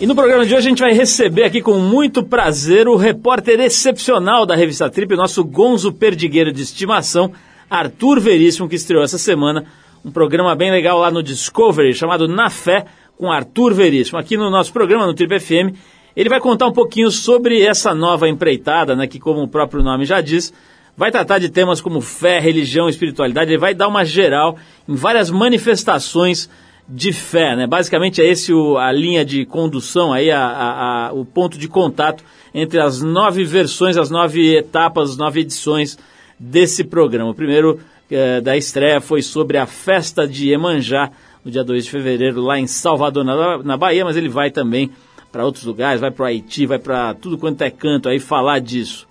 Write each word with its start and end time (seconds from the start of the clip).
E 0.00 0.06
no 0.06 0.14
programa 0.14 0.46
de 0.46 0.54
hoje 0.54 0.66
a 0.66 0.70
gente 0.70 0.80
vai 0.80 0.94
receber 0.94 1.44
aqui 1.44 1.60
com 1.60 1.78
muito 1.78 2.24
prazer 2.24 2.88
o 2.88 2.96
repórter 2.96 3.60
excepcional 3.60 4.46
da 4.46 4.56
revista 4.56 4.88
Trip, 4.88 5.12
o 5.12 5.16
nosso 5.16 5.44
Gonzo 5.44 5.92
Perdigueiro 5.92 6.50
de 6.50 6.62
estimação, 6.62 7.34
Arthur 7.68 8.18
Veríssimo, 8.18 8.66
que 8.66 8.76
estreou 8.76 9.04
essa 9.04 9.18
semana 9.18 9.66
um 10.02 10.10
programa 10.10 10.54
bem 10.54 10.70
legal 10.70 10.98
lá 10.98 11.10
no 11.10 11.22
Discovery, 11.22 11.92
chamado 11.92 12.26
Na 12.26 12.48
Fé, 12.48 12.86
com 13.18 13.30
Arthur 13.30 13.74
Veríssimo. 13.74 14.18
Aqui 14.18 14.38
no 14.38 14.48
nosso 14.48 14.72
programa, 14.72 15.06
no 15.06 15.12
Trip 15.12 15.38
FM, 15.38 15.76
ele 16.16 16.30
vai 16.30 16.40
contar 16.40 16.66
um 16.66 16.72
pouquinho 16.72 17.10
sobre 17.10 17.60
essa 17.60 17.94
nova 17.94 18.26
empreitada, 18.26 18.96
né, 18.96 19.06
que 19.06 19.20
como 19.20 19.42
o 19.42 19.48
próprio 19.48 19.82
nome 19.82 20.06
já 20.06 20.22
diz, 20.22 20.50
vai 20.96 21.10
tratar 21.10 21.38
de 21.38 21.50
temas 21.50 21.78
como 21.82 22.00
fé, 22.00 22.40
religião, 22.40 22.88
espiritualidade, 22.88 23.50
ele 23.50 23.58
vai 23.58 23.74
dar 23.74 23.86
uma 23.86 24.02
geral 24.02 24.56
em 24.88 24.94
várias 24.94 25.30
manifestações 25.30 26.48
de 26.90 27.12
fé, 27.12 27.54
né? 27.54 27.66
Basicamente 27.66 28.20
é 28.20 28.26
esse 28.26 28.52
o, 28.52 28.76
a 28.76 28.90
linha 28.90 29.24
de 29.24 29.46
condução, 29.46 30.12
aí 30.12 30.30
a, 30.30 30.44
a, 30.44 31.08
a, 31.08 31.12
o 31.12 31.24
ponto 31.24 31.56
de 31.56 31.68
contato 31.68 32.24
entre 32.52 32.80
as 32.80 33.00
nove 33.00 33.44
versões, 33.44 33.96
as 33.96 34.10
nove 34.10 34.56
etapas, 34.56 35.10
as 35.10 35.16
nove 35.16 35.40
edições 35.40 35.96
desse 36.38 36.82
programa. 36.82 37.30
O 37.30 37.34
primeiro 37.34 37.78
eh, 38.10 38.40
da 38.40 38.56
estreia 38.56 39.00
foi 39.00 39.22
sobre 39.22 39.56
a 39.56 39.66
festa 39.66 40.26
de 40.26 40.48
Iemanjá, 40.48 41.12
no 41.44 41.50
dia 41.50 41.62
2 41.62 41.84
de 41.84 41.90
fevereiro, 41.90 42.42
lá 42.42 42.58
em 42.58 42.66
Salvador, 42.66 43.24
na, 43.24 43.58
na 43.58 43.76
Bahia, 43.76 44.04
mas 44.04 44.16
ele 44.16 44.28
vai 44.28 44.50
também 44.50 44.90
para 45.30 45.44
outros 45.44 45.64
lugares, 45.64 46.00
vai 46.00 46.10
para 46.10 46.24
o 46.24 46.26
Haiti, 46.26 46.66
vai 46.66 46.80
para 46.80 47.14
tudo 47.14 47.38
quanto 47.38 47.62
é 47.62 47.70
canto 47.70 48.08
aí 48.08 48.18
falar 48.18 48.58
disso. 48.58 49.06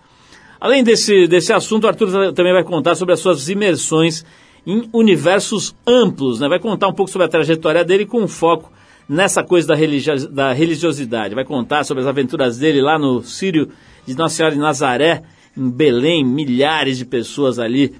Além 0.59 0.83
desse, 0.83 1.27
desse 1.27 1.53
assunto, 1.53 1.85
o 1.85 1.87
Arthur 1.87 2.33
também 2.33 2.51
vai 2.51 2.63
contar 2.65 2.93
sobre 2.95 3.13
as 3.13 3.21
suas 3.21 3.47
imersões 3.47 4.25
em 4.65 4.89
universos 4.93 5.75
amplos, 5.85 6.39
né? 6.39 6.47
Vai 6.47 6.59
contar 6.59 6.87
um 6.87 6.93
pouco 6.93 7.11
sobre 7.11 7.25
a 7.25 7.29
trajetória 7.29 7.83
dele 7.83 8.05
com 8.05 8.27
foco 8.27 8.71
nessa 9.07 9.43
coisa 9.43 9.69
da, 9.69 9.75
religio 9.75 10.29
da 10.29 10.53
religiosidade. 10.53 11.33
Vai 11.33 11.43
contar 11.43 11.83
sobre 11.83 12.01
as 12.01 12.07
aventuras 12.07 12.57
dele 12.59 12.81
lá 12.81 12.99
no 12.99 13.23
Sírio 13.23 13.69
de 14.05 14.15
Nossa 14.15 14.35
Senhora 14.35 14.55
de 14.55 14.61
Nazaré, 14.61 15.23
em 15.57 15.69
Belém, 15.69 16.23
milhares 16.23 16.97
de 16.97 17.05
pessoas 17.05 17.57
ali 17.57 17.95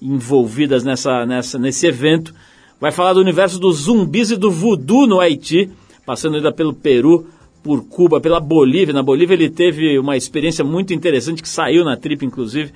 envolvidas 0.00 0.84
nessa, 0.84 1.26
nessa, 1.26 1.58
nesse 1.58 1.86
evento. 1.86 2.34
Vai 2.80 2.90
falar 2.90 3.12
do 3.12 3.20
universo 3.20 3.58
dos 3.58 3.82
zumbis 3.82 4.30
e 4.30 4.36
do 4.36 4.50
voodoo 4.50 5.06
no 5.06 5.20
Haiti, 5.20 5.70
passando 6.04 6.36
ainda 6.36 6.52
pelo 6.52 6.74
Peru, 6.74 7.26
por 7.62 7.84
Cuba, 7.84 8.20
pela 8.20 8.40
Bolívia. 8.40 8.92
Na 8.92 9.02
Bolívia 9.02 9.34
ele 9.34 9.48
teve 9.48 9.98
uma 9.98 10.16
experiência 10.16 10.64
muito 10.64 10.92
interessante 10.92 11.42
que 11.42 11.48
saiu 11.48 11.84
na 11.84 11.96
trip, 11.96 12.24
inclusive, 12.24 12.72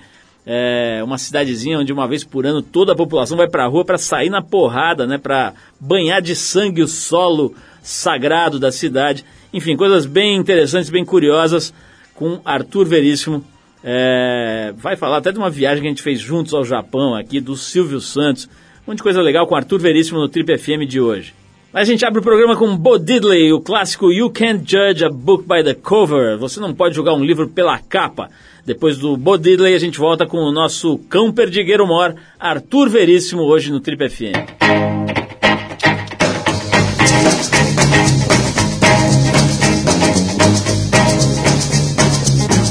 é 0.51 1.05
uma 1.05 1.19
cidadezinha 1.19 1.79
onde 1.79 1.93
uma 1.93 2.09
vez 2.09 2.25
por 2.25 2.47
ano 2.47 2.63
toda 2.63 2.93
a 2.93 2.97
população 2.97 3.37
vai 3.37 3.47
para 3.47 3.65
a 3.65 3.67
rua 3.67 3.85
para 3.85 3.99
sair 3.99 4.31
na 4.31 4.41
porrada, 4.41 5.07
né, 5.07 5.19
para 5.19 5.53
banhar 5.79 6.23
de 6.23 6.35
sangue 6.35 6.83
o 6.83 6.89
solo 6.89 7.55
sagrado 7.83 8.59
da 8.59 8.73
cidade. 8.73 9.27
Enfim, 9.53 9.77
coisas 9.77 10.07
bem 10.07 10.37
interessantes, 10.37 10.89
bem 10.89 11.05
curiosas 11.05 11.75
com 12.15 12.41
Arthur 12.47 12.87
Veríssimo. 12.87 13.45
É, 13.85 14.73
vai 14.79 14.97
falar 14.97 15.19
até 15.19 15.31
de 15.31 15.39
uma 15.39 15.51
viagem 15.51 15.83
que 15.83 15.87
a 15.87 15.91
gente 15.91 16.03
fez 16.03 16.19
juntos 16.19 16.55
ao 16.55 16.65
Japão 16.65 17.15
aqui, 17.15 17.41
do 17.41 17.55
Silvio 17.55 18.01
Santos. 18.01 18.47
Um 18.87 18.93
monte 18.93 18.99
de 18.99 19.03
coisa 19.03 19.21
legal 19.21 19.47
com 19.47 19.55
Arthur 19.55 19.79
Veríssimo 19.79 20.19
no 20.19 20.31
Trip 20.31 20.57
FM 20.57 20.89
de 20.89 20.99
hoje. 20.99 21.35
A 21.73 21.85
gente 21.85 22.03
abre 22.03 22.21
o 22.21 22.23
programa 22.23 22.57
com 22.57 22.75
Bo 22.75 22.99
Diddley, 22.99 23.53
o 23.53 23.61
clássico 23.61 24.11
You 24.11 24.31
Can't 24.31 24.65
Judge 24.65 25.05
a 25.05 25.11
Book 25.11 25.45
by 25.47 25.63
the 25.63 25.75
Cover. 25.75 26.39
Você 26.39 26.59
não 26.61 26.73
pode 26.73 26.95
julgar 26.95 27.13
um 27.13 27.23
livro 27.23 27.47
pela 27.47 27.79
capa. 27.79 28.31
Depois 28.65 28.97
do 28.97 29.19
Bo 29.19 29.37
Diddley, 29.37 29.75
a 29.75 29.79
gente 29.79 29.99
volta 29.99 30.27
com 30.27 30.39
o 30.39 30.51
nosso 30.51 30.97
cão 31.11 31.31
perdigueiro 31.31 31.87
mor, 31.87 32.15
Arthur 32.41 32.89
Veríssimo, 32.89 33.43
hoje 33.43 33.71
no 33.71 33.81
Trip 33.81 34.09
FM. 34.09 34.33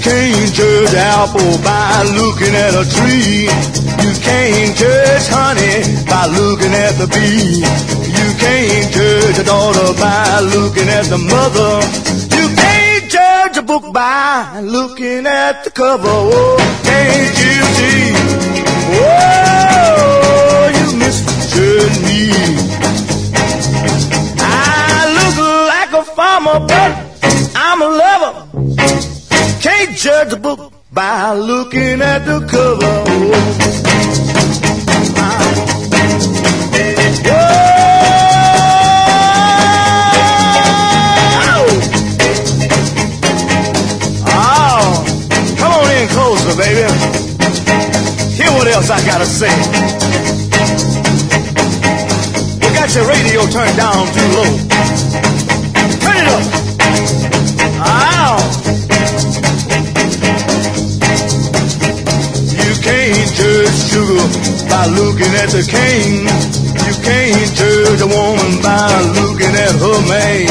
can't 0.01 0.53
judge 0.55 0.95
apple 0.95 1.57
by 1.63 2.01
looking 2.15 2.55
at 2.55 2.73
a 2.73 2.85
tree. 2.97 3.43
You 4.01 4.13
can't 4.21 4.75
judge 4.75 5.27
honey 5.27 5.83
by 6.05 6.25
looking 6.27 6.73
at 6.73 6.93
the 6.97 7.07
bee. 7.13 8.16
You 8.27 8.33
can't 8.33 8.93
judge 8.93 9.39
a 9.39 9.43
daughter 9.45 9.93
by 9.97 10.41
looking 10.41 10.89
at 10.89 11.05
the 11.05 11.17
mother 11.17 11.79
You 12.35 12.55
can't 12.57 13.09
judge 13.09 13.55
a 13.55 13.61
book 13.61 13.93
by 13.93 14.59
looking 14.59 15.25
at 15.25 15.63
the 15.63 15.71
cover. 15.71 16.03
Oh, 16.09 16.57
can't 16.83 17.37
you 17.39 17.63
see? 17.77 18.11
Oh, 18.99 20.67
you 20.77 20.97
misjudge 20.99 21.99
me. 22.03 22.33
I 24.39 25.07
look 25.17 25.37
like 25.71 25.91
a 25.93 26.03
farmer, 26.03 26.59
but 26.67 26.91
I'm 27.55 27.81
a 27.81 27.89
lover. 28.03 28.33
Can't 29.61 29.95
judge 29.95 30.33
a 30.33 30.37
book 30.37 30.73
by 30.91 31.31
looking 31.31 32.01
at 32.01 32.25
the 32.25 32.45
cover. 32.45 33.03
Oh. 33.07 34.26
Baby. 46.57 46.89
Hear 48.33 48.51
what 48.57 48.67
else 48.67 48.89
I 48.89 48.99
gotta 49.05 49.29
say. 49.29 49.53
You 52.57 52.69
got 52.73 52.89
your 52.97 53.05
radio 53.05 53.45
turned 53.45 53.77
down 53.77 54.09
too 54.09 54.29
low. 54.33 54.51
Turn 56.01 56.17
it 56.17 56.27
up. 56.33 56.43
Ow. 57.85 58.33
You 62.65 62.73
can't 62.81 63.29
judge 63.37 63.77
sugar 63.93 64.25
by 64.65 64.83
looking 64.97 65.33
at 65.37 65.49
the 65.53 65.61
cane. 65.61 66.25
You 66.89 66.93
can't 67.05 67.51
judge 67.53 68.01
a 68.01 68.09
woman 68.09 68.53
by 68.65 68.89
looking 69.21 69.53
at 69.53 69.73
her 69.77 69.99
man. 70.09 70.49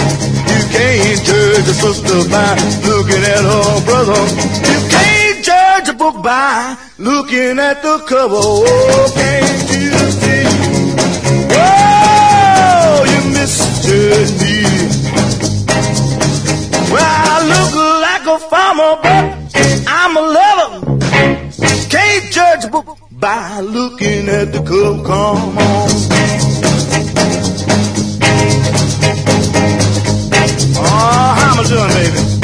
You 0.55 0.62
can't 0.71 1.21
judge 1.27 1.67
a 1.67 1.75
sister 1.75 2.19
by 2.31 2.55
looking 2.87 3.23
at 3.27 3.43
her 3.43 3.75
brother. 3.84 4.23
You 4.71 4.78
can't 4.87 5.25
by 6.12 6.77
looking 6.99 7.59
at 7.59 7.83
the 7.83 7.99
cover. 8.06 8.37
Oh, 8.39 9.12
can't 9.15 9.71
you 9.72 9.91
see? 10.21 10.44
Oh, 11.50 13.05
you 13.12 13.31
misjudge 13.33 14.33
me. 14.41 14.56
Well, 16.93 17.03
I 17.03 17.39
look 17.53 17.75
like 18.06 18.27
a 18.27 18.39
farmer, 18.50 18.93
but 19.03 19.25
I'm 19.89 20.17
a 20.17 20.21
lover. 20.21 20.71
Can't 21.91 22.33
judge 22.33 22.65
by 23.12 23.61
looking 23.61 24.28
at 24.28 24.53
the 24.53 24.62
cover. 24.62 25.03
Come 25.03 25.59
on. 25.59 25.88
Oh, 30.78 31.34
how 31.38 31.53
am 31.53 31.59
I 31.59 31.69
doing, 31.69 31.91
baby? 31.91 32.35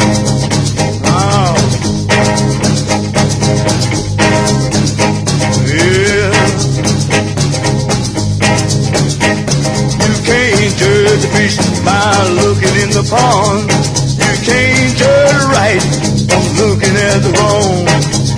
By 11.84 12.28
looking 12.40 12.74
in 12.82 12.90
the 12.90 13.04
pond. 13.10 13.70
You 14.18 14.34
can't 14.46 14.96
judge 14.96 15.42
right 15.50 15.82
from 16.28 16.44
looking 16.58 16.96
at 16.96 17.18
the 17.22 17.30
wrong. 17.38 17.86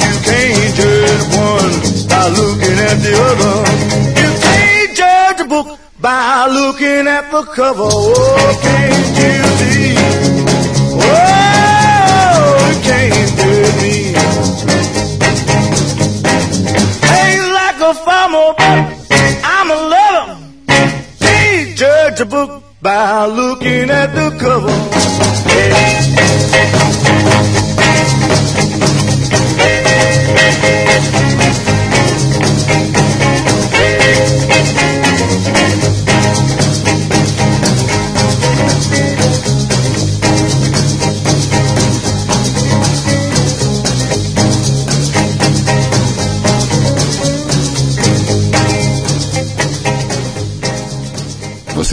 You 0.04 0.14
can't 0.24 0.74
judge 0.74 1.24
one 1.36 1.72
by 2.08 2.28
looking 2.28 2.76
at 2.88 2.98
the 3.04 3.12
other. 3.28 3.56
You 4.20 4.30
can't 4.40 4.90
judge 4.96 5.40
a 5.40 5.48
book 5.48 5.78
by 6.00 6.46
looking 6.48 7.06
at 7.06 7.30
the 7.30 7.42
cover. 7.44 7.88
Oh, 7.88 8.58
can't 8.62 9.06
you 9.20 9.44
see? 9.60 9.96
Oh, 11.00 12.54
you 12.68 12.76
can't 12.88 13.30
judge 13.38 13.76
me. 13.82 13.96
Ain't 17.20 17.46
like 17.52 17.80
a 17.80 17.94
farmer, 17.94 18.54
but 18.58 18.78
I'm 19.44 19.70
a 19.70 19.78
lover. 19.92 20.36
Can't 21.20 21.76
judge 21.76 22.20
a 22.20 22.26
book 22.26 22.63
by 22.84 23.24
looking 23.24 23.88
at 23.88 24.14
the 24.14 24.28
cover. 24.38 24.84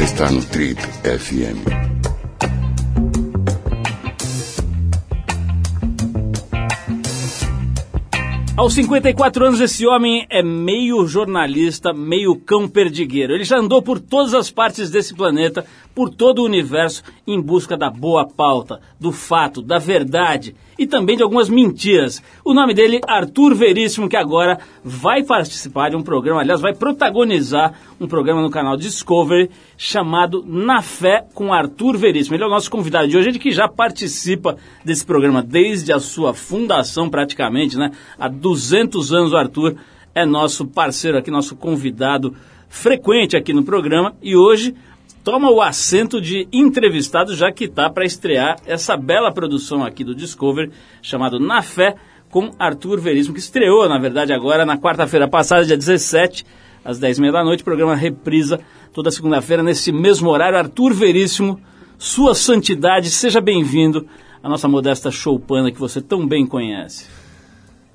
Você 0.01 0.13
está 0.15 0.31
no 0.31 0.43
Trip 0.43 0.81
FM. 0.81 1.91
Aos 8.57 8.73
54 8.73 9.45
anos, 9.45 9.61
esse 9.61 9.85
homem 9.85 10.25
é 10.27 10.41
meio 10.41 11.05
jornalista, 11.05 11.93
meio 11.93 12.35
cão 12.35 12.67
perdigueiro. 12.67 13.33
Ele 13.33 13.43
já 13.43 13.59
andou 13.59 13.79
por 13.79 13.99
todas 13.99 14.33
as 14.33 14.49
partes 14.49 14.89
desse 14.89 15.13
planeta, 15.13 15.67
por 15.93 16.09
todo 16.09 16.39
o 16.39 16.45
universo, 16.45 17.03
em 17.27 17.39
busca 17.39 17.77
da 17.77 17.91
boa 17.91 18.27
pauta, 18.27 18.81
do 18.99 19.11
fato, 19.11 19.61
da 19.61 19.77
verdade 19.77 20.55
e 20.81 20.87
também 20.87 21.15
de 21.15 21.21
algumas 21.21 21.47
mentiras. 21.47 22.23
O 22.43 22.55
nome 22.55 22.73
dele, 22.73 22.99
Arthur 23.07 23.53
Veríssimo, 23.53 24.09
que 24.09 24.17
agora 24.17 24.57
vai 24.83 25.21
participar 25.21 25.91
de 25.91 25.95
um 25.95 26.01
programa, 26.01 26.41
aliás, 26.41 26.59
vai 26.59 26.73
protagonizar 26.73 27.75
um 27.99 28.07
programa 28.07 28.41
no 28.41 28.49
canal 28.49 28.75
Discovery 28.75 29.51
chamado 29.77 30.43
Na 30.43 30.81
Fé 30.81 31.23
com 31.35 31.53
Arthur 31.53 31.99
Veríssimo. 31.99 32.35
Ele 32.35 32.45
é 32.45 32.47
o 32.47 32.49
nosso 32.49 32.71
convidado 32.71 33.07
de 33.07 33.15
hoje, 33.15 33.29
ele 33.29 33.37
que 33.37 33.51
já 33.51 33.67
participa 33.67 34.57
desse 34.83 35.05
programa 35.05 35.43
desde 35.43 35.93
a 35.93 35.99
sua 35.99 36.33
fundação, 36.33 37.11
praticamente, 37.11 37.77
né? 37.77 37.91
Há 38.17 38.27
200 38.27 39.13
anos 39.13 39.33
o 39.33 39.37
Arthur 39.37 39.75
é 40.15 40.25
nosso 40.25 40.65
parceiro 40.65 41.15
aqui, 41.15 41.29
nosso 41.29 41.55
convidado 41.55 42.35
frequente 42.67 43.37
aqui 43.37 43.53
no 43.53 43.63
programa 43.63 44.15
e 44.19 44.35
hoje 44.35 44.73
toma 45.23 45.51
o 45.51 45.61
assento 45.61 46.19
de 46.19 46.47
entrevistado, 46.51 47.35
já 47.35 47.51
que 47.51 47.65
está 47.65 47.89
para 47.89 48.05
estrear 48.05 48.57
essa 48.65 48.97
bela 48.97 49.31
produção 49.31 49.83
aqui 49.83 50.03
do 50.03 50.15
Discovery, 50.15 50.71
chamado 51.01 51.39
Na 51.39 51.61
Fé, 51.61 51.95
com 52.29 52.51
Arthur 52.57 52.99
Veríssimo, 52.99 53.33
que 53.33 53.39
estreou, 53.39 53.87
na 53.87 53.99
verdade, 53.99 54.33
agora 54.33 54.65
na 54.65 54.77
quarta-feira 54.77 55.27
passada, 55.27 55.65
dia 55.65 55.77
17, 55.77 56.45
às 56.83 56.99
10h30 56.99 57.31
da 57.31 57.43
noite, 57.43 57.63
programa 57.63 57.95
reprisa 57.95 58.59
toda 58.93 59.11
segunda-feira, 59.11 59.61
nesse 59.61 59.91
mesmo 59.91 60.29
horário. 60.29 60.57
Arthur 60.57 60.93
Veríssimo, 60.93 61.59
Sua 61.97 62.33
Santidade, 62.33 63.09
seja 63.09 63.41
bem-vindo 63.41 64.07
à 64.41 64.49
nossa 64.49 64.67
modesta 64.67 65.11
choupana 65.11 65.71
que 65.71 65.79
você 65.79 66.01
tão 66.01 66.25
bem 66.25 66.47
conhece. 66.47 67.05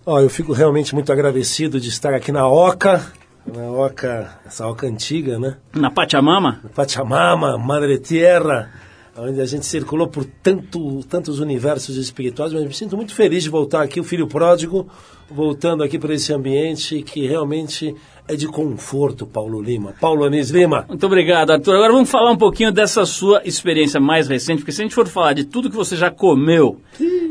Oh, 0.04 0.20
eu 0.20 0.30
fico 0.30 0.52
realmente 0.52 0.94
muito 0.94 1.10
agradecido 1.12 1.80
de 1.80 1.88
estar 1.88 2.14
aqui 2.14 2.30
na 2.30 2.46
Oca, 2.46 3.12
na 3.52 3.70
Oca, 3.70 4.38
essa 4.44 4.66
Oca 4.66 4.86
antiga, 4.86 5.38
né? 5.38 5.56
Na 5.74 5.90
Pachamama? 5.90 6.60
Pachamama, 6.74 7.56
Madre 7.56 7.98
Tierra, 7.98 8.70
onde 9.16 9.40
a 9.40 9.46
gente 9.46 9.64
circulou 9.64 10.08
por 10.08 10.24
tanto, 10.24 11.02
tantos 11.08 11.38
universos 11.38 11.96
espirituais, 11.96 12.52
mas 12.52 12.64
me 12.64 12.74
sinto 12.74 12.96
muito 12.96 13.14
feliz 13.14 13.42
de 13.44 13.50
voltar 13.50 13.82
aqui, 13.82 14.00
o 14.00 14.04
filho 14.04 14.26
pródigo, 14.26 14.88
voltando 15.30 15.82
aqui 15.82 15.98
para 15.98 16.14
esse 16.14 16.32
ambiente 16.32 17.02
que 17.02 17.26
realmente 17.26 17.94
é 18.28 18.34
de 18.34 18.48
conforto, 18.48 19.24
Paulo 19.24 19.62
Lima. 19.62 19.94
Paulo 20.00 20.24
Anis 20.24 20.50
Lima. 20.50 20.84
Muito 20.88 21.06
obrigado, 21.06 21.50
Arthur. 21.50 21.76
Agora 21.76 21.92
vamos 21.92 22.10
falar 22.10 22.32
um 22.32 22.36
pouquinho 22.36 22.72
dessa 22.72 23.06
sua 23.06 23.40
experiência 23.44 24.00
mais 24.00 24.26
recente, 24.28 24.58
porque 24.58 24.72
se 24.72 24.82
a 24.82 24.84
gente 24.84 24.94
for 24.94 25.06
falar 25.06 25.32
de 25.32 25.44
tudo 25.44 25.70
que 25.70 25.76
você 25.76 25.96
já 25.96 26.10
comeu, 26.10 26.80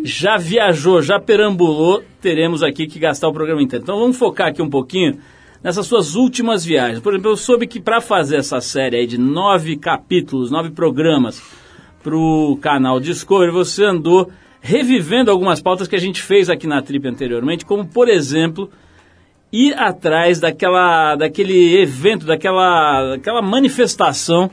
já 0.03 0.37
viajou, 0.37 1.01
já 1.01 1.19
perambulou, 1.19 2.01
teremos 2.21 2.63
aqui 2.63 2.87
que 2.87 2.99
gastar 2.99 3.27
o 3.27 3.33
programa 3.33 3.61
inteiro. 3.61 3.83
Então 3.83 3.99
vamos 3.99 4.17
focar 4.17 4.47
aqui 4.47 4.61
um 4.61 4.69
pouquinho 4.69 5.19
nessas 5.65 5.87
suas 5.87 6.13
últimas 6.13 6.63
viagens. 6.63 6.99
Por 6.99 7.11
exemplo, 7.11 7.31
eu 7.31 7.35
soube 7.35 7.65
que 7.65 7.79
para 7.79 7.99
fazer 7.99 8.37
essa 8.37 8.61
série 8.61 8.97
aí 8.97 9.07
de 9.07 9.17
nove 9.17 9.75
capítulos, 9.75 10.51
nove 10.51 10.69
programas 10.69 11.41
para 12.03 12.15
o 12.15 12.55
canal 12.61 12.99
Discovery, 12.99 13.51
você 13.51 13.83
andou 13.83 14.29
revivendo 14.61 15.31
algumas 15.31 15.59
pautas 15.59 15.87
que 15.87 15.95
a 15.95 15.99
gente 15.99 16.21
fez 16.21 16.51
aqui 16.51 16.67
na 16.67 16.83
Trip 16.83 17.07
anteriormente, 17.07 17.65
como 17.65 17.83
por 17.83 18.07
exemplo 18.07 18.69
ir 19.51 19.73
atrás 19.73 20.39
daquela, 20.39 21.15
daquele 21.15 21.81
evento, 21.81 22.27
daquela, 22.27 23.15
daquela 23.15 23.41
manifestação 23.41 24.51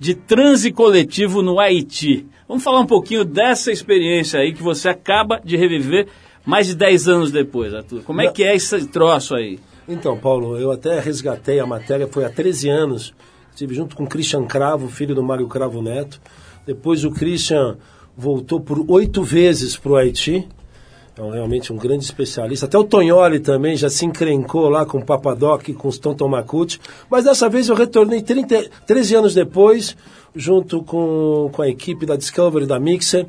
de 0.00 0.14
transe 0.14 0.72
coletivo 0.72 1.42
no 1.42 1.60
Haiti. 1.60 2.24
Vamos 2.48 2.64
falar 2.64 2.80
um 2.80 2.86
pouquinho 2.86 3.26
dessa 3.26 3.70
experiência 3.70 4.40
aí 4.40 4.54
que 4.54 4.62
você 4.62 4.88
acaba 4.88 5.38
de 5.38 5.54
reviver 5.54 6.08
mais 6.46 6.66
de 6.66 6.74
10 6.74 7.08
anos 7.08 7.30
depois, 7.30 7.74
Arthur. 7.74 8.02
Como 8.04 8.22
é 8.22 8.28
que 8.28 8.42
é 8.42 8.54
esse 8.54 8.86
troço 8.86 9.34
aí? 9.34 9.58
Então, 9.88 10.16
Paulo, 10.18 10.58
eu 10.58 10.72
até 10.72 10.98
resgatei 10.98 11.60
a 11.60 11.66
matéria, 11.66 12.08
foi 12.08 12.24
há 12.24 12.28
13 12.28 12.68
anos. 12.68 13.14
Estive 13.50 13.74
junto 13.74 13.96
com 13.96 14.04
o 14.04 14.08
Christian 14.08 14.44
Cravo, 14.44 14.88
filho 14.88 15.14
do 15.14 15.22
Mário 15.22 15.46
Cravo 15.46 15.80
Neto. 15.80 16.20
Depois 16.66 17.04
o 17.04 17.10
Christian 17.10 17.78
voltou 18.16 18.60
por 18.60 18.84
oito 18.88 19.22
vezes 19.22 19.76
para 19.76 19.92
o 19.92 19.96
Haiti. 19.96 20.48
Então, 21.12 21.30
realmente 21.30 21.72
um 21.72 21.76
grande 21.76 22.04
especialista. 22.04 22.66
Até 22.66 22.76
o 22.76 22.84
Tonholi 22.84 23.40
também 23.40 23.76
já 23.76 23.88
se 23.88 24.04
encrencou 24.04 24.68
lá 24.68 24.84
com 24.84 24.98
o 24.98 25.04
Papadoc, 25.04 25.72
com 25.72 25.88
os 25.88 25.98
Tonton 25.98 26.28
Macuti. 26.28 26.78
Mas 27.08 27.24
dessa 27.24 27.48
vez 27.48 27.68
eu 27.68 27.74
retornei 27.74 28.20
30, 28.20 28.68
13 28.86 29.14
anos 29.14 29.34
depois, 29.34 29.96
junto 30.34 30.82
com, 30.82 31.48
com 31.52 31.62
a 31.62 31.68
equipe 31.68 32.04
da 32.04 32.16
Discovery, 32.16 32.66
da 32.66 32.78
Mixer. 32.78 33.26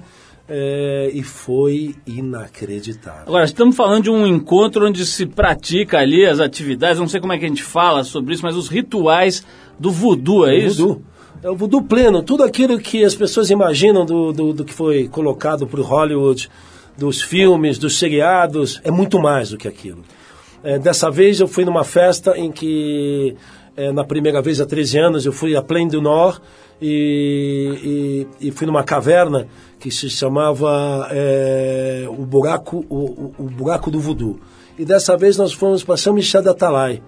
É, 0.50 1.12
e 1.14 1.24
foi 1.24 1.96
inacreditável. 2.06 3.24
Agora, 3.28 3.44
estamos 3.44 3.76
falando 3.76 4.04
de 4.04 4.10
um 4.10 4.26
encontro 4.26 4.88
onde 4.88 5.06
se 5.06 5.26
pratica 5.26 6.00
ali 6.00 6.26
as 6.26 6.40
atividades, 6.40 7.00
não 7.00 7.08
sei 7.08 7.20
como 7.20 7.34
é 7.34 7.38
que 7.38 7.44
a 7.44 7.50
gente 7.50 7.64
fala 7.64 8.04
sobre 8.06 8.34
isso, 8.34 8.44
mas 8.44 8.56
os 8.56 8.70
rituais 8.70 9.46
do 9.78 9.92
voodoo, 9.92 10.48
é, 10.48 10.56
é 10.56 10.60
isso? 10.60 10.88
Voodoo. 10.88 11.04
É 11.44 11.50
o 11.50 11.56
voodoo 11.56 11.84
pleno, 11.84 12.24
tudo 12.24 12.44
aquilo 12.44 12.80
que 12.80 13.04
as 13.04 13.14
pessoas 13.14 13.50
imaginam 13.50 14.06
do, 14.06 14.32
do, 14.32 14.54
do 14.54 14.66
que 14.66 14.74
foi 14.74 15.08
colocado 15.08 15.68
por 15.68 15.80
Hollywood, 15.82 16.50
dos 16.98 17.22
filmes, 17.22 17.78
dos 17.78 18.00
seriados, 18.00 18.82
é 18.84 18.90
muito 18.90 19.20
mais 19.20 19.52
do 19.52 19.58
que 19.58 19.68
aquilo. 19.68 20.02
É, 20.64 20.80
dessa 20.80 21.12
vez 21.12 21.40
eu 21.40 21.48
fui 21.48 21.64
numa 21.64 21.84
festa 21.84 22.38
em 22.38 22.52
que, 22.52 23.36
é, 23.76 23.92
na 23.92 24.04
primeira 24.04 24.42
vez 24.42 24.60
há 24.60 24.66
13 24.66 24.98
anos, 24.98 25.26
eu 25.26 25.32
fui 25.32 25.56
a 25.56 25.62
Plaine 25.62 25.92
du 25.92 26.02
Nord 26.02 26.42
e, 26.82 28.26
e, 28.42 28.48
e 28.48 28.52
fui 28.52 28.66
numa 28.66 28.84
caverna 28.84 29.48
que 29.88 29.92
se 29.92 30.10
chamava 30.10 31.08
é, 31.12 32.06
o, 32.10 32.26
buraco, 32.26 32.86
o, 32.90 33.34
o, 33.38 33.44
Buraco 33.44 33.90
do 33.90 34.02
Voodoo. 34.02 34.38
E 34.78 34.84
dessa 34.84 35.16
vez 35.16 35.38
nós 35.38 35.54
fomos 35.54 35.82
para 35.82 35.96
São 35.96 36.14
Michel 36.14 36.42
da 36.42 36.54
Talai. 36.54 37.02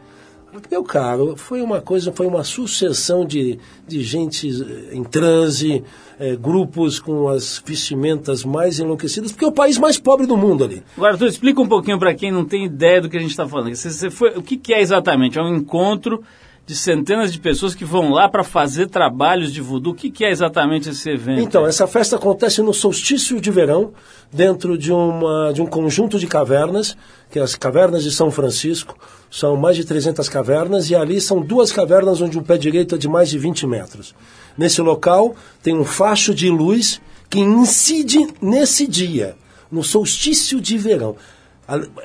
Meu 0.72 0.84
caro, 0.84 1.36
foi 1.36 1.62
uma 1.62 1.82
coisa, 1.82 2.12
foi 2.12 2.26
uma 2.26 2.44
sucessão 2.44 3.26
de, 3.26 3.60
de 3.86 4.02
gente 4.02 4.48
em 4.92 5.04
transe, 5.04 5.84
é, 6.18 6.36
grupos 6.36 7.00
com 7.00 7.28
as 7.28 7.62
vestimentas 7.64 8.44
mais 8.46 8.80
enlouquecidas, 8.80 9.32
porque 9.32 9.46
é 9.46 9.48
o 9.48 9.52
país 9.52 9.78
mais 9.78 10.00
pobre 10.00 10.26
do 10.26 10.38
mundo 10.38 10.64
ali. 10.64 10.82
Agora, 10.96 11.18
tu 11.18 11.26
explica 11.26 11.62
um 11.62 11.68
pouquinho 11.68 12.00
para 12.00 12.16
quem 12.16 12.32
não 12.32 12.46
tem 12.46 12.66
ideia 12.66 13.02
do 13.02 13.10
que 13.10 13.18
a 13.18 13.20
gente 13.20 13.32
está 13.32 13.48
falando. 13.48 13.76
Você, 13.76 13.92
você 13.92 14.10
foi, 14.10 14.30
o 14.38 14.42
que, 14.42 14.58
que 14.58 14.74
é 14.74 14.82
exatamente? 14.82 15.38
É 15.38 15.42
um 15.42 15.56
encontro 15.56 16.24
de 16.70 16.76
centenas 16.76 17.34
de 17.34 17.40
pessoas 17.40 17.74
que 17.74 17.84
vão 17.84 18.12
lá 18.12 18.30
para 18.30 18.44
fazer 18.44 18.90
trabalhos 18.90 19.52
de 19.52 19.60
voodoo. 19.60 19.92
O 19.92 19.96
que, 19.96 20.12
que, 20.12 20.24
é 20.24 20.30
exatamente 20.30 20.88
esse 20.88 21.10
evento? 21.10 21.42
Então, 21.42 21.66
essa 21.66 21.88
festa 21.88 22.16
acontece 22.16 22.62
no 22.62 22.76
solstício 22.76 23.42
de 23.42 23.50
verão, 23.50 23.92
dentro 24.32 24.78
de, 24.78 24.92
uma, 24.92 25.52
de 25.52 25.64
um 25.64 25.66
conjunto 25.66 26.20
de 26.20 26.28
cavernas, 26.28 26.96
que 27.32 27.40
é 27.40 27.42
as 27.42 27.56
Cavernas 27.56 28.04
de 28.04 28.12
São 28.12 28.30
Francisco. 28.30 28.96
São 29.32 29.58
mais 29.58 29.78
de 29.78 29.84
300 29.84 30.30
cavernas 30.30 30.92
e 30.92 30.96
ali 30.96 31.20
são 31.20 31.42
duas 31.42 31.72
cavernas 31.72 32.22
onde 32.22 32.38
o 32.38 32.44
pé 32.44 32.56
direito 32.56 32.94
é 32.94 32.98
de 33.00 33.08
mais 33.08 33.32
de 33.32 33.40
20 33.40 33.66
metros. 33.66 34.14
Nesse 34.56 34.80
local 34.80 35.36
tem 35.64 35.76
um 35.76 35.84
facho 35.84 36.36
de 36.36 36.52
luz 36.52 37.02
que 37.32 37.40
incide 37.40 38.28
nesse 38.40 38.86
dia, 38.86 39.36
no 39.72 39.84
solstício 39.84 40.62
de 40.62 40.78
verão 40.78 41.16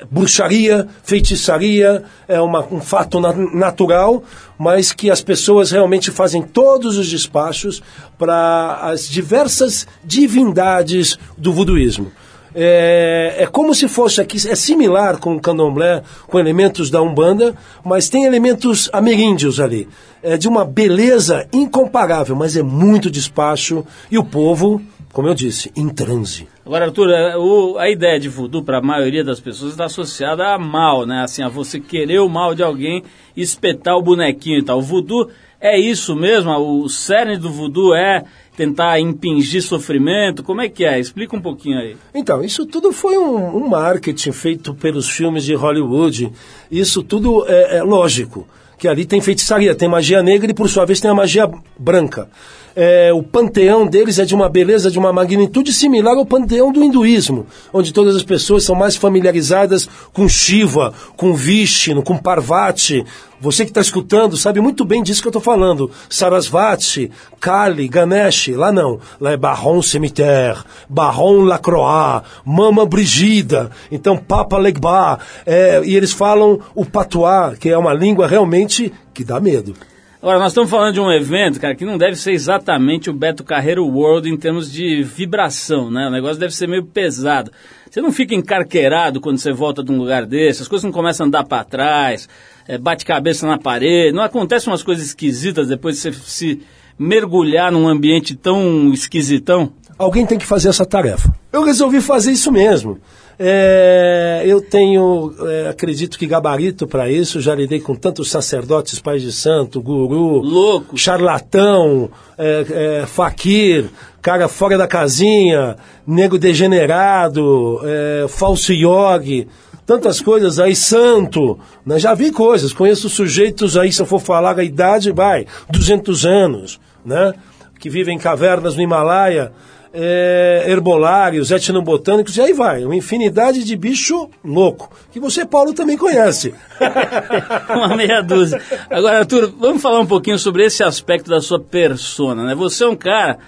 bruxaria, 0.09 0.87
feitiçaria, 1.03 2.03
é 2.27 2.39
uma, 2.39 2.65
um 2.71 2.81
fato 2.81 3.19
na, 3.19 3.33
natural, 3.33 4.23
mas 4.57 4.91
que 4.91 5.09
as 5.09 5.21
pessoas 5.21 5.71
realmente 5.71 6.11
fazem 6.11 6.41
todos 6.41 6.97
os 6.97 7.09
despachos 7.09 7.81
para 8.17 8.79
as 8.81 9.07
diversas 9.07 9.87
divindades 10.03 11.17
do 11.37 11.51
voodooísmo. 11.51 12.11
É, 12.57 13.35
é, 13.39 13.45
como 13.47 13.75
se 13.75 13.85
fosse 13.89 14.21
aqui, 14.21 14.37
é 14.47 14.55
similar 14.55 15.17
com 15.17 15.35
o 15.35 15.41
candomblé, 15.41 16.01
com 16.25 16.39
elementos 16.39 16.89
da 16.89 17.01
Umbanda, 17.01 17.53
mas 17.83 18.07
tem 18.07 18.23
elementos 18.23 18.89
ameríndios 18.93 19.59
ali. 19.59 19.89
É 20.23 20.37
de 20.37 20.47
uma 20.47 20.63
beleza 20.63 21.45
incomparável, 21.51 22.33
mas 22.33 22.55
é 22.55 22.63
muito 22.63 23.11
despacho 23.11 23.85
e 24.09 24.17
o 24.17 24.23
povo 24.23 24.81
como 25.15 25.29
eu 25.29 25.33
disse, 25.33 25.71
em 25.77 25.87
transe. 25.87 26.45
Agora, 26.65 26.87
Arthur, 26.87 27.09
é, 27.09 27.37
o, 27.37 27.77
a 27.77 27.89
ideia 27.89 28.19
de 28.19 28.27
voodoo 28.27 28.61
para 28.61 28.79
a 28.79 28.81
maioria 28.81 29.23
das 29.23 29.39
pessoas 29.39 29.71
está 29.71 29.85
associada 29.85 30.45
a 30.53 30.59
mal, 30.59 31.05
né? 31.05 31.21
Assim, 31.23 31.41
a 31.41 31.47
você 31.47 31.79
querer 31.79 32.19
o 32.19 32.27
mal 32.27 32.53
de 32.53 32.61
alguém 32.61 33.01
espetar 33.33 33.95
o 33.95 34.01
bonequinho 34.01 34.59
e 34.59 34.61
tal. 34.61 34.77
O 34.77 34.81
voodoo 34.81 35.29
é 35.61 35.79
isso 35.79 36.17
mesmo? 36.17 36.51
O 36.51 36.89
cerne 36.89 37.37
do 37.37 37.49
voodoo 37.49 37.95
é 37.95 38.25
tentar 38.57 38.99
impingir 38.99 39.63
sofrimento? 39.63 40.43
Como 40.43 40.59
é 40.59 40.67
que 40.67 40.83
é? 40.83 40.99
Explica 40.99 41.33
um 41.33 41.41
pouquinho 41.41 41.79
aí. 41.79 41.95
Então, 42.13 42.43
isso 42.43 42.65
tudo 42.65 42.91
foi 42.91 43.17
um, 43.17 43.55
um 43.55 43.69
marketing 43.69 44.33
feito 44.33 44.73
pelos 44.73 45.09
filmes 45.09 45.45
de 45.45 45.55
Hollywood. 45.55 46.29
Isso 46.69 47.01
tudo 47.01 47.45
é, 47.47 47.77
é 47.77 47.83
lógico 47.83 48.45
que 48.77 48.87
ali 48.87 49.05
tem 49.05 49.21
feitiçaria, 49.21 49.75
tem 49.75 49.87
magia 49.87 50.21
negra 50.21 50.51
e 50.51 50.53
por 50.53 50.69
sua 50.69 50.85
vez 50.85 50.99
tem 50.99 51.09
a 51.09 51.15
magia 51.15 51.49
branca. 51.77 52.27
é, 52.75 53.13
o 53.13 53.23
panteão 53.23 53.87
deles 53.87 54.19
é 54.19 54.25
de 54.25 54.35
uma 54.35 54.49
beleza, 54.49 54.91
de 54.91 54.99
uma 54.99 55.13
magnitude 55.13 55.71
similar 55.71 56.17
ao 56.17 56.25
panteão 56.25 56.71
do 56.71 56.83
hinduísmo, 56.83 57.47
onde 57.71 57.93
todas 57.93 58.15
as 58.15 58.23
pessoas 58.23 58.65
são 58.65 58.75
mais 58.75 58.97
familiarizadas 58.97 59.87
com 60.11 60.27
Shiva, 60.27 60.93
com 61.15 61.33
Vishnu, 61.33 62.03
com 62.03 62.17
Parvati. 62.17 63.05
Você 63.45 63.63
que 63.63 63.69
está 63.69 63.79
escutando 63.79 64.35
sabe 64.35 64.59
muito 64.59 64.83
bem 64.83 65.03
disso 65.03 65.21
que 65.21 65.27
eu 65.27 65.29
estou 65.29 65.41
falando. 65.41 65.91
Sarasvati, 66.09 67.11
Kali, 67.39 67.87
Ganesh, 67.87 68.47
lá 68.47 68.71
não. 68.71 68.99
Lá 69.21 69.33
é 69.33 69.37
Baron 69.37 69.83
Cemitaire, 69.83 70.63
Baron 70.89 71.43
Lacroix, 71.43 72.23
Mama 72.43 72.87
Brigida, 72.87 73.69
então 73.91 74.17
Papa 74.17 74.57
Legba. 74.57 75.19
É, 75.45 75.79
e 75.85 75.95
eles 75.95 76.11
falam 76.11 76.59
o 76.73 76.83
patuá, 76.83 77.53
que 77.55 77.69
é 77.69 77.77
uma 77.77 77.93
língua 77.93 78.25
realmente 78.25 78.91
que 79.13 79.23
dá 79.23 79.39
medo. 79.39 79.75
Agora, 80.19 80.39
nós 80.39 80.53
estamos 80.53 80.71
falando 80.71 80.95
de 80.95 80.99
um 80.99 81.11
evento, 81.11 81.61
cara, 81.61 81.75
que 81.75 81.85
não 81.85 81.99
deve 81.99 82.15
ser 82.15 82.31
exatamente 82.31 83.11
o 83.11 83.13
Beto 83.13 83.43
Carreiro 83.43 83.85
World 83.85 84.27
em 84.27 84.35
termos 84.35 84.71
de 84.71 85.03
vibração, 85.03 85.91
né? 85.91 86.07
O 86.07 86.11
negócio 86.11 86.39
deve 86.39 86.55
ser 86.55 86.67
meio 86.67 86.83
pesado. 86.83 87.51
Você 87.95 88.01
não 88.01 88.11
fica 88.11 88.35
encarqueirado 88.35 89.21
quando 89.21 89.37
você 89.37 89.53
volta 89.53 89.81
de 89.81 89.89
um 89.89 89.97
lugar 89.97 90.25
desse, 90.25 90.61
as 90.61 90.67
coisas 90.67 90.83
não 90.83 90.91
começam 90.91 91.23
a 91.23 91.27
andar 91.27 91.45
para 91.45 91.63
trás, 91.63 92.27
é, 92.67 92.77
bate 92.77 93.05
cabeça 93.05 93.47
na 93.47 93.57
parede, 93.57 94.13
não 94.13 94.21
acontecem 94.21 94.69
umas 94.69 94.83
coisas 94.83 95.05
esquisitas 95.05 95.69
depois 95.69 95.95
de 95.95 96.01
você 96.01 96.11
se 96.11 96.61
mergulhar 96.99 97.71
num 97.71 97.87
ambiente 97.87 98.35
tão 98.35 98.91
esquisitão? 98.91 99.71
Alguém 99.97 100.25
tem 100.25 100.37
que 100.37 100.45
fazer 100.45 100.67
essa 100.67 100.85
tarefa. 100.85 101.33
Eu 101.53 101.63
resolvi 101.63 102.01
fazer 102.01 102.33
isso 102.33 102.51
mesmo. 102.51 102.99
É, 103.37 104.43
eu 104.45 104.61
tenho, 104.61 105.33
é, 105.45 105.69
acredito 105.69 106.17
que 106.17 106.25
gabarito 106.25 106.87
para 106.87 107.09
isso, 107.09 107.41
já 107.41 107.53
lidei 107.53 107.79
com 107.79 107.93
tantos 107.93 108.29
sacerdotes, 108.29 108.99
pais 108.99 109.21
de 109.21 109.31
santo, 109.31 109.81
guru, 109.81 110.39
Louco. 110.39 110.97
charlatão, 110.97 112.09
é, 112.37 113.01
é, 113.01 113.05
faquir, 113.05 113.89
cara 114.21 114.47
fora 114.47 114.77
da 114.77 114.87
casinha, 114.87 115.75
nego 116.07 116.37
degenerado, 116.37 117.81
é, 117.83 118.25
falso 118.29 118.71
yogi, 118.71 119.47
tantas 119.85 120.21
coisas 120.21 120.57
aí, 120.57 120.75
santo, 120.75 121.59
né? 121.85 121.99
já 121.99 122.13
vi 122.13 122.31
coisas, 122.31 122.73
conheço 122.73 123.09
sujeitos 123.09 123.77
aí, 123.77 123.91
se 123.91 124.01
eu 124.01 124.05
for 124.05 124.19
falar 124.19 124.57
a 124.57 124.63
idade, 124.63 125.11
vai, 125.11 125.45
200 125.69 126.25
anos, 126.25 126.79
né? 127.05 127.33
que 127.79 127.89
vivem 127.89 128.15
em 128.15 128.19
cavernas 128.19 128.75
no 128.75 128.81
Himalaia, 128.81 129.51
é, 129.95 130.65
herbolários, 130.67 131.51
etnobotânicos, 131.51 132.35
e 132.35 132.41
aí 132.41 132.53
vai, 132.53 132.83
uma 132.83 132.95
infinidade 132.95 133.63
de 133.63 133.75
bicho 133.77 134.29
louco, 134.43 134.91
que 135.11 135.19
você, 135.19 135.45
Paulo, 135.45 135.73
também 135.73 135.97
conhece. 135.97 136.53
uma 137.69 137.95
meia 137.95 138.21
dúzia. 138.21 138.61
Agora, 138.89 139.19
Arthur, 139.19 139.53
vamos 139.57 139.81
falar 139.81 140.01
um 140.01 140.05
pouquinho 140.05 140.37
sobre 140.37 140.65
esse 140.65 140.83
aspecto 140.83 141.29
da 141.29 141.39
sua 141.39 141.59
persona, 141.59 142.43
né? 142.43 142.53
Você 142.55 142.83
é 142.83 142.87
um 142.87 142.95
cara 142.95 143.39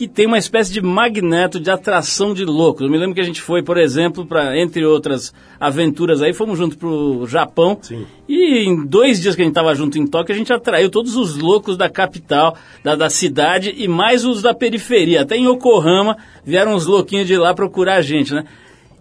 que 0.00 0.08
tem 0.08 0.24
uma 0.24 0.38
espécie 0.38 0.72
de 0.72 0.80
magneto 0.80 1.60
de 1.60 1.70
atração 1.70 2.32
de 2.32 2.42
loucos. 2.42 2.80
Eu 2.80 2.90
me 2.90 2.96
lembro 2.96 3.14
que 3.14 3.20
a 3.20 3.24
gente 3.24 3.42
foi, 3.42 3.62
por 3.62 3.76
exemplo, 3.76 4.24
para 4.24 4.58
entre 4.58 4.82
outras 4.82 5.30
aventuras 5.60 6.22
aí, 6.22 6.32
fomos 6.32 6.56
juntos 6.56 6.78
pro 6.78 7.26
Japão. 7.26 7.78
Sim. 7.82 8.06
E 8.26 8.64
em 8.66 8.86
dois 8.86 9.20
dias 9.20 9.36
que 9.36 9.42
a 9.42 9.44
gente 9.44 9.50
estava 9.50 9.74
junto 9.74 9.98
em 9.98 10.06
Tóquio, 10.06 10.34
a 10.34 10.38
gente 10.38 10.50
atraiu 10.54 10.88
todos 10.88 11.16
os 11.16 11.36
loucos 11.36 11.76
da 11.76 11.86
capital, 11.86 12.56
da, 12.82 12.96
da 12.96 13.10
cidade 13.10 13.74
e 13.76 13.86
mais 13.86 14.24
os 14.24 14.40
da 14.40 14.54
periferia. 14.54 15.20
Até 15.20 15.36
em 15.36 15.46
Yokohama 15.46 16.16
vieram 16.42 16.74
uns 16.74 16.86
louquinhos 16.86 17.26
de 17.26 17.36
lá 17.36 17.52
procurar 17.52 17.96
a 17.96 18.00
gente, 18.00 18.32
né? 18.32 18.46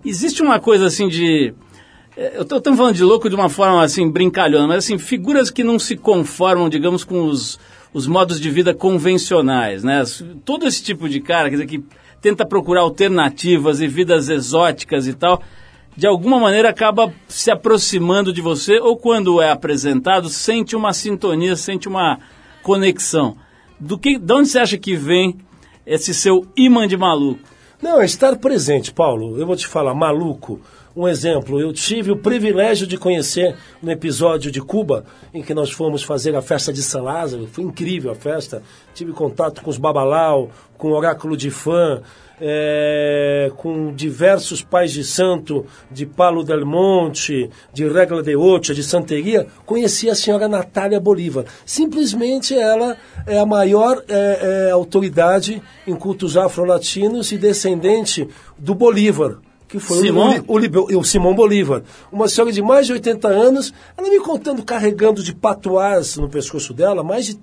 Existe 0.04 0.42
uma 0.42 0.60
coisa 0.60 0.88
assim 0.88 1.08
de 1.08 1.54
é, 2.18 2.34
eu 2.36 2.42
estou 2.42 2.76
falando 2.76 2.96
de 2.96 3.06
louco 3.06 3.30
de 3.30 3.36
uma 3.36 3.48
forma 3.48 3.82
assim 3.82 4.12
brincalhona, 4.12 4.68
mas 4.68 4.80
assim 4.80 4.98
figuras 4.98 5.50
que 5.50 5.64
não 5.64 5.80
se 5.80 5.96
conformam, 5.96 6.68
digamos, 6.68 7.06
com 7.06 7.24
os 7.24 7.58
os 7.94 8.08
modos 8.08 8.40
de 8.40 8.50
vida 8.50 8.74
convencionais, 8.74 9.84
né? 9.84 10.04
Todo 10.46 10.68
esse 10.68 10.84
tipo 10.84 11.10
de 11.10 11.20
cara, 11.20 11.50
quer 11.50 11.56
dizer, 11.56 11.68
que 11.68 11.84
tenta 12.22 12.46
procurar 12.46 12.82
alternativas 12.82 13.82
e 13.82 13.88
vidas 13.88 14.30
exóticas 14.30 15.08
e 15.08 15.14
tal, 15.14 15.42
de 15.96 16.06
alguma 16.06 16.40
maneira 16.40 16.70
acaba 16.70 17.14
se 17.28 17.52
aproximando 17.52 18.32
de 18.32 18.42
você 18.42 18.80
ou 18.80 18.98
quando 18.98 19.42
é 19.42 19.50
apresentado 19.50 20.30
sente 20.30 20.76
uma 20.76 20.94
sintonia, 20.94 21.56
sente 21.56 21.88
uma 21.88 22.20
conexão. 22.62 23.36
Do 23.80 23.98
que, 23.98 24.18
de 24.18 24.34
onde 24.34 24.50
você 24.50 24.60
acha 24.60 24.78
que 24.78 24.96
vem 24.96 25.38
esse 25.86 26.14
seu 26.14 26.46
imã 26.56 26.88
de 26.88 26.98
maluco? 26.98 27.42
Não, 27.82 28.02
é 28.02 28.06
estar 28.06 28.36
presente, 28.38 28.92
Paulo. 28.94 29.40
Eu 29.40 29.48
vou 29.48 29.56
te 29.56 29.66
falar, 29.66 29.94
maluco. 29.94 30.60
Um 31.00 31.08
exemplo, 31.08 31.62
eu 31.62 31.72
tive 31.72 32.12
o 32.12 32.18
privilégio 32.18 32.86
de 32.86 32.98
conhecer 32.98 33.56
no 33.82 33.90
episódio 33.90 34.52
de 34.52 34.60
Cuba, 34.60 35.06
em 35.34 35.42
que 35.42 35.54
nós 35.54 35.72
fomos 35.72 36.04
fazer 36.04 36.36
a 36.36 36.42
festa 36.42 36.74
de 36.74 36.84
San 36.84 37.04
Lázaro, 37.04 37.48
foi 37.48 37.64
incrível 37.64 38.12
a 38.12 38.16
festa. 38.16 38.62
Tive 38.94 39.14
contato 39.14 39.62
com 39.62 39.70
os 39.70 39.78
Babalau, 39.78 40.52
com 40.78 40.90
o 40.90 40.94
Oráculo 40.94 41.38
de 41.38 41.50
Fã, 41.50 42.02
é, 42.42 43.50
com 43.56 43.94
diversos 43.94 44.62
pais 44.62 44.92
de 44.92 45.06
santo 45.06 45.66
de 45.90 46.06
Palo 46.06 46.44
del 46.44 46.66
Monte, 46.66 47.50
de 47.74 47.88
Regla 47.88 48.22
de 48.22 48.36
Ocha, 48.36 48.74
de 48.74 48.84
Santeria. 48.84 49.48
Conheci 49.66 50.10
a 50.10 50.16
senhora 50.16 50.50
Natália 50.50 51.00
Bolívar. 51.00 51.46
Simplesmente 51.66 52.54
ela 52.54 52.98
é 53.26 53.40
a 53.40 53.46
maior 53.46 54.04
é, 54.10 54.68
é, 54.68 54.72
autoridade 54.72 55.64
em 55.88 55.96
cultos 55.96 56.36
afro-latinos 56.36 57.32
e 57.32 57.38
descendente 57.38 58.28
do 58.58 58.76
Bolívar 58.76 59.38
que 59.70 59.80
foi 59.80 60.02
Simão? 60.02 60.44
o, 60.48 60.58
o, 60.58 61.00
o, 61.00 61.04
Simão 61.04 61.36
Bolívar. 61.36 61.84
Uma 62.12 62.28
senhora 62.28 62.52
de 62.52 62.62
mais 62.62 62.88
de 62.88 62.94
80 62.94 63.28
anos, 63.28 63.72
ela 63.96 64.10
me 64.10 64.20
contando, 64.20 64.64
carregando 64.64 65.24
de 65.24 65.34
patuás 65.34 66.18
no 66.18 66.28
pescoço 66.28 66.74
dela, 66.74 67.04
mais 67.04 67.28
de, 67.28 67.40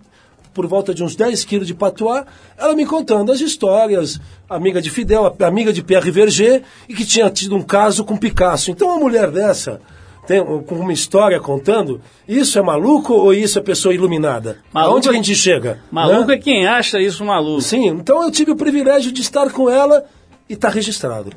por 0.53 0.67
volta 0.67 0.93
de 0.93 1.05
uns 1.05 1.15
10 1.15 1.45
quilos 1.45 1.69
de 1.69 1.75
patuá, 1.75 2.27
ela 2.59 2.75
me 2.75 2.85
contando 2.85 3.31
as 3.31 3.41
histórias, 3.41 4.21
amiga 4.51 4.83
de 4.83 4.91
Fidel, 4.91 5.33
amiga 5.41 5.73
de 5.73 5.85
Pierre 5.85 6.11
Verger, 6.11 6.65
e 6.89 6.95
que 6.95 7.05
tinha 7.05 7.31
tido 7.31 7.55
um 7.55 7.63
caso 7.63 8.05
com 8.05 8.17
Picasso. 8.17 8.73
Então, 8.73 8.89
uma 8.89 8.99
mulher 8.99 9.31
dessa, 9.31 9.81
tem, 10.27 10.45
com 10.45 10.75
uma 10.75 10.93
história 10.93 11.39
contando, 11.39 12.01
isso 12.27 12.59
é 12.59 12.63
maluco 12.63 13.15
ou 13.15 13.33
isso 13.33 13.57
é 13.57 13.63
pessoa 13.63 13.95
iluminada? 13.95 14.59
Maluco 14.73 14.95
Aonde 14.95 15.09
a 15.09 15.13
é- 15.13 15.15
gente 15.15 15.33
chega? 15.37 15.79
Maluco 15.93 16.27
né? 16.27 16.35
é 16.35 16.39
quem 16.39 16.67
acha 16.67 17.01
isso 17.01 17.25
maluco. 17.25 17.61
Sim, 17.61 17.87
então 17.87 18.21
eu 18.25 18.33
tive 18.33 18.51
o 18.51 18.57
privilégio 18.57 19.13
de 19.13 19.21
estar 19.21 19.49
com 19.53 19.71
ela 19.71 20.05
e 20.49 20.55
está 20.55 20.69
registrado. 20.69 21.31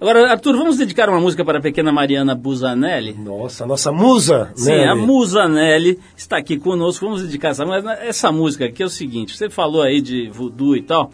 Agora, 0.00 0.30
Arthur, 0.30 0.56
vamos 0.56 0.78
dedicar 0.78 1.10
uma 1.10 1.20
música 1.20 1.44
para 1.44 1.58
a 1.58 1.60
pequena 1.60 1.92
Mariana 1.92 2.34
Busanelli? 2.34 3.12
Nossa, 3.12 3.64
a 3.64 3.66
nossa 3.66 3.92
musa, 3.92 4.50
Sim, 4.54 4.70
né? 4.70 4.88
a 4.88 4.96
Musanelli 4.96 5.98
está 6.16 6.38
aqui 6.38 6.58
conosco. 6.58 7.04
Vamos 7.04 7.22
dedicar 7.22 7.50
essa, 7.50 7.64
essa 8.00 8.32
música 8.32 8.64
aqui 8.64 8.82
é 8.82 8.86
o 8.86 8.88
seguinte: 8.88 9.36
você 9.36 9.50
falou 9.50 9.82
aí 9.82 10.00
de 10.00 10.30
voodoo 10.30 10.74
e 10.74 10.80
tal. 10.80 11.10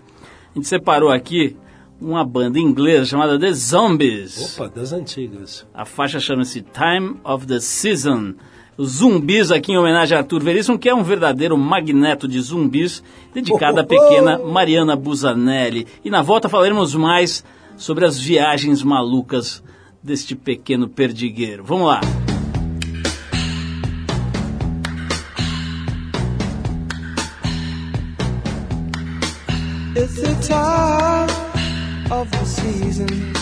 A 0.53 0.55
gente 0.55 0.69
separou 0.69 1.11
aqui 1.11 1.57
uma 2.01 2.25
banda 2.25 2.61
inglesa 2.61 3.07
chamada 3.07 3.37
The 3.37 3.53
Zombies. 3.53 4.57
Opa, 4.57 4.69
das 4.69 4.93
antigas. 4.93 5.67
A 5.75 5.85
faixa 5.85 6.21
chama-se 6.21 6.63
Time 6.63 7.17
of 7.25 7.45
the 7.45 7.59
Season. 7.59 8.35
Zumbis 8.81 9.51
aqui 9.51 9.73
em 9.73 9.79
homenagem 9.79 10.17
a 10.17 10.21
Arthur 10.21 10.45
Veríssimo, 10.45 10.79
que 10.79 10.89
é 10.89 10.95
um 10.95 11.03
verdadeiro 11.03 11.57
magneto 11.59 12.29
de 12.29 12.39
zumbis, 12.41 13.03
dedicado 13.35 13.81
à 13.81 13.83
pequena 13.85 14.39
Mariana 14.39 14.95
Busanelli. 14.95 15.89
E 16.05 16.11
na 16.11 16.23
volta 16.23 16.49
falaremos 16.49 16.95
mais 16.95 17.43
sobre 17.77 18.05
as 18.05 18.19
viagens 18.19 18.83
malucas 18.83 19.63
deste 20.03 20.35
pequeno 20.35 20.89
perdigueiro. 20.89 21.65
Vamos 21.65 21.89
lá. 21.89 22.01
It's 29.95 30.21
the 30.21 30.35
time 30.47 31.31
of 32.13 32.31
the 32.31 32.45
season 32.45 33.33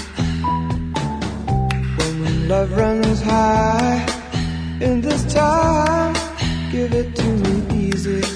when 1.98 2.48
love 2.48 2.72
runs 2.76 3.20
high. 3.22 4.06
In 4.80 5.00
this 5.00 5.24
time, 5.32 6.14
give 6.70 6.92
it 6.92 7.14
to 7.14 7.22
me 7.24 7.88
easy 7.88 8.33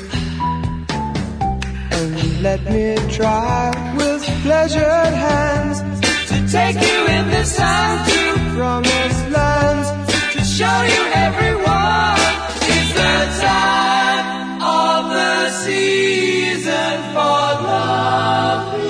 let 2.41 2.63
me 2.71 2.95
try 3.11 3.71
with 3.97 4.23
pleasured 4.43 4.83
hands 4.83 5.81
to 6.29 6.47
take 6.51 6.77
you 6.77 7.07
in 7.07 7.31
the 7.31 7.45
sun 7.45 8.09
to 8.09 8.39
promised 8.55 9.29
lands 9.31 9.89
to 10.33 10.45
show 10.45 10.83
you 10.83 11.03
everyone. 11.15 12.19
It's 12.63 12.93
the 12.95 13.19
time 13.43 14.63
of 14.63 15.11
the 15.11 15.51
season 15.51 17.03
for 17.13 17.63
loving. 17.67 18.89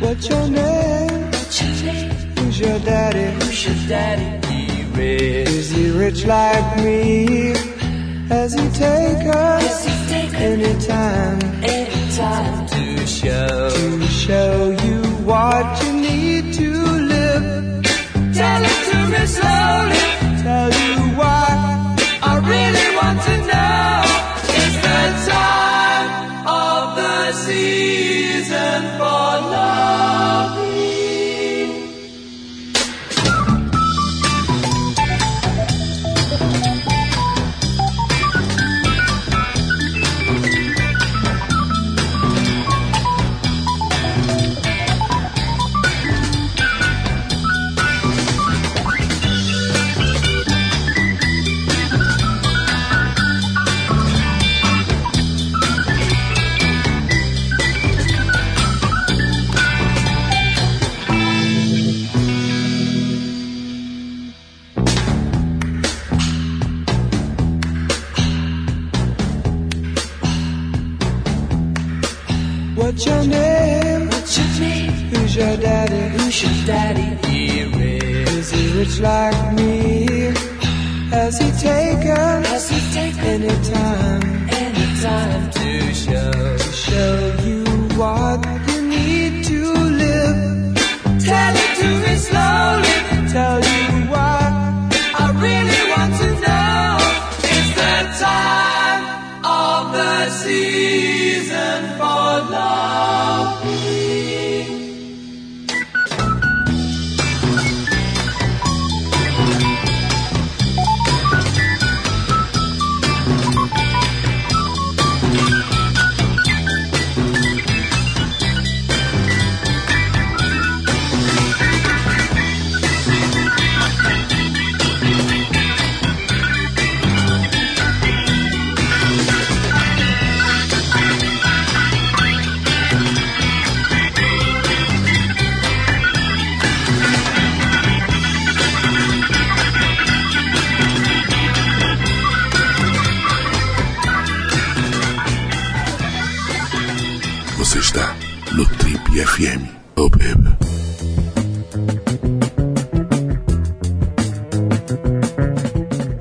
What's 0.00 0.28
your 0.28 0.48
name? 0.48 0.85
Who's 2.56 2.68
your 2.68 2.78
daddy? 2.78 3.44
Who's 3.44 3.66
your 3.66 3.74
daddy? 3.86 4.46
He 4.48 4.84
rich. 4.84 5.48
Is 5.48 5.70
he 5.72 5.90
rich 5.90 6.24
like 6.24 6.78
me? 6.78 7.52
Has 8.30 8.54
he 8.54 8.66
take 8.70 9.26
us 9.26 9.84
he 9.84 10.08
take 10.08 10.32
anytime? 10.40 11.38
To 11.38 13.06
show 13.06 13.70
to 13.70 14.06
show 14.06 14.70
you 14.70 15.02
what 15.28 15.84
you 15.84 15.92
need 16.00 16.54
to 16.54 16.70
live. 17.12 17.84
Tell 18.32 18.62
it 18.64 18.80
to 18.88 18.98
me 19.12 19.26
slowly. 19.26 20.06
Tell 20.40 20.70
you 20.72 20.96
why 21.20 21.96
I 22.22 22.34
really 22.52 22.88
want 22.96 23.20
to 23.28 23.36
know. 23.52 24.00
It's 24.62 24.76
the 24.86 25.30
time 25.30 26.46
of 26.46 26.96
the 26.96 27.32
season 27.32 28.98
for. 28.98 29.55
Rich 78.76 79.00
like 79.00 79.54
me? 79.54 80.06
Has 81.10 81.38
he 81.38 81.50
taken? 81.52 82.44
Has 82.52 82.68
he 82.68 82.78
taken 82.92 83.24
any 83.24 83.64
time? 83.72 84.22
Any 84.50 85.00
time 85.00 85.55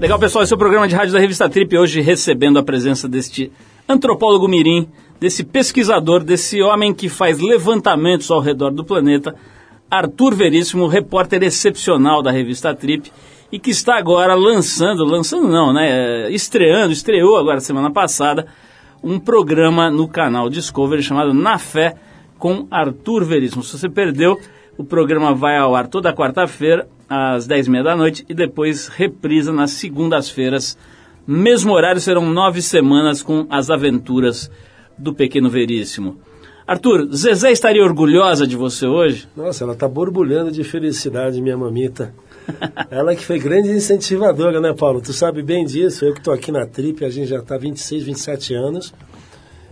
Legal, 0.06 0.20
pessoal, 0.20 0.44
esse 0.44 0.54
é 0.54 0.56
o 0.56 0.60
programa 0.60 0.88
de 0.88 0.94
rádio 0.94 1.14
da 1.14 1.20
revista 1.20 1.50
Trip, 1.50 1.76
hoje 1.76 2.00
recebendo 2.00 2.60
a 2.60 2.64
presença 2.64 3.08
deste 3.08 3.52
antropólogo 3.90 4.48
mirim, 4.48 4.88
desse 5.20 5.44
pesquisador, 5.44 6.24
desse 6.24 6.62
homem 6.62 6.94
que 6.94 7.10
faz 7.10 7.40
levantamentos 7.40 8.30
ao 8.30 8.40
redor 8.40 8.70
do 8.70 8.86
planeta, 8.86 9.34
Arthur 9.90 10.36
Veríssimo, 10.36 10.86
repórter 10.86 11.42
excepcional 11.42 12.22
da 12.22 12.30
revista 12.30 12.72
Trip, 12.72 13.12
e 13.52 13.58
que 13.58 13.72
está 13.72 13.98
agora 13.98 14.36
lançando, 14.36 15.04
lançando 15.04 15.48
não, 15.48 15.74
né, 15.74 16.30
estreando, 16.30 16.94
estreou 16.94 17.36
agora 17.36 17.60
semana 17.60 17.90
passada, 17.90 18.46
um 19.04 19.18
programa 19.18 19.90
no 19.90 20.08
canal 20.08 20.52
Discovery 20.52 21.02
chamado 21.02 21.34
Na 21.34 21.58
Fé 21.58 21.96
com 22.38 22.68
Arthur 22.70 23.24
Veríssimo. 23.26 23.64
Se 23.64 23.76
você 23.76 23.90
perdeu, 23.90 24.40
o 24.78 24.84
programa 24.84 25.34
vai 25.34 25.58
ao 25.58 25.76
ar 25.76 25.88
toda 25.88 26.14
quarta-feira, 26.14 26.88
às 27.10 27.48
10h30 27.48 27.84
da 27.84 27.96
noite, 27.96 28.26
e 28.28 28.34
depois 28.34 28.88
reprisa 28.88 29.52
nas 29.52 29.72
segundas-feiras. 29.72 30.78
Mesmo 31.26 31.74
horário, 31.74 32.02
serão 32.02 32.26
nove 32.32 32.62
semanas 32.62 33.24
com 33.24 33.48
as 33.50 33.70
aventuras 33.70 34.50
do 34.98 35.14
Pequeno 35.14 35.50
Veríssimo. 35.50 36.18
Arthur, 36.68 37.08
Zezé 37.14 37.52
estaria 37.52 37.84
orgulhosa 37.84 38.48
de 38.48 38.56
você 38.56 38.88
hoje? 38.88 39.28
Nossa, 39.36 39.64
ela 39.64 39.76
tá 39.76 39.88
borbulhando 39.88 40.52
de 40.52 40.64
felicidade, 40.64 41.40
minha 41.40 41.56
mamita. 41.56 42.14
ela 42.90 43.16
que 43.16 43.24
foi 43.24 43.38
grande 43.38 43.70
incentivadora, 43.70 44.60
né, 44.60 44.74
Paulo? 44.74 45.00
Tu 45.00 45.14
sabe 45.14 45.44
bem 45.44 45.64
disso. 45.64 46.06
Eu 46.06 46.14
que 46.14 46.20
estou 46.20 46.34
aqui 46.34 46.52
na 46.52 46.66
Trip, 46.66 47.06
a 47.06 47.10
gente 47.10 47.28
já 47.28 47.38
está 47.38 47.56
26, 47.56 48.04
27 48.04 48.54
anos. 48.56 48.94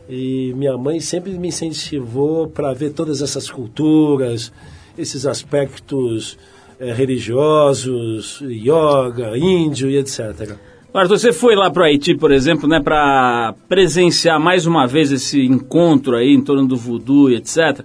E 0.08 0.54
minha 0.56 0.78
mãe 0.78 1.00
sempre 1.00 1.32
me 1.32 1.48
incentivou 1.48 2.48
para 2.48 2.74
ver 2.74 2.92
todas 2.92 3.22
essas 3.22 3.50
culturas, 3.50 4.52
esses 4.98 5.26
aspectos 5.26 6.38
eh, 6.80 6.94
religiosos, 6.94 8.42
yoga, 8.42 9.38
índio 9.38 9.90
e 9.90 9.98
etc. 9.98 10.58
Arthur, 10.94 11.18
você 11.18 11.34
foi 11.34 11.56
lá 11.56 11.72
para 11.72 11.82
o 11.82 11.86
Haiti, 11.86 12.16
por 12.16 12.32
exemplo, 12.32 12.70
né, 12.70 12.80
para 12.80 13.56
presenciar 13.68 14.40
mais 14.40 14.68
uma 14.68 14.86
vez 14.86 15.12
esse 15.12 15.44
encontro 15.44 16.16
aí 16.16 16.32
em 16.32 16.42
torno 16.42 16.68
do 16.68 16.78
voodoo 16.78 17.32
e 17.32 17.36
etc. 17.36 17.84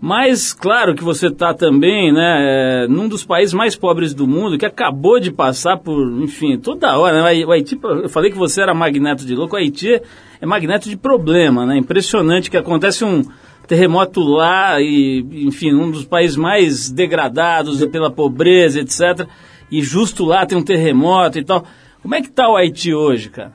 Mas, 0.00 0.52
claro 0.52 0.94
que 0.94 1.02
você 1.02 1.26
está 1.26 1.52
também, 1.52 2.12
né, 2.12 2.84
é, 2.84 2.88
num 2.88 3.08
dos 3.08 3.24
países 3.24 3.52
mais 3.52 3.74
pobres 3.74 4.14
do 4.14 4.28
mundo, 4.28 4.56
que 4.56 4.64
acabou 4.64 5.18
de 5.18 5.32
passar 5.32 5.78
por, 5.78 6.00
enfim, 6.22 6.56
toda 6.56 6.96
hora, 6.96 7.20
né, 7.20 7.44
o 7.44 7.50
Haiti, 7.50 7.76
eu 7.82 8.08
falei 8.08 8.30
que 8.30 8.38
você 8.38 8.62
era 8.62 8.72
magneto 8.72 9.26
de 9.26 9.34
louco, 9.34 9.56
o 9.56 9.58
Haiti 9.58 10.00
é 10.40 10.46
magneto 10.46 10.88
de 10.88 10.96
problema, 10.96 11.66
né, 11.66 11.76
impressionante 11.76 12.48
que 12.48 12.56
acontece 12.56 13.04
um 13.04 13.24
terremoto 13.68 14.20
lá 14.22 14.80
e, 14.80 15.20
enfim, 15.46 15.74
um 15.74 15.90
dos 15.90 16.04
países 16.04 16.36
mais 16.36 16.90
degradados 16.90 17.84
pela 17.86 18.10
pobreza, 18.10 18.80
etc. 18.80 19.28
E 19.70 19.82
justo 19.82 20.24
lá 20.24 20.46
tem 20.46 20.56
um 20.56 20.64
terremoto 20.64 21.38
e 21.38 21.44
tal. 21.44 21.64
Como 22.02 22.14
é 22.14 22.22
que 22.22 22.28
está 22.28 22.48
o 22.48 22.56
Haiti 22.56 22.94
hoje, 22.94 23.28
cara? 23.28 23.52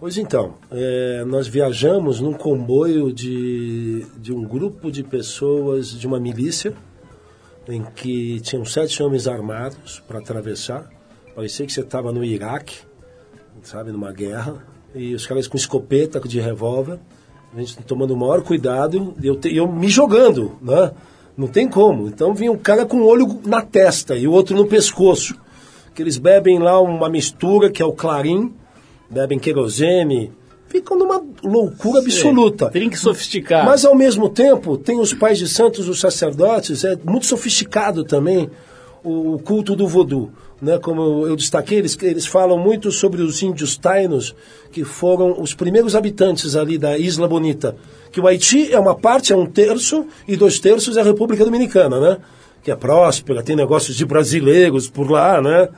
Pois 0.00 0.16
então, 0.18 0.54
é, 0.70 1.24
nós 1.26 1.46
viajamos 1.46 2.20
num 2.20 2.32
comboio 2.32 3.12
de, 3.12 4.06
de 4.18 4.32
um 4.32 4.42
grupo 4.42 4.90
de 4.90 5.02
pessoas 5.02 5.90
de 5.90 6.06
uma 6.06 6.18
milícia, 6.18 6.74
em 7.68 7.82
que 7.82 8.40
tinham 8.40 8.64
sete 8.64 9.02
homens 9.02 9.26
armados 9.26 10.02
para 10.06 10.18
atravessar. 10.18 10.88
Parecia 11.34 11.66
que 11.66 11.72
você 11.72 11.80
estava 11.80 12.12
no 12.12 12.24
Iraque, 12.24 12.78
sabe, 13.62 13.90
numa 13.90 14.12
guerra, 14.12 14.64
e 14.94 15.14
os 15.14 15.26
caras 15.26 15.48
com 15.48 15.56
escopeta 15.56 16.20
de 16.20 16.40
revólver, 16.40 16.98
a 17.56 17.60
gente 17.60 17.76
tomando 17.84 18.12
o 18.12 18.16
maior 18.16 18.42
cuidado, 18.42 19.14
e 19.22 19.26
eu, 19.26 19.36
te- 19.36 19.54
eu 19.54 19.66
me 19.70 19.88
jogando, 19.88 20.52
né? 20.60 20.90
Não 21.36 21.48
tem 21.48 21.66
como. 21.68 22.06
Então 22.08 22.34
vinha 22.34 22.52
um 22.52 22.56
cara 22.58 22.84
com 22.86 22.98
o 22.98 23.06
olho 23.06 23.40
na 23.44 23.62
testa 23.62 24.14
e 24.16 24.26
o 24.28 24.32
outro 24.32 24.54
no 24.56 24.66
pescoço. 24.66 25.34
Que 25.94 26.02
eles 26.02 26.18
bebem 26.18 26.58
lá 26.58 26.80
uma 26.80 27.08
mistura 27.08 27.70
que 27.70 27.82
é 27.82 27.84
o 27.84 27.92
clarim, 27.92 28.52
bebem 29.08 29.38
querosene, 29.38 30.30
ficam 30.68 30.98
numa 30.98 31.22
loucura 31.42 32.00
absoluta. 32.00 32.68
Drink 32.70 32.96
sofisticado. 32.98 33.64
Mas 33.66 33.84
ao 33.84 33.94
mesmo 33.94 34.28
tempo, 34.28 34.76
tem 34.76 34.98
os 35.00 35.14
pais 35.14 35.38
de 35.38 35.48
santos, 35.48 35.88
os 35.88 35.98
sacerdotes, 36.00 36.84
é 36.84 36.96
muito 37.04 37.26
sofisticado 37.26 38.04
também 38.04 38.50
o, 39.02 39.34
o 39.34 39.38
culto 39.38 39.74
do 39.76 39.86
voodoo. 39.88 40.30
Né? 40.60 40.78
Como 40.78 41.26
eu, 41.26 41.36
destaquei, 41.36 41.78
eles, 41.78 41.96
eles 42.02 42.26
falam 42.26 42.58
muito 42.58 42.90
sobre 42.90 43.22
os 43.22 43.42
índios 43.42 43.76
tainos, 43.76 44.34
que 44.72 44.84
foram 44.84 45.40
os 45.40 45.54
primeiros 45.54 45.94
habitantes 45.94 46.56
ali 46.56 46.78
da 46.78 46.96
Isla 46.96 47.28
Bonita. 47.28 47.76
Que 48.10 48.20
o 48.20 48.26
Haiti 48.26 48.72
é 48.72 48.78
uma 48.78 48.94
parte, 48.94 49.32
é 49.32 49.36
um 49.36 49.46
terço, 49.46 50.06
e 50.26 50.36
dois 50.36 50.58
terços 50.58 50.96
é 50.96 51.00
a 51.00 51.04
República 51.04 51.44
Dominicana, 51.44 52.00
né? 52.00 52.18
Que 52.62 52.70
é 52.70 52.76
próspera, 52.76 53.42
tem 53.42 53.54
negócios 53.54 53.96
de 53.96 54.04
brasileiros 54.04 54.88
por 54.88 55.10
lá, 55.10 55.40
né? 55.42 55.68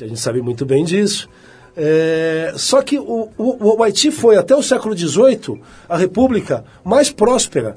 A 0.00 0.06
gente 0.06 0.20
sabe 0.20 0.40
muito 0.40 0.64
bem 0.64 0.84
disso. 0.84 1.28
É, 1.76 2.52
só 2.56 2.82
que 2.82 2.98
o, 2.98 3.28
o, 3.36 3.76
o 3.76 3.82
Haiti 3.82 4.10
foi, 4.10 4.36
até 4.36 4.54
o 4.54 4.62
século 4.62 4.96
XVIII, 4.96 5.60
a 5.88 5.96
república 5.96 6.64
mais 6.84 7.10
próspera 7.10 7.76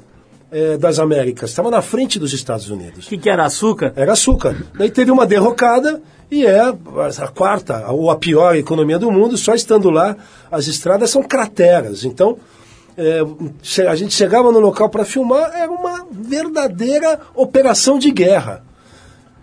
é, 0.50 0.76
das 0.76 0.98
Américas. 0.98 1.50
Estava 1.50 1.70
na 1.70 1.82
frente 1.82 2.18
dos 2.18 2.32
Estados 2.32 2.70
Unidos. 2.70 3.06
O 3.06 3.08
que, 3.08 3.18
que 3.18 3.28
era 3.28 3.44
açúcar? 3.44 3.92
Era 3.96 4.12
açúcar. 4.12 4.56
Daí 4.78 4.90
teve 4.90 5.10
uma 5.10 5.26
derrocada 5.26 6.00
e 6.34 6.46
é 6.46 6.60
a 6.60 7.28
quarta 7.28 7.90
ou 7.90 8.10
a 8.10 8.16
pior 8.16 8.56
economia 8.56 8.98
do 8.98 9.10
mundo. 9.10 9.36
Só 9.36 9.54
estando 9.54 9.88
lá, 9.88 10.16
as 10.50 10.66
estradas 10.66 11.10
são 11.10 11.22
crateras. 11.22 12.04
Então, 12.04 12.36
é, 12.96 13.20
a 13.88 13.94
gente 13.94 14.14
chegava 14.14 14.50
no 14.50 14.58
local 14.58 14.88
para 14.88 15.04
filmar, 15.04 15.52
era 15.54 15.70
uma 15.70 16.06
verdadeira 16.10 17.20
operação 17.34 17.98
de 17.98 18.10
guerra. 18.10 18.64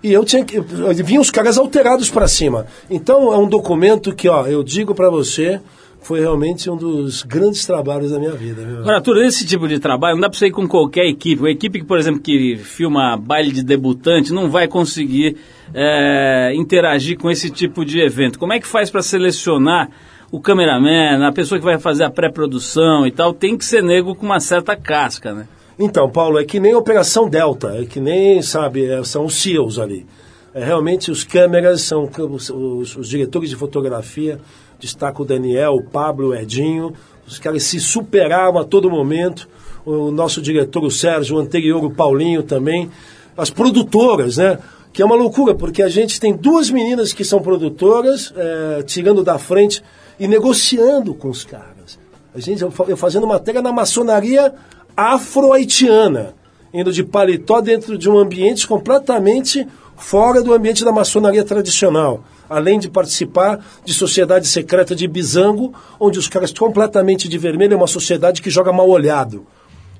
E 0.03 0.11
eu 0.11 0.25
tinha 0.25 0.43
que. 0.43 0.59
Vinham 1.03 1.21
os 1.21 1.29
caras 1.29 1.57
alterados 1.57 2.09
para 2.09 2.27
cima. 2.27 2.65
Então 2.89 3.31
é 3.31 3.37
um 3.37 3.47
documento 3.47 4.13
que, 4.15 4.27
ó, 4.27 4.47
eu 4.47 4.63
digo 4.63 4.95
para 4.95 5.09
você, 5.09 5.61
foi 6.01 6.19
realmente 6.19 6.69
um 6.69 6.75
dos 6.75 7.21
grandes 7.21 7.65
trabalhos 7.65 8.11
da 8.11 8.19
minha 8.19 8.31
vida. 8.31 8.63
Viu? 8.65 8.79
Agora, 8.79 8.97
Arthur, 8.97 9.23
esse 9.23 9.45
tipo 9.45 9.67
de 9.67 9.79
trabalho 9.79 10.15
não 10.15 10.21
dá 10.21 10.29
para 10.29 10.37
você 10.39 10.47
ir 10.47 10.51
com 10.51 10.67
qualquer 10.67 11.05
equipe. 11.05 11.41
Uma 11.41 11.51
equipe 11.51 11.79
que, 11.79 11.85
por 11.85 11.99
exemplo, 11.99 12.19
que 12.19 12.57
filma 12.57 13.15
baile 13.15 13.51
de 13.51 13.63
debutante 13.63 14.33
não 14.33 14.49
vai 14.49 14.67
conseguir 14.67 15.37
é, 15.73 16.51
interagir 16.55 17.17
com 17.17 17.29
esse 17.29 17.49
tipo 17.49 17.83
de 17.85 17.99
evento. 17.99 18.37
Como 18.39 18.53
é 18.53 18.59
que 18.59 18.67
faz 18.67 18.89
para 18.89 19.01
selecionar 19.01 19.89
o 20.31 20.39
cameraman, 20.39 21.25
a 21.25 21.31
pessoa 21.31 21.59
que 21.59 21.65
vai 21.65 21.77
fazer 21.79 22.03
a 22.03 22.09
pré-produção 22.09 23.05
e 23.05 23.11
tal? 23.11 23.33
Tem 23.33 23.57
que 23.57 23.65
ser 23.65 23.81
nego 23.83 24.15
com 24.15 24.25
uma 24.25 24.39
certa 24.39 24.75
casca, 24.75 25.33
né? 25.33 25.47
Então, 25.79 26.09
Paulo, 26.09 26.39
é 26.39 26.45
que 26.45 26.59
nem 26.59 26.75
Operação 26.75 27.27
Delta, 27.29 27.75
é 27.81 27.85
que 27.85 27.99
nem, 27.99 28.41
sabe, 28.41 28.85
é, 28.85 29.03
são 29.03 29.25
os 29.25 29.35
SEALs 29.35 29.79
ali. 29.79 30.05
É, 30.53 30.63
realmente 30.63 31.09
os 31.09 31.23
câmeras 31.23 31.81
são 31.81 32.09
os, 32.29 32.49
os- 32.49 33.07
diretores 33.07 33.49
de 33.49 33.55
fotografia, 33.55 34.37
destaco 34.79 35.23
o 35.23 35.25
Daniel, 35.25 35.73
o 35.75 35.83
Pablo, 35.83 36.29
o 36.29 36.35
Edinho, 36.35 36.93
os 37.25 37.39
caras 37.39 37.63
se 37.63 37.79
superavam 37.79 38.59
a 38.61 38.65
todo 38.65 38.89
momento. 38.89 39.47
o 39.85 40.11
nosso 40.11 40.41
diretor, 40.41 40.83
o 40.83 40.91
Sérgio, 40.91 41.37
o 41.37 41.39
anterior, 41.39 41.83
o 41.83 41.89
Paulinho 41.89 42.43
também, 42.43 42.87
as 43.35 43.49
produtoras, 43.49 44.37
né? 44.37 44.59
Que 44.93 45.01
é 45.01 45.05
uma 45.05 45.15
loucura, 45.15 45.55
porque 45.55 45.81
a 45.81 45.87
gente 45.89 46.19
tem 46.19 46.35
duas 46.35 46.69
meninas 46.69 47.13
que 47.13 47.23
são 47.23 47.41
produtoras, 47.41 48.33
é, 48.35 48.83
tirando 48.83 49.23
da 49.23 49.37
frente 49.37 49.81
e 50.19 50.27
negociando 50.27 51.13
com 51.13 51.29
os 51.29 51.45
caras. 51.45 51.97
A 52.35 52.39
gente, 52.39 52.61
eu 52.61 52.71
fa- 52.71 52.85
eu 52.87 52.97
fazendo 52.97 53.25
matéria 53.25 53.61
na 53.61 53.71
maçonaria 53.71 54.53
afro-haitiana, 54.95 56.33
indo 56.73 56.91
de 56.91 57.03
paletó 57.03 57.61
dentro 57.61 57.97
de 57.97 58.09
um 58.09 58.17
ambiente 58.17 58.67
completamente 58.67 59.67
fora 59.95 60.41
do 60.41 60.53
ambiente 60.53 60.83
da 60.83 60.91
maçonaria 60.91 61.43
tradicional. 61.43 62.23
Além 62.49 62.79
de 62.79 62.89
participar 62.89 63.63
de 63.85 63.93
sociedade 63.93 64.47
secreta 64.47 64.93
de 64.93 65.07
Bizango, 65.07 65.73
onde 65.99 66.19
os 66.19 66.27
caras 66.27 66.51
completamente 66.51 67.29
de 67.29 67.37
vermelho 67.37 67.73
é 67.73 67.77
uma 67.77 67.87
sociedade 67.87 68.41
que 68.41 68.49
joga 68.49 68.73
mal 68.73 68.89
olhado. 68.89 69.45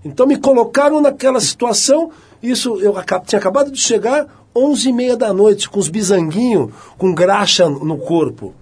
Então 0.04 0.26
me 0.28 0.38
colocaram 0.38 1.00
naquela 1.00 1.40
situação, 1.40 2.12
isso 2.44 2.78
eu 2.82 2.94
tinha 3.26 3.40
acabado 3.40 3.72
de 3.72 3.80
chegar 3.80 4.41
11 4.56 4.90
e 4.90 4.94
meia 4.94 5.16
da 5.18 5.34
noite, 5.34 5.70
com 5.70 5.80
os 5.80 5.90
bizanguinhos, 5.90 6.72
com 6.98 7.14
graxa 7.14 7.70
no 7.70 7.98
corpo. 7.98 8.54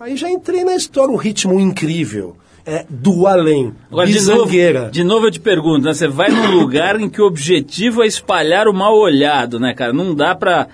Aí 0.00 0.16
já 0.16 0.30
entrei 0.30 0.64
na 0.64 0.76
história, 0.76 1.12
um 1.12 1.16
ritmo 1.16 1.58
incrível. 1.58 2.36
É 2.66 2.84
do 2.88 3.26
além, 3.26 3.72
Agora, 3.90 4.06
de 4.06 4.20
novo, 4.20 4.44
bizangueira. 4.44 4.90
de 4.90 5.02
novo 5.02 5.26
eu 5.26 5.30
te 5.30 5.40
pergunto, 5.40 5.86
né? 5.86 5.94
Você 5.94 6.06
vai 6.06 6.28
num 6.28 6.50
lugar 6.50 7.00
em 7.00 7.08
que 7.08 7.22
o 7.22 7.26
objetivo 7.26 8.02
é 8.02 8.06
espalhar 8.06 8.68
o 8.68 8.74
mal 8.74 8.94
olhado, 8.94 9.58
né, 9.58 9.72
cara? 9.72 9.90
Não 9.90 10.14
dá 10.14 10.34
pra 10.34 10.68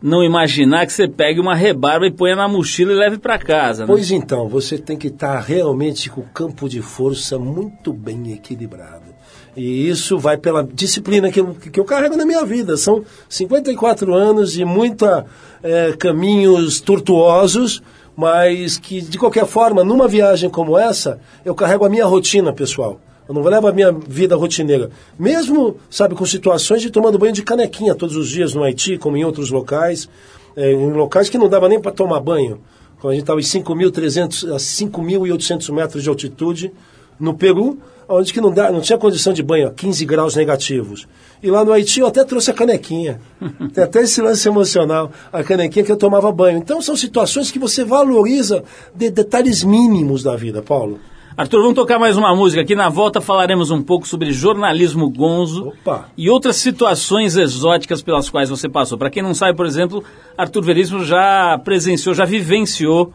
não 0.00 0.22
imaginar 0.22 0.86
que 0.86 0.92
você 0.92 1.08
pegue 1.08 1.40
uma 1.40 1.56
rebarba 1.56 2.06
e 2.06 2.10
ponha 2.12 2.36
na 2.36 2.46
mochila 2.46 2.92
e 2.92 2.96
leve 2.96 3.18
pra 3.18 3.36
casa, 3.36 3.82
né? 3.82 3.86
Pois 3.88 4.12
então, 4.12 4.48
você 4.48 4.78
tem 4.78 4.96
que 4.96 5.08
estar 5.08 5.40
realmente 5.40 6.08
com 6.08 6.20
o 6.20 6.28
campo 6.32 6.68
de 6.68 6.80
força 6.80 7.36
muito 7.36 7.92
bem 7.92 8.32
equilibrado. 8.32 9.09
E 9.56 9.88
isso 9.88 10.18
vai 10.18 10.36
pela 10.36 10.62
disciplina 10.62 11.30
que 11.30 11.40
eu, 11.40 11.54
que 11.54 11.80
eu 11.80 11.84
carrego 11.84 12.16
na 12.16 12.24
minha 12.24 12.44
vida. 12.44 12.76
São 12.76 13.04
54 13.28 14.14
anos 14.14 14.56
e 14.56 14.64
muita 14.64 15.26
eh, 15.62 15.94
caminhos 15.98 16.80
tortuosos, 16.80 17.82
mas 18.16 18.78
que, 18.78 19.00
de 19.00 19.18
qualquer 19.18 19.46
forma, 19.46 19.82
numa 19.82 20.06
viagem 20.06 20.48
como 20.48 20.78
essa, 20.78 21.18
eu 21.44 21.54
carrego 21.54 21.84
a 21.84 21.88
minha 21.88 22.06
rotina, 22.06 22.52
pessoal. 22.52 23.00
Eu 23.28 23.34
não 23.34 23.42
levo 23.42 23.68
a 23.68 23.72
minha 23.72 23.92
vida 23.92 24.34
rotineira. 24.36 24.90
Mesmo, 25.18 25.76
sabe, 25.88 26.14
com 26.14 26.26
situações 26.26 26.82
de 26.82 26.90
tomando 26.90 27.18
banho 27.18 27.32
de 27.32 27.42
canequinha 27.42 27.94
todos 27.94 28.16
os 28.16 28.28
dias 28.28 28.54
no 28.54 28.62
Haiti, 28.62 28.98
como 28.98 29.16
em 29.16 29.24
outros 29.24 29.50
locais, 29.50 30.08
eh, 30.56 30.72
em 30.72 30.92
locais 30.92 31.28
que 31.28 31.38
não 31.38 31.48
dava 31.48 31.68
nem 31.68 31.80
para 31.80 31.92
tomar 31.92 32.20
banho. 32.20 32.60
Quando 33.00 33.12
a 33.12 33.14
gente 33.14 33.22
estava 33.22 33.40
em 33.40 33.42
5.300 33.42 34.52
a 34.52 34.56
5.800 34.56 35.72
metros 35.72 36.02
de 36.02 36.08
altitude, 36.08 36.72
no 37.18 37.34
Peru, 37.34 37.78
onde 38.10 38.32
que 38.32 38.40
não, 38.40 38.50
dá, 38.50 38.70
não 38.72 38.80
tinha 38.80 38.98
condição 38.98 39.32
de 39.32 39.42
banho, 39.42 39.72
15 39.72 40.04
graus 40.04 40.34
negativos. 40.34 41.06
E 41.42 41.50
lá 41.50 41.64
no 41.64 41.72
Haiti 41.72 42.00
eu 42.00 42.06
até 42.06 42.24
trouxe 42.24 42.50
a 42.50 42.54
canequinha. 42.54 43.20
Tem 43.72 43.84
até 43.84 44.02
esse 44.02 44.20
lance 44.20 44.46
emocional, 44.48 45.12
a 45.32 45.42
canequinha 45.44 45.84
que 45.84 45.92
eu 45.92 45.96
tomava 45.96 46.30
banho. 46.32 46.58
Então 46.58 46.82
são 46.82 46.96
situações 46.96 47.50
que 47.50 47.58
você 47.58 47.84
valoriza 47.84 48.64
de 48.94 49.10
detalhes 49.10 49.62
mínimos 49.62 50.22
da 50.22 50.34
vida, 50.34 50.60
Paulo. 50.60 50.98
Arthur, 51.36 51.60
vamos 51.62 51.76
tocar 51.76 51.98
mais 51.98 52.18
uma 52.18 52.34
música 52.34 52.60
aqui. 52.60 52.74
Na 52.74 52.88
volta 52.88 53.20
falaremos 53.20 53.70
um 53.70 53.80
pouco 53.80 54.06
sobre 54.06 54.32
jornalismo 54.32 55.08
gonzo 55.08 55.68
Opa. 55.68 56.08
e 56.18 56.28
outras 56.28 56.56
situações 56.56 57.36
exóticas 57.36 58.02
pelas 58.02 58.28
quais 58.28 58.50
você 58.50 58.68
passou. 58.68 58.98
Para 58.98 59.08
quem 59.08 59.22
não 59.22 59.32
sabe, 59.32 59.56
por 59.56 59.64
exemplo, 59.64 60.02
Arthur 60.36 60.62
Veríssimo 60.62 61.04
já 61.04 61.58
presenciou, 61.64 62.14
já 62.14 62.24
vivenciou 62.24 63.12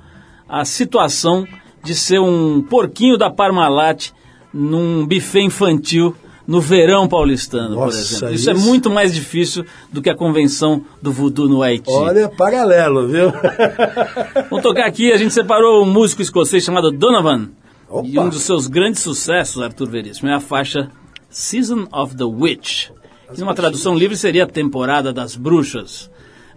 a 0.48 0.64
situação 0.64 1.46
de 1.84 1.94
ser 1.94 2.20
um 2.20 2.64
porquinho 2.64 3.18
da 3.18 3.30
Parmalat 3.30 4.12
num 4.58 5.06
buffet 5.06 5.42
infantil 5.42 6.16
no 6.48 6.62
verão 6.62 7.08
paulistano, 7.08 7.76
por 7.76 7.86
Nossa, 7.88 7.98
exemplo. 8.00 8.34
Isso, 8.36 8.50
é 8.50 8.54
isso- 8.54 8.66
muito 8.66 8.90
mais 8.90 9.14
difícil 9.14 9.66
do 9.92 10.02
que 10.02 10.10
a 10.10 10.16
convenção 10.16 10.84
do 11.02 11.12
voodoo 11.12 11.50
no 11.50 11.62
Haiti. 11.62 11.90
Olha, 11.92 12.30
paralelo, 12.30 13.08
viu? 13.08 13.34
Vamos 14.50 14.64
tocar 14.64 14.86
aqui, 14.86 15.12
a 15.12 15.18
gente 15.18 15.34
separou 15.34 15.84
um 15.84 15.92
músico 15.92 16.22
escocês 16.22 16.64
chamado 16.64 16.92
Donovan. 16.92 17.50
Opa. 17.90 18.08
E 18.08 18.18
um 18.18 18.30
dos 18.30 18.42
seus 18.44 18.68
grandes 18.68 19.02
sucessos, 19.02 19.62
Arthur 19.62 19.90
Veríssimo, 19.90 20.30
é 20.30 20.34
a 20.34 20.40
faixa 20.40 20.90
Season 21.30 21.88
of 21.92 22.16
the 22.16 22.24
Witch. 22.24 22.90
Que 23.34 23.40
numa 23.42 23.56
tradução 23.56 23.96
livre 23.98 24.16
seria 24.16 24.46
Temporada 24.48 25.12
das 25.12 25.36
Bruxas. 25.36 26.10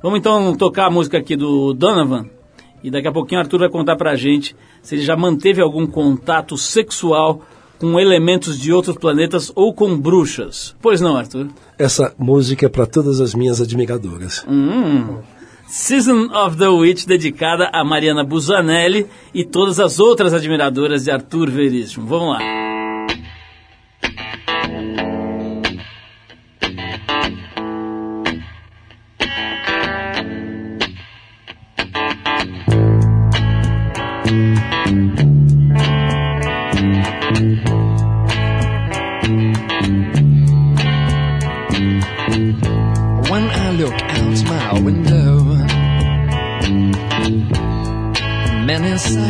Vamos 0.02 0.18
então 0.20 0.54
tocar 0.54 0.87
a 0.87 0.90
música 0.90 1.18
aqui 1.18 1.34
do 1.34 1.72
Donovan. 1.72 2.26
E 2.84 2.90
daqui 2.90 3.08
a 3.08 3.12
pouquinho 3.12 3.40
o 3.40 3.42
Arthur 3.42 3.58
vai 3.61 3.68
contar 3.70 3.96
pra 3.96 4.14
gente 4.14 4.54
se 4.82 4.94
ele 4.94 5.02
já 5.02 5.16
manteve 5.16 5.61
algum 5.61 5.87
contato 5.87 6.56
sexual 6.56 7.42
com 7.78 7.98
elementos 7.98 8.58
de 8.58 8.72
outros 8.72 8.96
planetas 8.96 9.52
ou 9.54 9.72
com 9.72 9.96
bruxas. 9.96 10.74
Pois 10.80 11.00
não, 11.00 11.16
Arthur? 11.16 11.48
Essa 11.78 12.12
música 12.18 12.66
é 12.66 12.68
para 12.68 12.86
todas 12.86 13.20
as 13.20 13.34
minhas 13.34 13.60
admiradoras. 13.60 14.44
Hum. 14.48 15.18
Season 15.68 16.30
of 16.32 16.56
the 16.56 16.68
Witch, 16.68 17.04
dedicada 17.04 17.68
a 17.72 17.84
Mariana 17.84 18.24
Busanelli 18.24 19.06
e 19.34 19.44
todas 19.44 19.78
as 19.78 20.00
outras 20.00 20.32
admiradoras 20.32 21.04
de 21.04 21.10
Arthur 21.10 21.50
Veríssimo. 21.50 22.06
Vamos 22.06 22.30
lá. 22.30 22.67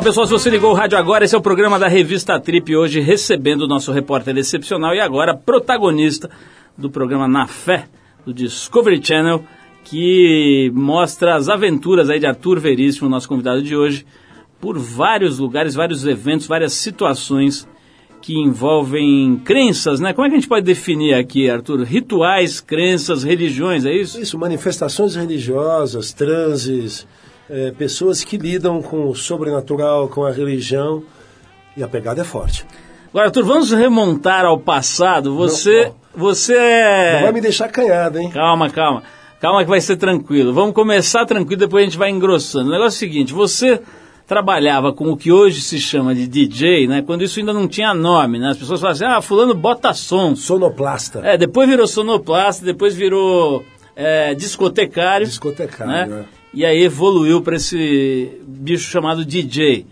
Legal, 0.00 0.12
pessoal, 0.12 0.26
se 0.26 0.32
você 0.32 0.48
ligou 0.48 0.70
o 0.70 0.74
rádio 0.74 0.96
agora, 0.96 1.26
esse 1.26 1.34
é 1.34 1.38
o 1.38 1.42
programa 1.42 1.78
da 1.78 1.86
revista 1.86 2.40
Trip, 2.40 2.74
hoje 2.74 3.00
recebendo 3.00 3.62
o 3.62 3.68
nosso 3.68 3.92
repórter 3.92 4.34
excepcional 4.38 4.94
e 4.94 5.00
agora 5.00 5.36
protagonista 5.36 6.30
do 6.76 6.90
programa 6.90 7.28
Na 7.28 7.46
Fé, 7.46 7.84
do 8.24 8.32
Discovery 8.32 8.98
Channel, 9.04 9.44
que 9.84 10.72
mostra 10.74 11.36
as 11.36 11.50
aventuras 11.50 12.08
aí 12.08 12.18
de 12.18 12.24
Arthur 12.24 12.58
Veríssimo, 12.58 13.10
nosso 13.10 13.28
convidado 13.28 13.60
de 13.60 13.76
hoje, 13.76 14.06
por 14.58 14.78
vários 14.78 15.38
lugares, 15.38 15.74
vários 15.74 16.06
eventos, 16.06 16.46
várias 16.46 16.72
situações 16.72 17.68
que 18.22 18.32
envolvem 18.32 19.36
crenças, 19.44 20.00
né? 20.00 20.14
Como 20.14 20.26
é 20.26 20.30
que 20.30 20.36
a 20.36 20.38
gente 20.38 20.48
pode 20.48 20.64
definir 20.64 21.12
aqui, 21.12 21.50
Arthur? 21.50 21.82
Rituais, 21.82 22.58
crenças, 22.58 23.22
religiões, 23.22 23.84
é 23.84 23.94
isso? 23.94 24.18
Isso, 24.18 24.38
manifestações 24.38 25.14
religiosas, 25.14 26.10
transes, 26.10 27.06
eh, 27.50 27.72
pessoas 27.76 28.22
que 28.22 28.36
lidam 28.36 28.80
com 28.80 29.08
o 29.08 29.14
sobrenatural, 29.14 30.08
com 30.08 30.24
a 30.24 30.30
religião, 30.30 31.02
e 31.76 31.82
a 31.82 31.88
pegada 31.88 32.20
é 32.20 32.24
forte. 32.24 32.64
Agora, 33.10 33.26
Arthur, 33.26 33.44
vamos 33.44 33.72
remontar 33.72 34.44
ao 34.44 34.58
passado. 34.58 35.34
Você, 35.34 35.86
Não, 35.86 35.94
você 36.14 36.56
é... 36.56 37.14
Não 37.14 37.22
vai 37.22 37.32
me 37.32 37.40
deixar 37.40 37.68
canhado, 37.68 38.18
hein? 38.18 38.30
Calma, 38.30 38.70
calma. 38.70 39.02
Calma 39.40 39.64
que 39.64 39.70
vai 39.70 39.80
ser 39.80 39.96
tranquilo. 39.96 40.52
Vamos 40.52 40.74
começar 40.74 41.26
tranquilo, 41.26 41.58
depois 41.58 41.82
a 41.82 41.84
gente 41.86 41.98
vai 41.98 42.10
engrossando. 42.10 42.68
O 42.68 42.72
negócio 42.72 43.04
é 43.04 43.08
o 43.08 43.10
seguinte, 43.10 43.32
você 43.32 43.80
trabalhava 44.28 44.92
com 44.92 45.10
o 45.10 45.16
que 45.16 45.32
hoje 45.32 45.60
se 45.60 45.80
chama 45.80 46.14
de 46.14 46.28
DJ, 46.28 46.86
né? 46.86 47.02
Quando 47.02 47.24
isso 47.24 47.40
ainda 47.40 47.52
não 47.52 47.66
tinha 47.66 47.92
nome, 47.92 48.38
né? 48.38 48.50
As 48.50 48.58
pessoas 48.58 48.80
falavam 48.80 49.06
assim, 49.06 49.16
ah, 49.16 49.20
fulano 49.20 49.54
bota 49.54 49.92
som. 49.92 50.36
Sonoplasta. 50.36 51.20
É, 51.24 51.36
depois 51.36 51.68
virou 51.68 51.88
sonoplasta, 51.88 52.64
depois 52.64 52.94
virou 52.94 53.64
é, 53.96 54.34
discotecário. 54.34 55.26
Discotecário, 55.26 56.14
né? 56.14 56.26
é. 56.36 56.39
E 56.52 56.64
aí 56.64 56.82
evoluiu 56.82 57.40
para 57.40 57.56
esse 57.56 58.40
bicho 58.46 58.90
chamado 58.90 59.24
DJ. 59.24 59.86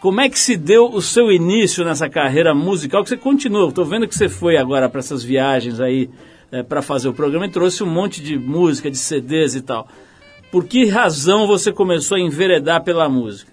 Como 0.00 0.20
é 0.20 0.28
que 0.28 0.38
se 0.38 0.56
deu 0.56 0.86
o 0.86 1.00
seu 1.00 1.30
início 1.30 1.84
nessa 1.84 2.08
carreira 2.08 2.54
musical? 2.54 3.02
Que 3.02 3.10
você 3.10 3.16
continua. 3.16 3.68
Estou 3.68 3.84
vendo 3.84 4.06
que 4.06 4.14
você 4.14 4.28
foi 4.28 4.56
agora 4.56 4.88
para 4.88 5.00
essas 5.00 5.22
viagens 5.22 5.80
aí 5.80 6.10
é, 6.52 6.62
para 6.62 6.82
fazer 6.82 7.08
o 7.08 7.14
programa 7.14 7.46
e 7.46 7.50
trouxe 7.50 7.82
um 7.82 7.90
monte 7.90 8.22
de 8.22 8.38
música, 8.38 8.90
de 8.90 8.98
CDs 8.98 9.54
e 9.54 9.62
tal. 9.62 9.88
Por 10.50 10.64
que 10.64 10.86
razão 10.86 11.46
você 11.46 11.72
começou 11.72 12.16
a 12.16 12.20
enveredar 12.20 12.82
pela 12.82 13.08
música? 13.08 13.50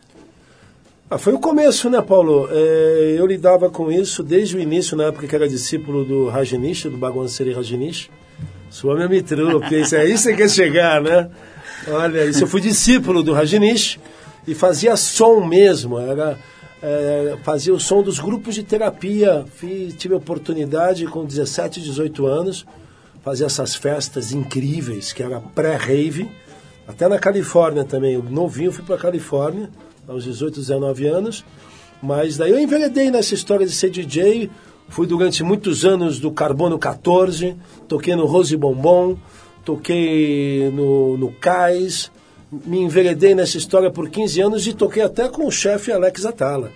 Ah, 1.09 1.17
foi 1.17 1.33
o 1.33 1.39
começo, 1.39 1.89
né, 1.89 2.01
Paulo? 2.01 2.49
É, 2.51 3.15
eu 3.17 3.25
lidava 3.25 3.69
com 3.69 3.89
isso 3.89 4.21
desde 4.21 4.57
o 4.57 4.59
início, 4.59 4.97
na 4.97 5.05
época 5.05 5.25
que 5.25 5.35
era 5.35 5.47
discípulo 5.47 6.03
do 6.03 6.27
Rajanish, 6.27 6.83
do 6.83 6.97
Bhagwan 6.97 7.29
Seri 7.29 7.53
Rajanish. 7.53 8.09
Swami 8.69 9.07
Mitru, 9.07 9.51
porque 9.51 9.79
isso 9.79 9.95
é 9.95 10.01
aí 10.01 10.17
que 10.17 10.35
quer 10.35 10.49
chegar, 10.49 11.01
né? 11.01 11.29
Olha, 11.87 12.25
isso 12.25 12.43
eu 12.43 12.47
fui 12.47 12.61
discípulo 12.61 13.21
do 13.21 13.33
Rajanish 13.33 13.99
e 14.47 14.55
fazia 14.55 14.95
som 14.95 15.45
mesmo, 15.45 15.99
era, 15.99 16.37
é, 16.81 17.37
fazia 17.43 17.73
o 17.73 17.79
som 17.79 18.01
dos 18.01 18.19
grupos 18.19 18.55
de 18.55 18.63
terapia. 18.63 19.45
Tive 19.97 20.13
a 20.13 20.17
oportunidade 20.17 21.05
com 21.05 21.25
17, 21.25 21.81
18 21.81 22.25
anos, 22.25 22.65
fazer 23.23 23.45
essas 23.45 23.75
festas 23.75 24.31
incríveis, 24.31 25.11
que 25.11 25.21
era 25.21 25.39
pré-rave, 25.39 26.29
até 26.87 27.07
na 27.07 27.19
Califórnia 27.19 27.83
também. 27.83 28.13
Eu 28.13 28.23
novinho 28.23 28.71
fui 28.71 28.83
para 28.83 28.97
Califórnia, 28.97 29.69
aos 30.07 30.23
18, 30.23 30.61
19 30.61 31.05
anos, 31.07 31.43
mas 32.01 32.37
daí 32.37 32.51
eu 32.51 32.59
enveredei 32.59 33.11
nessa 33.11 33.33
história 33.33 33.65
de 33.65 33.73
ser 33.73 33.89
DJ, 33.89 34.49
fui 34.87 35.05
durante 35.05 35.43
muitos 35.43 35.83
anos 35.83 36.19
do 36.19 36.31
Carbono 36.31 36.79
14, 36.79 37.55
toquei 37.87 38.15
no 38.15 38.25
Rose 38.25 38.55
Bombom, 38.55 39.17
toquei 39.67 40.69
no, 40.73 41.17
no 41.17 41.29
Cais, 41.31 42.09
me 42.65 42.79
enveredei 42.79 43.35
nessa 43.35 43.57
história 43.57 43.91
por 43.91 44.09
15 44.09 44.39
anos 44.41 44.65
e 44.65 44.71
toquei 44.73 45.03
até 45.03 45.27
com 45.27 45.45
o 45.45 45.51
chefe 45.51 45.91
Alex 45.91 46.25
Atala. 46.25 46.71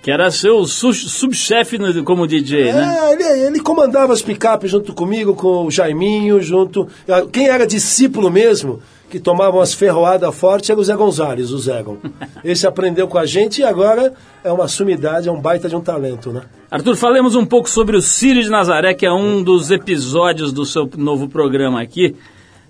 Que 0.00 0.10
era 0.12 0.30
seu 0.30 0.64
su- 0.64 0.92
subchefe 0.94 1.76
no- 1.76 2.04
como 2.04 2.26
DJ, 2.26 2.72
né? 2.72 2.98
É, 3.02 3.12
ele, 3.12 3.46
ele 3.46 3.60
comandava 3.60 4.12
as 4.12 4.22
picapes 4.22 4.70
junto 4.70 4.94
comigo, 4.94 5.34
com 5.34 5.66
o 5.66 5.70
Jaiminho, 5.70 6.40
junto. 6.40 6.88
Quem 7.32 7.48
era 7.48 7.66
discípulo 7.66 8.30
mesmo, 8.30 8.80
que 9.10 9.20
tomava 9.20 9.56
umas 9.58 9.74
ferroadas 9.74 10.34
fortes, 10.34 10.70
era 10.70 10.78
o 10.78 10.84
Zé 10.84 10.94
Gonzalez, 10.94 11.50
o 11.50 11.58
Zegon. 11.58 11.98
Esse 12.44 12.66
aprendeu 12.66 13.08
com 13.08 13.18
a 13.18 13.26
gente 13.26 13.60
e 13.60 13.64
agora 13.64 14.14
é 14.44 14.50
uma 14.52 14.68
sumidade, 14.68 15.28
é 15.28 15.32
um 15.32 15.40
baita 15.40 15.68
de 15.68 15.76
um 15.76 15.80
talento, 15.80 16.32
né? 16.32 16.42
Arthur, 16.70 16.96
falemos 16.96 17.34
um 17.34 17.44
pouco 17.44 17.68
sobre 17.68 17.96
o 17.96 18.00
Círio 18.00 18.42
de 18.42 18.48
Nazaré, 18.48 18.94
que 18.94 19.04
é 19.04 19.12
um 19.12 19.42
dos 19.42 19.70
episódios 19.70 20.52
do 20.52 20.64
seu 20.64 20.88
novo 20.96 21.28
programa 21.28 21.82
aqui. 21.82 22.14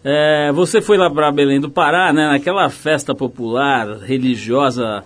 É, 0.03 0.51
você 0.53 0.81
foi 0.81 0.97
lá 0.97 1.11
para 1.11 1.31
Belém 1.31 1.61
do 1.61 1.71
Pará, 1.71 2.11
né, 2.13 2.29
naquela 2.29 2.71
festa 2.71 3.15
popular, 3.15 3.99
religiosa, 3.99 5.05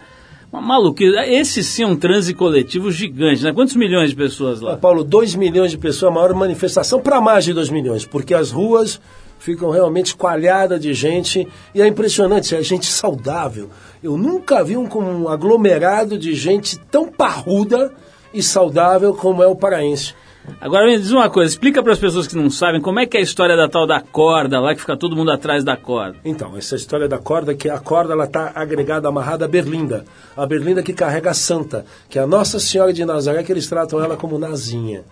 uma 0.52 0.62
maluquice. 0.62 1.16
Esse 1.16 1.64
sim 1.64 1.82
é 1.82 1.86
um 1.88 1.96
transe 1.96 2.32
coletivo 2.32 2.92
gigante, 2.92 3.42
né? 3.42 3.52
Quantos 3.52 3.74
milhões 3.74 4.10
de 4.10 4.16
pessoas 4.16 4.62
Ah, 4.62 4.66
lá? 4.66 4.76
Paulo, 4.76 5.02
2 5.02 5.34
milhões 5.34 5.72
de 5.72 5.78
pessoas, 5.78 6.12
a 6.12 6.14
maior 6.14 6.32
manifestação 6.34 7.00
para 7.00 7.20
mais 7.20 7.44
de 7.44 7.52
2 7.52 7.70
milhões, 7.70 8.06
porque 8.06 8.32
as 8.32 8.52
ruas 8.52 9.00
ficam 9.44 9.68
realmente 9.68 10.16
coalhadas 10.16 10.80
de 10.80 10.94
gente 10.94 11.46
e 11.74 11.82
é 11.82 11.86
impressionante, 11.86 12.54
é 12.54 12.62
gente 12.62 12.86
saudável. 12.86 13.68
Eu 14.02 14.16
nunca 14.16 14.64
vi 14.64 14.74
um, 14.74 14.88
um 14.96 15.28
aglomerado 15.28 16.18
de 16.18 16.34
gente 16.34 16.78
tão 16.90 17.08
parruda 17.08 17.92
e 18.32 18.42
saudável 18.42 19.12
como 19.12 19.42
é 19.42 19.46
o 19.46 19.54
paraense. 19.54 20.14
Agora 20.60 20.86
me 20.86 20.98
diz 20.98 21.10
uma 21.10 21.28
coisa, 21.28 21.52
explica 21.52 21.82
para 21.82 21.92
as 21.92 21.98
pessoas 21.98 22.26
que 22.26 22.34
não 22.34 22.48
sabem 22.48 22.80
como 22.80 23.00
é 23.00 23.06
que 23.06 23.18
é 23.18 23.20
a 23.20 23.22
história 23.22 23.54
da 23.54 23.68
tal 23.68 23.86
da 23.86 24.00
corda 24.00 24.58
lá, 24.60 24.74
que 24.74 24.80
fica 24.80 24.96
todo 24.96 25.14
mundo 25.14 25.30
atrás 25.30 25.62
da 25.62 25.76
corda. 25.76 26.16
Então, 26.24 26.56
essa 26.56 26.74
história 26.74 27.06
da 27.06 27.18
corda, 27.18 27.54
que 27.54 27.68
a 27.68 27.78
corda 27.78 28.14
ela 28.14 28.24
está 28.24 28.50
agregada, 28.54 29.08
amarrada 29.08 29.44
à 29.44 29.48
berlinda. 29.48 30.06
A 30.34 30.46
berlinda 30.46 30.82
que 30.82 30.92
carrega 30.94 31.30
a 31.30 31.34
santa, 31.34 31.84
que 32.08 32.18
é 32.18 32.22
a 32.22 32.26
Nossa 32.26 32.58
Senhora 32.58 32.92
de 32.92 33.04
Nazaré, 33.04 33.42
que 33.42 33.52
eles 33.52 33.66
tratam 33.66 34.02
ela 34.02 34.16
como 34.16 34.38
Nazinha. 34.38 35.02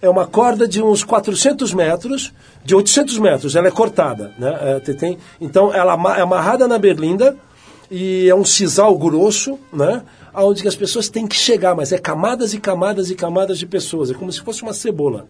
É 0.00 0.08
uma 0.08 0.26
corda 0.26 0.66
de 0.68 0.80
uns 0.82 1.02
400 1.02 1.74
metros, 1.74 2.32
de 2.64 2.74
800 2.74 3.18
metros, 3.18 3.56
ela 3.56 3.66
é 3.68 3.70
cortada. 3.70 4.32
Né? 4.38 4.56
É, 4.60 4.80
te- 4.80 4.94
tem, 4.94 5.18
então, 5.40 5.72
ela 5.74 5.92
é 6.16 6.20
amarrada 6.20 6.68
na 6.68 6.78
berlinda 6.78 7.36
e 7.90 8.28
é 8.28 8.34
um 8.34 8.44
sisal 8.44 8.96
grosso, 8.96 9.58
né? 9.72 10.02
onde 10.34 10.66
as 10.68 10.76
pessoas 10.76 11.08
têm 11.08 11.26
que 11.26 11.34
chegar, 11.34 11.74
mas 11.74 11.90
é 11.90 11.98
camadas 11.98 12.54
e 12.54 12.60
camadas 12.60 13.10
e 13.10 13.14
camadas 13.16 13.58
de 13.58 13.66
pessoas, 13.66 14.08
é 14.10 14.14
como 14.14 14.30
se 14.30 14.40
fosse 14.40 14.62
uma 14.62 14.72
cebola. 14.72 15.26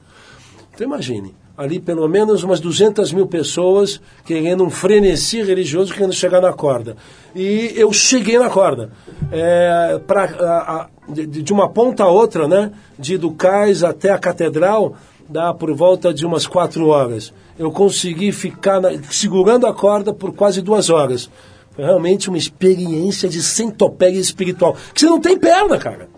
Então 0.75 0.87
imagine, 0.87 1.35
ali 1.57 1.81
pelo 1.81 2.07
menos 2.07 2.43
umas 2.45 2.61
200 2.61 3.11
mil 3.13 3.27
pessoas 3.27 4.01
querendo 4.25 4.63
um 4.63 4.69
frenesi 4.71 5.43
religioso, 5.43 5.95
querendo 5.95 6.13
chegar 6.13 6.41
na 6.43 6.53
corda. 6.53 6.95
E 7.35 7.73
eu 7.75 7.91
cheguei 7.93 8.39
na 8.39 8.51
corda. 8.51 8.91
É, 9.33 9.99
pra, 10.07 10.25
a- 10.25 10.73
a- 10.83 10.89
de, 11.09 11.27
de 11.27 11.53
uma 11.53 11.69
ponta 11.69 12.05
a 12.05 12.09
outra, 12.09 12.47
né? 12.47 12.71
De 12.99 13.17
do 13.17 13.31
cais 13.31 13.83
até 13.83 14.11
a 14.11 14.19
catedral, 14.19 14.95
dá 15.29 15.53
por 15.55 15.73
volta 15.75 16.13
de 16.13 16.25
umas 16.27 16.47
quatro 16.47 16.89
horas. 16.89 17.33
Eu 17.59 17.71
consegui 17.71 18.31
ficar 18.33 18.81
na- 18.81 18.91
segurando 19.11 19.67
a 19.67 19.75
corda 19.75 20.13
por 20.13 20.33
quase 20.33 20.61
duas 20.63 20.91
horas. 20.91 21.31
Foi 21.75 21.85
realmente 21.85 22.29
uma 22.29 22.39
experiência 22.39 23.29
de 23.29 23.43
centopeia 23.43 24.19
espiritual. 24.19 24.77
Que 24.95 25.01
você 25.01 25.07
não 25.07 25.21
tem 25.21 25.39
perna, 25.39 25.79
cara. 25.79 26.09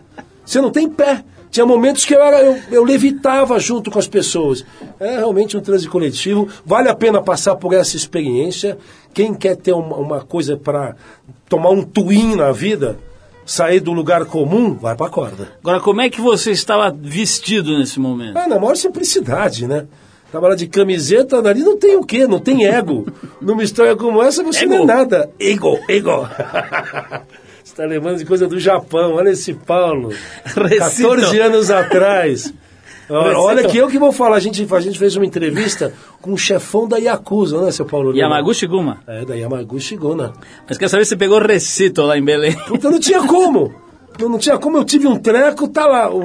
Você 0.45 0.61
não 0.61 0.71
tem 0.71 0.89
pé. 0.89 1.25
Tinha 1.51 1.67
momentos 1.67 2.05
que 2.05 2.15
eu, 2.15 2.23
era, 2.23 2.41
eu, 2.41 2.59
eu 2.71 2.85
levitava 2.85 3.59
junto 3.59 3.91
com 3.91 3.99
as 3.99 4.07
pessoas. 4.07 4.65
É 5.01 5.17
realmente 5.17 5.57
um 5.57 5.61
transe 5.61 5.89
coletivo. 5.89 6.49
Vale 6.65 6.89
a 6.89 6.95
pena 6.95 7.21
passar 7.21 7.57
por 7.57 7.73
essa 7.75 7.97
experiência. 7.97 8.79
Quem 9.13 9.35
quer 9.35 9.57
ter 9.57 9.73
uma, 9.73 9.97
uma 9.97 10.21
coisa 10.21 10.57
para 10.57 10.95
tomar 11.49 11.71
um 11.71 11.83
twin 11.83 12.37
na 12.37 12.53
vida, 12.53 12.97
sair 13.51 13.81
do 13.81 13.93
lugar 13.93 14.25
comum, 14.27 14.75
vai 14.75 14.95
pra 14.95 15.09
corda. 15.09 15.49
Agora, 15.61 15.81
como 15.81 16.01
é 16.01 16.09
que 16.09 16.21
você 16.21 16.53
estava 16.53 16.95
vestido 16.97 17.77
nesse 17.77 17.99
momento? 17.99 18.37
Ah, 18.37 18.47
na 18.47 18.61
maior 18.61 18.77
simplicidade, 18.77 19.67
né? 19.67 19.89
Tava 20.31 20.51
lá 20.51 20.55
de 20.55 20.69
camiseta, 20.69 21.37
ali 21.39 21.61
não 21.61 21.77
tem 21.77 21.97
o 21.97 22.05
quê? 22.05 22.29
Não 22.29 22.39
tem 22.39 22.65
ego. 22.65 23.09
Numa 23.43 23.65
história 23.65 23.97
como 23.97 24.23
essa, 24.23 24.45
você 24.45 24.65
não 24.67 24.75
é 24.75 24.77
Ego. 24.77 24.87
nada. 24.87 25.31
Ego, 25.41 25.79
ego. 25.89 26.29
Você 27.63 27.77
tá 27.77 27.85
lembrando 27.85 28.19
de 28.19 28.25
coisa 28.25 28.49
do 28.49 28.59
Japão. 28.59 29.15
Olha 29.15 29.31
esse 29.31 29.55
Paulo. 29.55 30.09
Recito. 30.45 31.09
14 31.09 31.39
anos 31.41 31.71
atrás. 31.71 32.53
Olha, 33.15 33.65
que 33.69 33.77
eu 33.77 33.89
que 33.89 33.99
vou 33.99 34.13
falar. 34.13 34.37
A 34.37 34.41
gente, 34.41 34.67
a 34.73 34.81
gente 34.81 34.99
fez 34.99 35.17
uma 35.17 35.27
entrevista 35.27 35.93
com 36.21 36.33
o 36.33 36.39
chefão 36.39 36.87
da 36.89 36.97
Yakuza, 36.97 37.61
né, 37.61 37.71
seu 37.73 37.85
Paulo? 37.85 38.17
Yamaguchi 38.17 38.67
Guma. 38.67 38.99
É, 39.07 39.25
da 39.25 39.35
Yamaguchi 39.35 39.97
Gona. 39.97 40.33
Mas 40.69 40.79
quer 40.79 40.89
saber 40.89 41.05
se 41.05 41.11
você 41.11 41.17
pegou 41.17 41.39
recito 41.41 42.03
lá 42.03 42.17
em 42.17 42.25
Belém? 42.25 42.57
Então 42.73 42.91
não 42.91 43.01
tinha 43.01 43.23
como. 43.27 43.73
Eu 44.19 44.29
não 44.29 44.39
tinha 44.39 44.59
como, 44.59 44.77
eu 44.77 44.85
tive 44.85 45.07
um 45.07 45.17
treco, 45.17 45.67
tá 45.69 45.87
lá 45.87 46.11
o- 46.11 46.19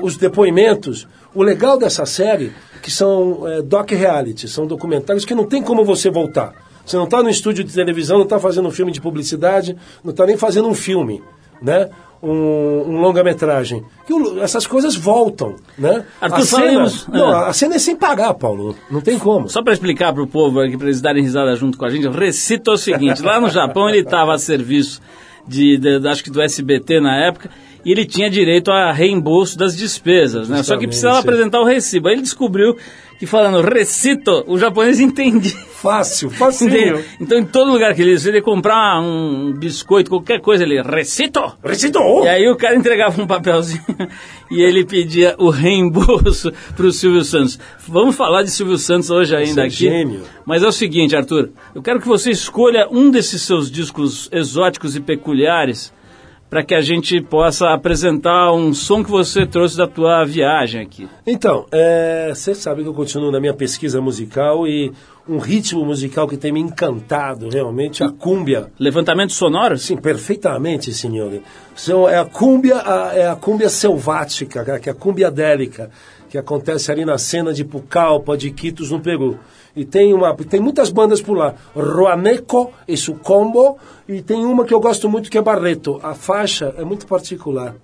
o- 0.00 0.04
os 0.04 0.16
depoimentos. 0.16 1.06
O 1.34 1.42
legal 1.42 1.76
dessa 1.78 2.06
série, 2.06 2.52
que 2.82 2.90
são 2.90 3.46
é, 3.46 3.60
doc-reality, 3.60 4.48
são 4.48 4.66
documentários 4.66 5.24
que 5.24 5.34
não 5.34 5.44
tem 5.44 5.62
como 5.62 5.84
você 5.84 6.10
voltar. 6.10 6.52
Você 6.86 6.96
não 6.96 7.04
está 7.04 7.22
no 7.22 7.28
estúdio 7.30 7.64
de 7.64 7.72
televisão, 7.72 8.16
não 8.18 8.24
está 8.24 8.38
fazendo 8.38 8.68
um 8.68 8.70
filme 8.70 8.92
de 8.92 9.00
publicidade, 9.00 9.76
não 10.02 10.10
está 10.10 10.24
nem 10.26 10.36
fazendo 10.36 10.68
um 10.68 10.74
filme, 10.74 11.22
né? 11.62 11.88
Um, 12.26 12.84
um 12.88 13.00
longa-metragem. 13.02 13.84
Que 14.06 14.40
Essas 14.40 14.66
coisas 14.66 14.96
voltam, 14.96 15.56
né? 15.76 16.06
Arthur, 16.18 16.38
a, 16.38 16.44
cena, 16.46 16.92
não, 17.12 17.42
é. 17.44 17.48
a 17.48 17.52
cena 17.52 17.74
é 17.74 17.78
sem 17.78 17.94
pagar, 17.94 18.32
Paulo. 18.32 18.74
Não 18.90 19.02
tem 19.02 19.18
como. 19.18 19.46
Só 19.48 19.62
para 19.62 19.74
explicar 19.74 20.12
para 20.14 20.22
o 20.22 20.26
povo 20.26 20.58
aqui, 20.60 20.76
para 20.78 20.86
eles 20.86 21.02
darem 21.02 21.22
risada 21.22 21.54
junto 21.54 21.76
com 21.76 21.84
a 21.84 21.90
gente, 21.90 22.08
recito 22.08 22.70
é 22.70 22.74
o 22.74 22.78
seguinte: 22.78 23.20
lá 23.22 23.38
no 23.38 23.50
Japão 23.50 23.90
ele 23.90 23.98
estava 23.98 24.32
a 24.34 24.38
serviço 24.38 25.02
de, 25.46 25.76
de- 25.76 26.08
acho 26.08 26.24
que 26.24 26.30
do 26.30 26.40
SBT 26.40 26.98
na 27.00 27.26
época, 27.26 27.50
e 27.84 27.92
ele 27.92 28.06
tinha 28.06 28.30
direito 28.30 28.70
a 28.70 28.90
reembolso 28.90 29.58
das 29.58 29.76
despesas, 29.76 30.48
né? 30.48 30.56
Só 30.56 30.76
que 30.78 30.86
Justamente, 30.86 30.86
precisava 30.88 31.14
sim. 31.16 31.28
apresentar 31.28 31.60
o 31.60 31.64
recibo. 31.64 32.08
Aí 32.08 32.14
ele 32.14 32.22
descobriu 32.22 32.76
que 33.18 33.26
falando 33.26 33.60
recito, 33.60 34.44
o 34.46 34.58
japonês 34.58 35.00
entendia. 35.00 35.52
Fácil. 36.30 36.66
Entendeu? 36.68 37.04
Então, 37.20 37.38
em 37.38 37.44
todo 37.44 37.70
lugar 37.70 37.94
que 37.94 38.00
ele 38.00 38.12
ia, 38.12 38.18
se 38.18 38.28
ele 38.28 38.40
comprar 38.40 39.00
um 39.00 39.52
biscoito, 39.52 40.10
qualquer 40.10 40.40
coisa, 40.40 40.64
ele 40.64 40.80
recito. 40.80 41.40
Recitou! 41.62 42.24
E 42.24 42.28
aí 42.28 42.48
o 42.48 42.56
cara 42.56 42.74
entregava 42.74 43.20
um 43.20 43.26
papelzinho 43.26 43.84
e 44.50 44.62
ele 44.62 44.84
pedia 44.84 45.34
o 45.38 45.50
reembolso 45.50 46.50
para 46.74 46.86
o 46.86 46.92
Silvio 46.92 47.22
Santos. 47.22 47.58
Vamos 47.86 48.16
falar 48.16 48.42
de 48.42 48.50
Silvio 48.50 48.78
Santos 48.78 49.10
hoje 49.10 49.36
ainda 49.36 49.62
é 49.62 49.66
aqui. 49.66 49.74
gênio. 49.74 50.22
Mas 50.46 50.62
é 50.62 50.66
o 50.66 50.72
seguinte, 50.72 51.14
Arthur, 51.14 51.50
eu 51.74 51.82
quero 51.82 52.00
que 52.00 52.08
você 52.08 52.30
escolha 52.30 52.88
um 52.90 53.10
desses 53.10 53.42
seus 53.42 53.70
discos 53.70 54.28
exóticos 54.32 54.96
e 54.96 55.00
peculiares 55.00 55.92
para 56.54 56.62
que 56.62 56.72
a 56.72 56.80
gente 56.80 57.20
possa 57.20 57.70
apresentar 57.70 58.52
um 58.52 58.72
som 58.72 59.02
que 59.02 59.10
você 59.10 59.44
trouxe 59.44 59.76
da 59.76 59.88
tua 59.88 60.24
viagem 60.24 60.80
aqui. 60.82 61.08
Então, 61.26 61.66
é, 61.72 62.30
você 62.32 62.54
sabe 62.54 62.82
que 62.84 62.88
eu 62.88 62.94
continuo 62.94 63.32
na 63.32 63.40
minha 63.40 63.52
pesquisa 63.52 64.00
musical 64.00 64.64
e 64.64 64.92
um 65.28 65.38
ritmo 65.38 65.84
musical 65.84 66.28
que 66.28 66.36
tem 66.36 66.52
me 66.52 66.60
encantado 66.60 67.48
realmente, 67.48 68.04
a 68.04 68.08
cúmbia. 68.08 68.68
Levantamento 68.78 69.32
sonoro? 69.32 69.76
Sim, 69.76 69.96
perfeitamente, 69.96 70.92
senhor. 70.92 71.40
É 72.08 72.18
a 72.18 72.24
cúmbia, 72.24 72.76
a- 72.76 73.10
é 73.16 73.28
a 73.28 73.34
cúmbia 73.34 73.68
selvática, 73.68 74.78
que 74.78 74.88
é 74.88 74.92
a 74.92 74.94
cúmbia 74.94 75.32
délica, 75.32 75.90
que 76.34 76.38
acontece 76.38 76.90
ali 76.90 77.04
na 77.04 77.16
cena 77.16 77.52
de 77.52 77.64
Pucallpa, 77.64 78.36
de 78.36 78.50
Quitos, 78.50 78.90
no 78.90 78.98
Peru. 78.98 79.38
E 79.76 79.84
tem, 79.84 80.12
uma, 80.12 80.34
tem 80.34 80.58
muitas 80.58 80.90
bandas 80.90 81.22
por 81.22 81.38
lá. 81.38 81.54
Roaneco 81.76 82.72
e 82.88 82.96
Sucombo, 82.96 83.78
e 84.08 84.20
tem 84.20 84.44
uma 84.44 84.64
que 84.64 84.74
eu 84.74 84.80
gosto 84.80 85.08
muito 85.08 85.30
que 85.30 85.38
é 85.38 85.40
Barreto. 85.40 86.00
A 86.02 86.12
faixa 86.12 86.74
é 86.76 86.82
muito 86.82 87.06
particular. 87.06 87.76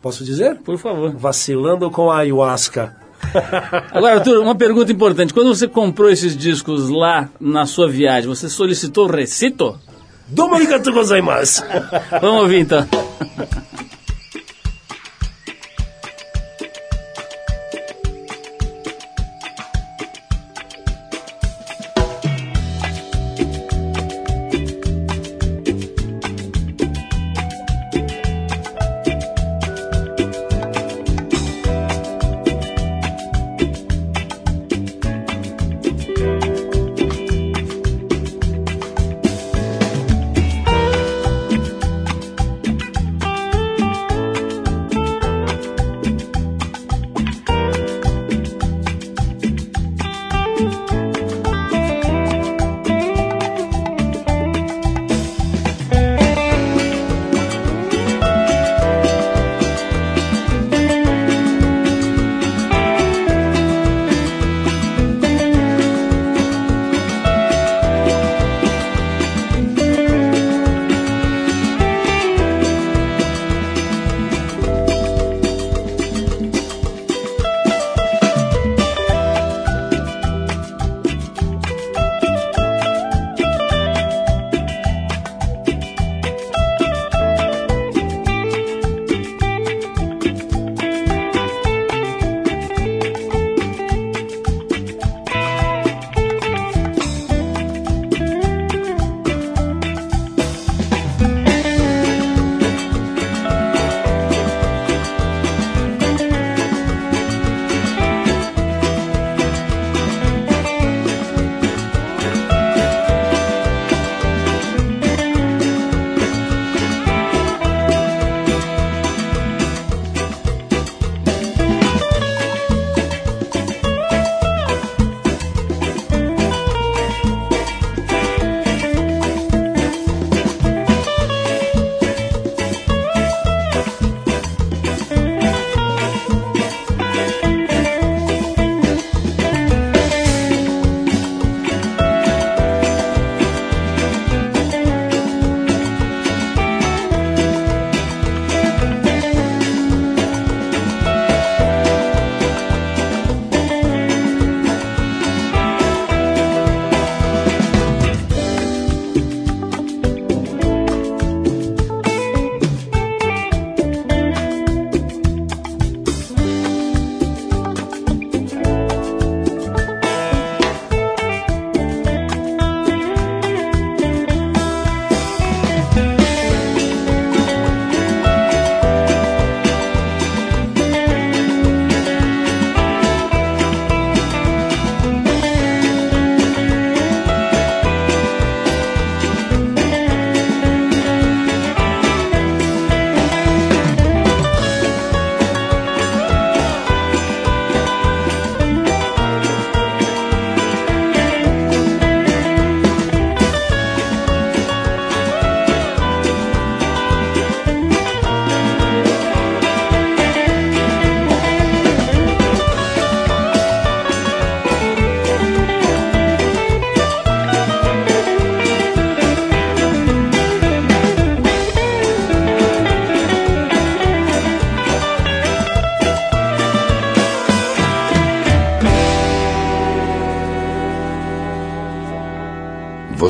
Posso 0.00 0.24
dizer? 0.24 0.56
Por 0.60 0.78
favor. 0.78 1.14
Vacilando 1.14 1.90
com 1.90 2.10
a 2.10 2.20
ayahuasca. 2.20 2.96
Agora, 3.92 4.14
Arthur, 4.14 4.40
uma 4.40 4.54
pergunta 4.54 4.90
importante. 4.90 5.34
Quando 5.34 5.54
você 5.54 5.68
comprou 5.68 6.08
esses 6.08 6.34
discos 6.34 6.88
lá 6.88 7.28
na 7.38 7.66
sua 7.66 7.90
viagem, 7.90 8.26
você 8.26 8.48
solicitou 8.48 9.06
recito? 9.06 9.78
Domo 10.26 10.54
arigatou 10.54 10.94
gozaimasu. 10.94 11.62
Vamos 12.22 12.40
ouvir 12.40 12.60
então. 12.60 12.88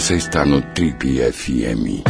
Você 0.03 0.17
está 0.17 0.45
no 0.45 0.61
Trip 0.61 1.21
FM. 1.33 2.03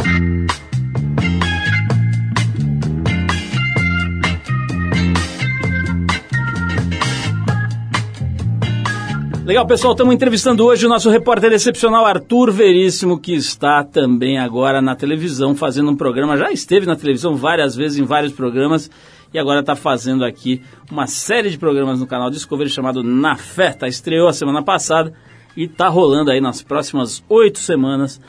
Legal, 9.45 9.67
pessoal, 9.67 9.93
estamos 9.93 10.15
entrevistando 10.15 10.65
hoje 10.65 10.87
o 10.87 10.89
nosso 10.89 11.07
repórter 11.11 11.53
excepcional 11.53 12.03
Arthur 12.07 12.51
Veríssimo, 12.51 13.19
que 13.19 13.35
está 13.35 13.83
também 13.83 14.39
agora 14.39 14.81
na 14.81 14.95
televisão 14.95 15.55
fazendo 15.55 15.91
um 15.91 15.95
programa, 15.95 16.35
já 16.35 16.51
esteve 16.51 16.87
na 16.87 16.95
televisão 16.95 17.35
várias 17.35 17.75
vezes 17.75 17.99
em 17.99 18.03
vários 18.03 18.33
programas 18.33 18.89
e 19.31 19.37
agora 19.37 19.59
está 19.59 19.75
fazendo 19.75 20.25
aqui 20.25 20.63
uma 20.91 21.05
série 21.05 21.51
de 21.51 21.59
programas 21.59 21.99
no 21.99 22.07
canal 22.07 22.31
Discovery 22.31 22.71
chamado 22.71 23.03
Na 23.03 23.35
Fé. 23.35 23.71
Tá, 23.71 23.87
estreou 23.87 24.27
a 24.27 24.33
semana 24.33 24.63
passada 24.63 25.13
e 25.55 25.63
está 25.65 25.87
rolando 25.87 26.31
aí 26.31 26.41
nas 26.41 26.61
próximas 26.61 27.23
oito 27.29 27.59
semanas 27.59 28.19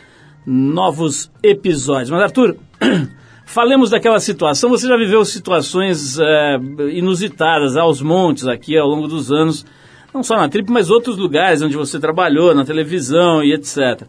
novos 0.47 1.31
episódios. 1.43 2.11
Mas 2.11 2.23
Arthur, 2.23 2.57
falemos 3.47 3.91
daquela 3.91 4.21
situação. 4.21 4.71
Você 4.71 4.87
já 4.87 4.97
viveu 4.97 5.25
situações 5.25 6.19
é, 6.19 6.59
inusitadas 6.93 7.77
aos 7.77 8.03
montes 8.03 8.47
aqui 8.47 8.77
ao 8.77 8.89
longo 8.89 9.09
dos 9.09 9.33
anos 9.33 9.65
não 10.15 10.23
só 10.23 10.37
na 10.37 10.49
Trip, 10.49 10.71
mas 10.71 10.91
outros 10.91 11.19
lugares 11.19 11.61
onde 11.61 11.77
você 11.77 11.99
trabalhou, 11.99 12.55
na 12.55 12.65
televisão 12.65 13.43
e 13.43 13.53
etc. 13.53 14.07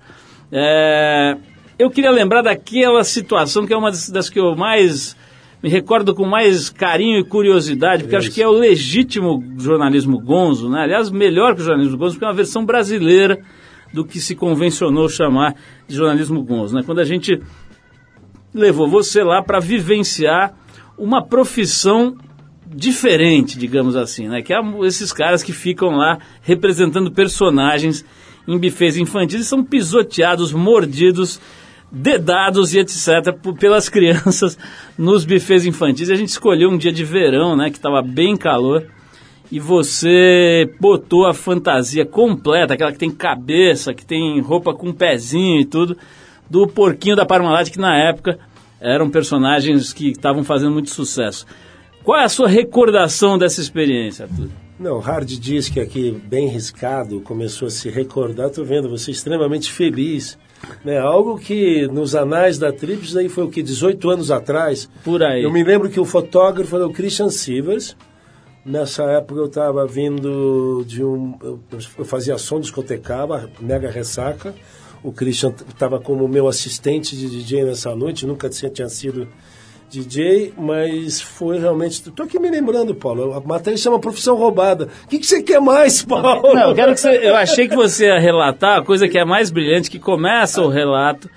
É, 0.52 1.36
eu 1.80 1.90
queria 1.90 2.12
lembrar 2.12 2.44
daquela 2.44 3.04
situação 3.04 3.66
que 3.66 3.74
é 3.74 3.78
uma 3.78 3.90
das, 3.90 4.30
que 4.30 4.40
eu 4.40 4.56
mais 4.56 5.18
me 5.66 5.72
recordo 5.72 6.14
com 6.14 6.28
mais 6.28 6.70
carinho 6.70 7.18
e 7.18 7.24
curiosidade, 7.24 8.04
porque 8.04 8.16
acho 8.16 8.30
que 8.30 8.40
é 8.40 8.48
o 8.48 8.52
legítimo 8.52 9.44
jornalismo 9.58 10.22
gonzo, 10.22 10.70
né? 10.70 10.82
aliás, 10.82 11.10
melhor 11.10 11.56
que 11.56 11.62
o 11.62 11.64
jornalismo 11.64 11.98
gonzo, 11.98 12.14
porque 12.14 12.26
é 12.26 12.28
uma 12.28 12.36
versão 12.36 12.64
brasileira 12.64 13.42
do 13.92 14.06
que 14.06 14.20
se 14.20 14.36
convencionou 14.36 15.10
chamar 15.10 15.56
de 15.88 15.96
jornalismo 15.96 16.44
gonzo. 16.44 16.76
Né? 16.76 16.84
Quando 16.86 17.00
a 17.00 17.04
gente 17.04 17.42
levou 18.54 18.88
você 18.88 19.24
lá 19.24 19.42
para 19.42 19.60
vivenciar 19.60 20.54
uma 21.00 21.26
profissão 21.26 22.16
diferente, 22.68 23.58
digamos 23.58 23.96
assim, 23.96 24.28
né? 24.28 24.44
Que 24.44 24.54
é 24.54 24.60
esses 24.84 25.12
caras 25.12 25.42
que 25.42 25.52
ficam 25.52 25.96
lá 25.96 26.20
representando 26.44 27.12
personagens 27.12 28.06
em 28.48 28.60
bufês 28.60 28.98
infantis 28.98 29.42
e 29.42 29.46
são 29.46 29.64
pisoteados, 29.64 30.54
mordidos, 30.54 31.42
dedados 31.96 32.74
e 32.74 32.80
etc. 32.80 33.34
pelas 33.58 33.88
crianças 33.88 34.58
nos 34.98 35.24
bufês 35.24 35.66
infantis. 35.66 36.10
A 36.10 36.16
gente 36.16 36.30
escolheu 36.30 36.70
um 36.70 36.78
dia 36.78 36.92
de 36.92 37.06
verão, 37.06 37.56
né? 37.56 37.70
Que 37.70 37.78
estava 37.78 38.02
bem 38.02 38.36
calor. 38.36 38.86
E 39.50 39.60
você 39.60 40.70
botou 40.80 41.26
a 41.26 41.34
fantasia 41.34 42.06
completa, 42.06 42.74
aquela 42.74 42.92
que 42.92 42.98
tem 42.98 43.12
cabeça, 43.12 43.94
que 43.94 44.06
tem 44.06 44.42
roupa 44.42 44.74
com 44.74 44.92
pezinho 44.92 45.62
e 45.62 45.66
tudo, 45.66 45.96
do 46.50 46.68
porquinho 46.68 47.16
da 47.16 47.26
Parmalat, 47.26 47.70
que 47.70 47.80
na 47.80 47.96
época 47.96 48.40
eram 48.82 49.10
personagens 49.10 49.94
que 49.94 50.10
estavam 50.10 50.44
fazendo 50.44 50.72
muito 50.72 50.90
sucesso. 50.90 51.46
Qual 52.04 52.20
é 52.20 52.24
a 52.24 52.30
sua 52.30 52.48
recordação 52.48 53.38
dessa 53.38 53.62
experiência, 53.62 54.26
Arthur? 54.26 54.50
Não, 54.78 55.00
Hard 55.00 55.28
diz 55.28 55.70
que 55.70 55.80
aqui, 55.80 56.12
bem 56.12 56.48
riscado, 56.48 57.22
começou 57.22 57.68
a 57.68 57.72
se 57.72 57.90
recordar. 57.90 58.48
Estou 58.48 58.66
vendo 58.66 58.90
você 58.90 59.12
extremamente 59.12 59.72
feliz. 59.72 60.38
Né? 60.84 60.98
Algo 60.98 61.38
que 61.38 61.88
nos 61.88 62.16
anais 62.16 62.58
da 62.58 62.72
Trips 62.72 63.16
aí 63.16 63.30
foi 63.30 63.44
o 63.44 63.50
que? 63.50 63.64
18 63.64 64.10
anos 64.10 64.32
atrás. 64.32 64.90
Por 65.04 65.24
aí. 65.24 65.44
Eu 65.44 65.52
me 65.52 65.64
lembro 65.64 65.90
que 65.90 66.00
o 66.00 66.06
fotógrafo 66.06 66.76
era 66.76 66.88
o 66.88 66.94
Christian 66.94 67.30
Sivers. 67.30 67.96
Nessa 68.66 69.04
época 69.04 69.40
eu 69.40 69.46
estava 69.46 69.86
vindo 69.86 70.84
de 70.88 71.04
um. 71.04 71.38
Eu 71.98 72.06
fazia 72.06 72.38
som 72.38 72.60
discotecava, 72.60 73.50
mega 73.60 73.92
ressaca. 73.92 74.56
O 75.04 75.12
Christian 75.12 75.54
estava 75.70 76.00
como 76.00 76.28
meu 76.28 76.48
assistente 76.48 77.16
de 77.16 77.30
DJ 77.30 77.64
nessa 77.64 77.96
noite, 77.96 78.26
nunca 78.26 78.50
tinha 78.50 78.90
sido 78.90 79.28
DJ, 79.96 80.54
mas 80.58 81.22
foi 81.22 81.60
realmente. 81.60 81.94
Estou 81.94 82.26
aqui 82.26 82.38
me 82.38 82.50
lembrando, 82.50 82.94
Paulo. 82.94 83.34
A 83.34 83.40
matéria 83.40 83.78
chama 83.78 84.00
profissão 84.00 84.36
roubada. 84.36 84.90
O 85.06 85.08
que, 85.08 85.20
que 85.20 85.26
você 85.26 85.42
quer 85.42 85.62
mais, 85.62 86.04
Paulo? 86.04 86.54
Não, 86.54 86.70
eu, 86.70 86.76
quero 86.76 86.94
que 86.94 87.00
você, 87.00 87.20
eu 87.24 87.36
achei 87.36 87.68
que 87.68 87.76
você 87.76 88.08
ia 88.08 88.20
relatar 88.20 88.80
a 88.80 88.84
coisa 88.84 89.08
que 89.08 89.18
é 89.18 89.24
mais 89.24 89.50
brilhante, 89.50 89.90
que 89.90 90.00
começa 90.00 90.62
o 90.62 90.68
relato 90.68 91.30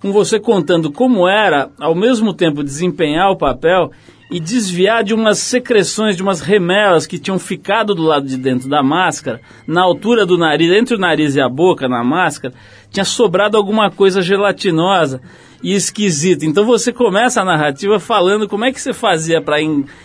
com 0.00 0.12
você 0.12 0.38
contando 0.38 0.92
como 0.92 1.26
era, 1.26 1.70
ao 1.80 1.94
mesmo 1.94 2.34
tempo, 2.34 2.62
desempenhar 2.62 3.30
o 3.30 3.38
papel 3.38 3.90
e 4.30 4.38
desviar 4.38 5.02
de 5.02 5.14
umas 5.14 5.38
secreções, 5.38 6.16
de 6.16 6.22
umas 6.22 6.40
remelas 6.40 7.06
que 7.06 7.18
tinham 7.18 7.38
ficado 7.38 7.94
do 7.94 8.02
lado 8.02 8.26
de 8.26 8.36
dentro 8.36 8.68
da 8.68 8.82
máscara, 8.82 9.40
na 9.66 9.82
altura 9.82 10.26
do 10.26 10.36
nariz, 10.36 10.70
entre 10.72 10.94
o 10.94 10.98
nariz 10.98 11.34
e 11.36 11.40
a 11.40 11.48
boca, 11.48 11.88
na 11.88 12.04
máscara, 12.04 12.52
tinha 12.90 13.04
sobrado 13.04 13.56
alguma 13.56 13.90
coisa 13.90 14.20
gelatinosa 14.20 15.20
e 15.64 15.72
esquisita. 15.72 16.44
Então 16.44 16.66
você 16.66 16.92
começa 16.92 17.40
a 17.40 17.44
narrativa 17.44 17.98
falando 17.98 18.46
como 18.46 18.66
é 18.66 18.72
que 18.72 18.78
você 18.78 18.92
fazia 18.92 19.40
para 19.40 19.56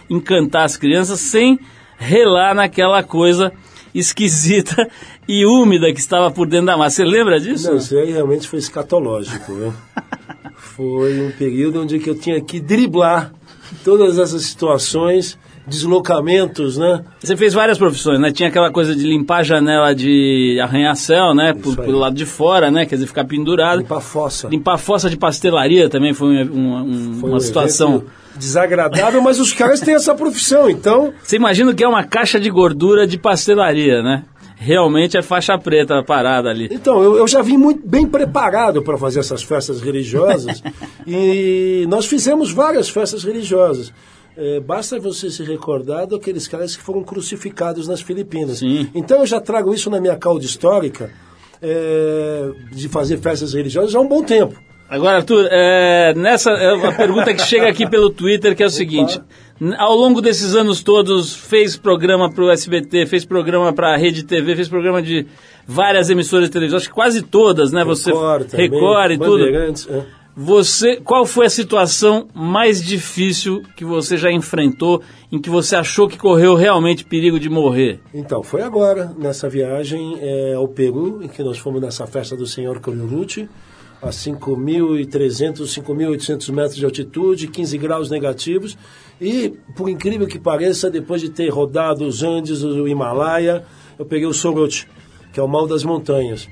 encantar 0.09 0.63
as 0.63 0.77
crianças 0.77 1.19
sem 1.19 1.59
relar 1.97 2.55
naquela 2.55 3.03
coisa 3.03 3.51
esquisita 3.93 4.89
e 5.27 5.45
úmida 5.45 5.91
que 5.91 5.99
estava 5.99 6.31
por 6.31 6.47
dentro 6.47 6.67
da 6.67 6.77
massa. 6.77 6.97
Você 6.97 7.03
lembra 7.03 7.41
disso? 7.41 7.69
Não, 7.69 7.77
isso 7.77 7.97
aí 7.97 8.09
realmente 8.09 8.47
foi 8.47 8.59
escatológico. 8.59 9.51
Né? 9.51 9.73
foi 10.55 11.19
um 11.19 11.31
período 11.31 11.81
onde 11.81 12.01
eu 12.07 12.15
tinha 12.15 12.39
que 12.39 12.61
driblar 12.61 13.33
todas 13.83 14.17
essas 14.17 14.43
situações 14.43 15.37
deslocamentos, 15.69 16.77
né? 16.77 17.03
Você 17.19 17.37
fez 17.37 17.53
várias 17.53 17.77
profissões, 17.77 18.19
né? 18.19 18.31
Tinha 18.31 18.49
aquela 18.49 18.71
coisa 18.71 18.95
de 18.95 19.03
limpar 19.03 19.39
a 19.39 19.43
janela 19.43 19.95
de 19.95 20.59
arranha-céu, 20.61 21.33
né? 21.33 21.53
Por, 21.53 21.75
pelo 21.77 21.99
lado 21.99 22.15
de 22.15 22.25
fora, 22.25 22.71
né? 22.71 22.85
Quer 22.85 22.95
dizer, 22.95 23.07
ficar 23.07 23.25
pendurado. 23.25 23.79
Limpar 23.79 24.01
fossa. 24.01 24.47
Limpar 24.49 24.77
fossa 24.77 25.09
de 25.09 25.17
pastelaria 25.17 25.89
também 25.89 26.13
foi, 26.13 26.43
um, 26.43 26.75
um, 26.75 27.13
foi 27.19 27.29
uma 27.29 27.37
um 27.37 27.41
situação... 27.41 28.03
Desagradável, 28.35 29.21
mas 29.21 29.37
os 29.37 29.51
caras 29.51 29.81
têm 29.81 29.95
essa 29.95 30.15
profissão, 30.15 30.69
então... 30.69 31.13
Você 31.21 31.35
imagina 31.35 31.73
que 31.73 31.83
é 31.83 31.87
uma 31.87 32.05
caixa 32.05 32.39
de 32.39 32.49
gordura 32.49 33.05
de 33.05 33.17
pastelaria, 33.17 34.01
né? 34.01 34.23
realmente 34.59 35.17
é 35.17 35.21
faixa 35.21 35.57
preta 35.57 36.03
parada 36.03 36.49
ali. 36.49 36.67
Então, 36.69 37.01
eu, 37.01 37.15
eu 37.15 37.27
já 37.27 37.41
vim 37.41 37.57
muito 37.57 37.87
bem 37.87 38.05
preparado 38.05 38.81
para 38.83 38.97
fazer 38.97 39.21
essas 39.21 39.41
festas 39.41 39.79
religiosas 39.81 40.61
e 41.07 41.85
nós 41.87 42.05
fizemos 42.05 42.51
várias 42.51 42.89
festas 42.89 43.23
religiosas. 43.23 43.91
É, 44.41 44.57
basta 44.57 44.97
você 44.97 45.29
se 45.29 45.43
recordar 45.43 46.07
daqueles 46.07 46.47
caras 46.47 46.73
que 46.73 46.81
foram 46.81 47.03
crucificados 47.03 47.89
nas 47.89 47.99
Filipinas. 47.99 48.59
Sim. 48.59 48.89
Então 48.95 49.19
eu 49.19 49.25
já 49.25 49.41
trago 49.41 49.73
isso 49.73 49.89
na 49.89 49.99
minha 49.99 50.15
cauda 50.15 50.45
histórica 50.45 51.11
é, 51.61 52.49
de 52.71 52.87
fazer 52.87 53.17
festas 53.17 53.53
religiosas 53.53 53.93
há 53.93 53.99
um 53.99 54.07
bom 54.07 54.23
tempo. 54.23 54.55
Agora, 54.89 55.17
Arthur, 55.17 55.45
é, 55.51 56.13
nessa 56.15 56.51
é 56.51 56.71
uma 56.71 56.93
pergunta 56.93 57.33
que 57.33 57.41
chega 57.41 57.67
aqui 57.67 57.85
pelo 57.85 58.09
Twitter, 58.09 58.55
que 58.55 58.63
é 58.63 58.65
o 58.65 58.69
seguinte: 58.69 59.21
ao 59.77 59.93
longo 59.93 60.21
desses 60.21 60.55
anos 60.55 60.81
todos, 60.81 61.35
fez 61.35 61.75
programa 61.75 62.31
para 62.31 62.45
o 62.45 62.49
SBT, 62.49 63.07
fez 63.07 63.25
programa 63.25 63.73
para 63.73 63.93
a 63.93 63.97
Rede 63.97 64.23
TV, 64.23 64.55
fez 64.55 64.69
programa 64.69 65.01
de 65.01 65.27
várias 65.67 66.09
emissoras 66.09 66.45
de 66.45 66.53
televisão, 66.53 66.77
acho 66.77 66.87
que 66.87 66.95
quase 66.95 67.21
todas, 67.21 67.73
né? 67.73 67.83
Você 67.83 68.09
Record, 68.09 68.47
também, 68.47 68.69
Record 68.69 69.11
e 69.11 69.17
tudo. 69.17 69.45
É. 69.45 70.18
Você, 70.41 70.95
qual 70.95 71.25
foi 71.25 71.47
a 71.47 71.49
situação 71.49 72.29
mais 72.33 72.81
difícil 72.81 73.61
que 73.75 73.83
você 73.83 74.15
já 74.15 74.31
enfrentou, 74.31 75.01
em 75.29 75.37
que 75.37 75.49
você 75.49 75.75
achou 75.75 76.07
que 76.07 76.17
correu 76.17 76.55
realmente 76.55 77.03
perigo 77.03 77.37
de 77.37 77.49
morrer? 77.49 77.99
Então, 78.13 78.41
foi 78.41 78.61
agora, 78.61 79.13
nessa 79.17 79.49
viagem 79.49 80.17
é, 80.21 80.53
ao 80.53 80.65
Peru, 80.65 81.21
em 81.21 81.27
que 81.27 81.43
nós 81.43 81.57
fomos 81.57 81.81
nessa 81.81 82.07
festa 82.07 82.37
do 82.37 82.47
Senhor 82.47 82.79
Coriuruti, 82.79 83.49
a 84.01 84.11
5.300, 84.11 85.55
5.800 85.57 86.53
metros 86.53 86.77
de 86.77 86.85
altitude, 86.85 87.47
15 87.49 87.77
graus 87.77 88.09
negativos, 88.09 88.77
e, 89.19 89.49
por 89.75 89.89
incrível 89.89 90.25
que 90.25 90.39
pareça, 90.39 90.89
depois 90.89 91.19
de 91.19 91.29
ter 91.29 91.49
rodado 91.49 92.05
os 92.05 92.23
Andes, 92.23 92.63
o 92.63 92.87
Himalaia, 92.87 93.65
eu 93.99 94.05
peguei 94.05 94.25
o 94.25 94.33
Sorot, 94.33 94.87
que 95.33 95.39
é 95.41 95.43
o 95.43 95.49
mal 95.49 95.67
das 95.67 95.83
montanhas. 95.83 96.47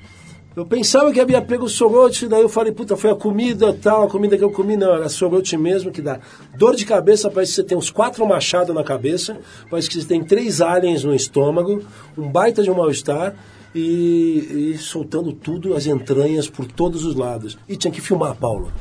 Eu 0.57 0.65
pensava 0.65 1.13
que 1.13 1.19
havia 1.19 1.39
pego 1.39 1.69
sorote, 1.69 2.27
daí 2.27 2.41
eu 2.41 2.49
falei, 2.49 2.73
puta, 2.73 2.97
foi 2.97 3.11
a 3.11 3.15
comida 3.15 3.71
tal, 3.73 4.05
a 4.05 4.09
comida 4.09 4.35
que 4.35 4.43
eu 4.43 4.49
comi, 4.49 4.75
não, 4.75 4.91
era 4.91 5.07
sorote 5.07 5.55
mesmo, 5.55 5.91
que 5.91 6.01
dá 6.01 6.19
dor 6.57 6.75
de 6.75 6.83
cabeça, 6.83 7.29
parece 7.29 7.51
que 7.51 7.55
você 7.57 7.63
tem 7.63 7.77
uns 7.77 7.91
quatro 7.91 8.25
machados 8.25 8.73
na 8.73 8.83
cabeça, 8.83 9.37
parece 9.69 9.87
que 9.87 10.01
você 10.01 10.07
tem 10.07 10.23
três 10.23 10.59
aliens 10.59 11.03
no 11.03 11.13
estômago, 11.13 11.83
um 12.17 12.27
baita 12.27 12.63
de 12.63 12.71
um 12.71 12.73
mal-estar, 12.73 13.35
e, 13.75 14.71
e, 14.73 14.77
soltando 14.79 15.31
tudo, 15.31 15.75
as 15.75 15.85
entranhas 15.85 16.49
por 16.49 16.65
todos 16.65 17.05
os 17.05 17.13
lados. 17.13 17.55
E 17.69 17.77
tinha 17.77 17.91
que 17.91 18.01
filmar, 18.01 18.33
Paulo. 18.33 18.71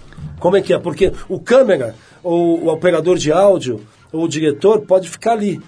Como 0.40 0.56
é 0.56 0.62
que 0.62 0.72
é? 0.72 0.78
Porque 0.78 1.12
o 1.28 1.38
câmera, 1.38 1.94
ou 2.22 2.58
o 2.64 2.68
operador 2.72 3.18
de 3.18 3.30
áudio, 3.30 3.82
ou 4.10 4.24
o 4.24 4.28
diretor 4.28 4.80
pode 4.80 5.10
ficar 5.10 5.32
ali. 5.32 5.60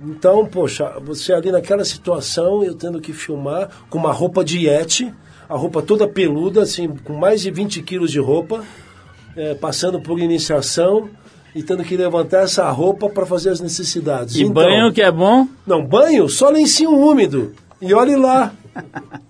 Então, 0.00 0.46
poxa, 0.46 1.00
você 1.04 1.32
ali 1.32 1.50
naquela 1.50 1.84
situação, 1.84 2.62
eu 2.62 2.76
tendo 2.76 3.00
que 3.00 3.12
filmar 3.12 3.68
com 3.90 3.98
uma 3.98 4.12
roupa 4.12 4.44
de 4.44 4.68
yeti, 4.68 5.12
a 5.48 5.56
roupa 5.56 5.80
toda 5.82 6.06
peluda, 6.06 6.62
assim, 6.62 6.88
com 7.04 7.14
mais 7.14 7.40
de 7.40 7.50
20 7.50 7.82
quilos 7.82 8.10
de 8.10 8.18
roupa, 8.18 8.64
é, 9.36 9.54
passando 9.54 10.00
por 10.00 10.18
iniciação 10.18 11.08
e 11.54 11.62
tendo 11.62 11.82
que 11.82 11.96
levantar 11.96 12.42
essa 12.42 12.68
roupa 12.70 13.08
para 13.08 13.24
fazer 13.24 13.50
as 13.50 13.60
necessidades. 13.60 14.36
E 14.36 14.42
então, 14.42 14.52
banho 14.52 14.92
que 14.92 15.00
é 15.00 15.10
bom? 15.10 15.48
Não, 15.66 15.84
banho, 15.84 16.28
só 16.28 16.50
lencinho 16.50 16.90
úmido. 16.90 17.52
E 17.80 17.94
olhe 17.94 18.16
lá, 18.16 18.52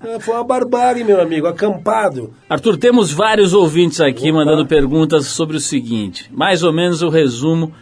É, 0.04 0.20
Foi 0.20 0.34
uma 0.34 0.44
barbárie, 0.44 1.04
meu 1.04 1.20
amigo, 1.20 1.46
acampado. 1.46 2.32
Arthur, 2.48 2.76
temos 2.76 3.12
vários 3.12 3.54
ouvintes 3.54 4.00
aqui 4.00 4.30
mandando 4.30 4.66
perguntas 4.66 5.26
sobre 5.26 5.56
o 5.56 5.60
seguinte. 5.60 6.30
Mais 6.32 6.62
ou 6.62 6.72
menos 6.72 7.02
o 7.02 7.08
resumo, 7.08 7.72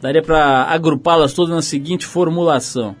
daria 0.00 0.22
para 0.22 0.64
agrupá-las 0.64 1.32
todas 1.32 1.54
na 1.54 1.62
seguinte 1.62 2.06
formulação. 2.06 2.94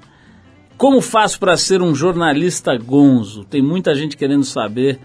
Como 0.76 1.00
faço 1.00 1.40
para 1.40 1.56
ser 1.56 1.80
um 1.80 1.94
jornalista 1.94 2.76
gonzo? 2.76 3.44
Tem 3.44 3.62
muita 3.62 3.94
gente 3.94 4.14
querendo 4.14 4.44
saber 4.44 5.00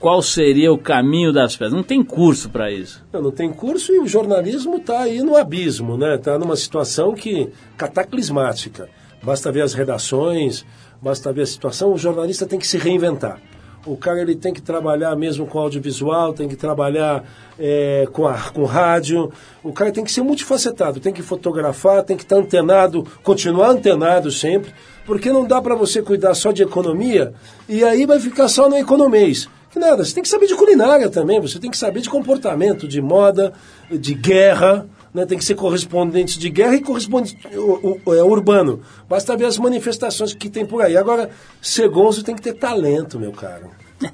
qual 0.00 0.20
seria 0.20 0.72
o 0.72 0.78
caminho 0.78 1.32
das 1.32 1.56
pedras. 1.56 1.72
Não 1.72 1.84
tem 1.84 2.02
curso 2.02 2.50
para 2.50 2.72
isso. 2.72 3.04
Não, 3.12 3.22
não 3.22 3.30
tem 3.30 3.52
curso 3.52 3.92
e 3.92 4.00
o 4.00 4.08
jornalismo 4.08 4.76
está 4.76 5.02
aí 5.02 5.22
no 5.22 5.36
abismo, 5.36 5.96
né? 5.96 6.16
Está 6.16 6.36
numa 6.36 6.56
situação 6.56 7.14
que 7.14 7.48
cataclismática. 7.76 8.88
Basta 9.22 9.52
ver 9.52 9.62
as 9.62 9.72
redações, 9.72 10.66
basta 11.00 11.32
ver 11.32 11.42
a 11.42 11.46
situação. 11.46 11.92
O 11.92 11.98
jornalista 11.98 12.44
tem 12.44 12.58
que 12.58 12.66
se 12.66 12.76
reinventar. 12.76 13.40
O 13.86 13.96
cara 13.96 14.20
ele 14.20 14.34
tem 14.34 14.52
que 14.52 14.62
trabalhar 14.62 15.14
mesmo 15.14 15.46
com 15.46 15.58
audiovisual, 15.58 16.32
tem 16.32 16.48
que 16.48 16.56
trabalhar 16.56 17.24
é, 17.58 18.08
com, 18.12 18.26
a, 18.26 18.38
com 18.50 18.64
rádio. 18.64 19.30
O 19.62 19.72
cara 19.72 19.92
tem 19.92 20.04
que 20.04 20.12
ser 20.12 20.22
multifacetado, 20.22 21.00
tem 21.00 21.12
que 21.12 21.22
fotografar, 21.22 22.02
tem 22.02 22.16
que 22.16 22.22
estar 22.22 22.36
antenado, 22.36 23.06
continuar 23.22 23.68
antenado 23.68 24.30
sempre, 24.30 24.72
porque 25.04 25.30
não 25.30 25.44
dá 25.46 25.60
para 25.60 25.74
você 25.74 26.00
cuidar 26.00 26.34
só 26.34 26.50
de 26.50 26.62
economia 26.62 27.34
e 27.68 27.84
aí 27.84 28.06
vai 28.06 28.18
ficar 28.18 28.48
só 28.48 28.68
no 28.68 28.76
economês. 28.76 29.48
Que 29.70 29.78
nada, 29.78 30.04
você 30.04 30.14
tem 30.14 30.22
que 30.22 30.28
saber 30.28 30.46
de 30.46 30.54
culinária 30.54 31.10
também, 31.10 31.40
você 31.40 31.58
tem 31.58 31.70
que 31.70 31.76
saber 31.76 32.00
de 32.00 32.08
comportamento, 32.08 32.86
de 32.86 33.02
moda, 33.02 33.52
de 33.90 34.14
guerra, 34.14 34.86
né? 35.14 35.24
tem 35.24 35.38
que 35.38 35.44
ser 35.44 35.54
correspondente 35.54 36.38
de 36.38 36.50
guerra 36.50 36.74
e 36.74 36.80
correspondente 36.80 37.38
é, 37.46 38.22
urbano. 38.22 38.80
Basta 39.08 39.36
ver 39.36 39.46
as 39.46 39.56
manifestações 39.56 40.34
que 40.34 40.50
tem 40.50 40.66
por 40.66 40.82
aí. 40.82 40.96
Agora, 40.96 41.30
ser 41.62 41.88
gonzo 41.88 42.24
tem 42.24 42.34
que 42.34 42.42
ter 42.42 42.54
talento, 42.54 43.18
meu 43.18 43.30
caro. 43.30 43.70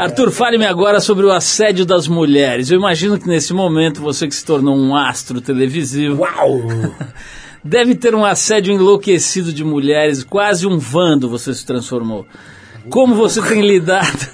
Arthur, 0.00 0.32
fale-me 0.32 0.66
agora 0.66 1.00
sobre 1.00 1.24
o 1.24 1.30
assédio 1.30 1.86
das 1.86 2.08
mulheres. 2.08 2.70
Eu 2.70 2.78
imagino 2.78 3.18
que 3.18 3.28
nesse 3.28 3.54
momento 3.54 4.02
você 4.02 4.26
que 4.26 4.34
se 4.34 4.44
tornou 4.44 4.76
um 4.76 4.96
astro 4.96 5.40
televisivo 5.40 6.22
Uau! 6.22 6.60
deve 7.64 7.94
ter 7.94 8.14
um 8.14 8.24
assédio 8.24 8.74
enlouquecido 8.74 9.52
de 9.52 9.64
mulheres, 9.64 10.24
quase 10.24 10.66
um 10.66 10.76
vando 10.76 11.28
você 11.28 11.54
se 11.54 11.64
transformou. 11.64 12.26
Como 12.90 13.14
você 13.14 13.40
tem 13.40 13.62
lidado? 13.62 14.28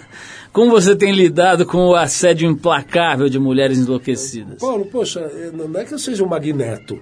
Como 0.52 0.70
você 0.72 0.96
tem 0.96 1.12
lidado 1.12 1.64
com 1.64 1.88
o 1.88 1.94
assédio 1.94 2.50
implacável 2.50 3.28
de 3.28 3.38
mulheres 3.38 3.78
enlouquecidas? 3.78 4.58
Paulo, 4.58 4.84
poxa, 4.86 5.20
eh, 5.20 5.50
não 5.52 5.80
é 5.80 5.84
que 5.84 5.94
eu 5.94 5.98
seja 5.98 6.24
um 6.24 6.28
magneto, 6.28 7.00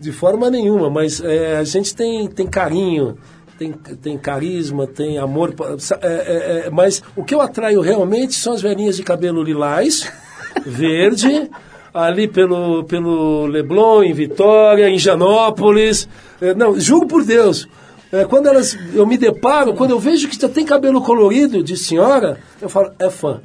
de 0.00 0.12
forma 0.12 0.48
nenhuma, 0.48 0.88
mas 0.88 1.20
eh, 1.22 1.58
a 1.58 1.64
gente 1.64 1.94
tem, 1.94 2.26
tem 2.26 2.46
carinho, 2.46 3.18
tem, 3.58 3.72
tem 3.72 4.16
carisma, 4.16 4.86
tem 4.86 5.18
amor. 5.18 5.54
é, 6.00 6.06
é, 6.06 6.66
é, 6.66 6.70
mas 6.70 7.02
o 7.14 7.22
que 7.22 7.34
eu 7.34 7.42
atraio 7.42 7.82
realmente 7.82 8.34
são 8.34 8.54
as 8.54 8.62
velhinhas 8.62 8.96
de 8.96 9.02
cabelo 9.02 9.42
lilás, 9.42 10.10
verde, 10.64 11.50
ali 11.92 12.26
pelo, 12.26 12.84
pelo 12.84 13.44
Leblon, 13.46 14.04
em 14.04 14.14
Vitória, 14.14 14.88
em 14.88 14.98
Janópolis. 14.98 16.08
Não, 16.56 16.78
juro 16.80 17.06
por 17.06 17.24
Deus. 17.24 17.68
Eh, 18.12 18.24
quando 18.24 18.46
elas, 18.46 18.76
eu 18.94 19.06
me 19.06 19.16
deparo, 19.16 19.74
quando 19.74 19.90
eu 19.90 19.98
vejo 19.98 20.28
que 20.28 20.40
já 20.40 20.48
tem 20.48 20.64
cabelo 20.64 21.00
colorido 21.02 21.62
de 21.62 21.76
senhora, 21.76 22.38
eu 22.60 22.68
falo, 22.68 22.92
é 22.98 23.10
fã 23.10 23.40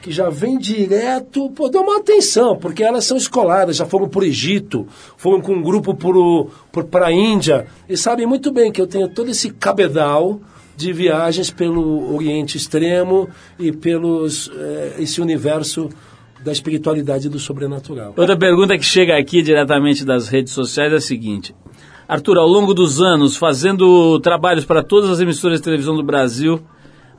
que 0.00 0.12
já 0.12 0.30
vem 0.30 0.58
direto, 0.58 1.50
pô, 1.50 1.68
dá 1.68 1.80
uma 1.80 1.98
atenção, 1.98 2.56
porque 2.56 2.84
elas 2.84 3.04
são 3.04 3.16
escoladas, 3.16 3.76
já 3.76 3.84
foram 3.84 4.08
para 4.08 4.20
o 4.20 4.24
Egito, 4.24 4.86
foram 5.16 5.40
com 5.40 5.52
um 5.52 5.62
grupo 5.62 5.96
para 6.90 7.06
a 7.06 7.12
Índia, 7.12 7.66
e 7.88 7.96
sabem 7.96 8.26
muito 8.26 8.52
bem 8.52 8.70
que 8.70 8.80
eu 8.80 8.86
tenho 8.86 9.08
todo 9.08 9.30
esse 9.30 9.50
cabedal 9.50 10.40
de 10.76 10.92
viagens 10.92 11.50
pelo 11.50 12.14
Oriente 12.14 12.56
Extremo 12.56 13.28
e 13.58 13.72
pelos 13.72 14.48
eh, 14.54 14.94
esse 15.00 15.20
universo 15.20 15.88
da 16.44 16.52
espiritualidade 16.52 17.26
e 17.26 17.30
do 17.30 17.38
sobrenatural. 17.40 18.14
Outra 18.16 18.38
pergunta 18.38 18.78
que 18.78 18.84
chega 18.84 19.18
aqui 19.18 19.42
diretamente 19.42 20.04
das 20.04 20.28
redes 20.28 20.52
sociais 20.52 20.92
é 20.92 20.96
a 20.96 21.00
seguinte. 21.00 21.52
Arthur, 22.08 22.38
ao 22.38 22.48
longo 22.48 22.72
dos 22.72 23.02
anos, 23.02 23.36
fazendo 23.36 24.18
trabalhos 24.20 24.64
para 24.64 24.82
todas 24.82 25.10
as 25.10 25.20
emissoras 25.20 25.58
de 25.58 25.64
televisão 25.64 25.94
do 25.94 26.02
Brasil, 26.02 26.58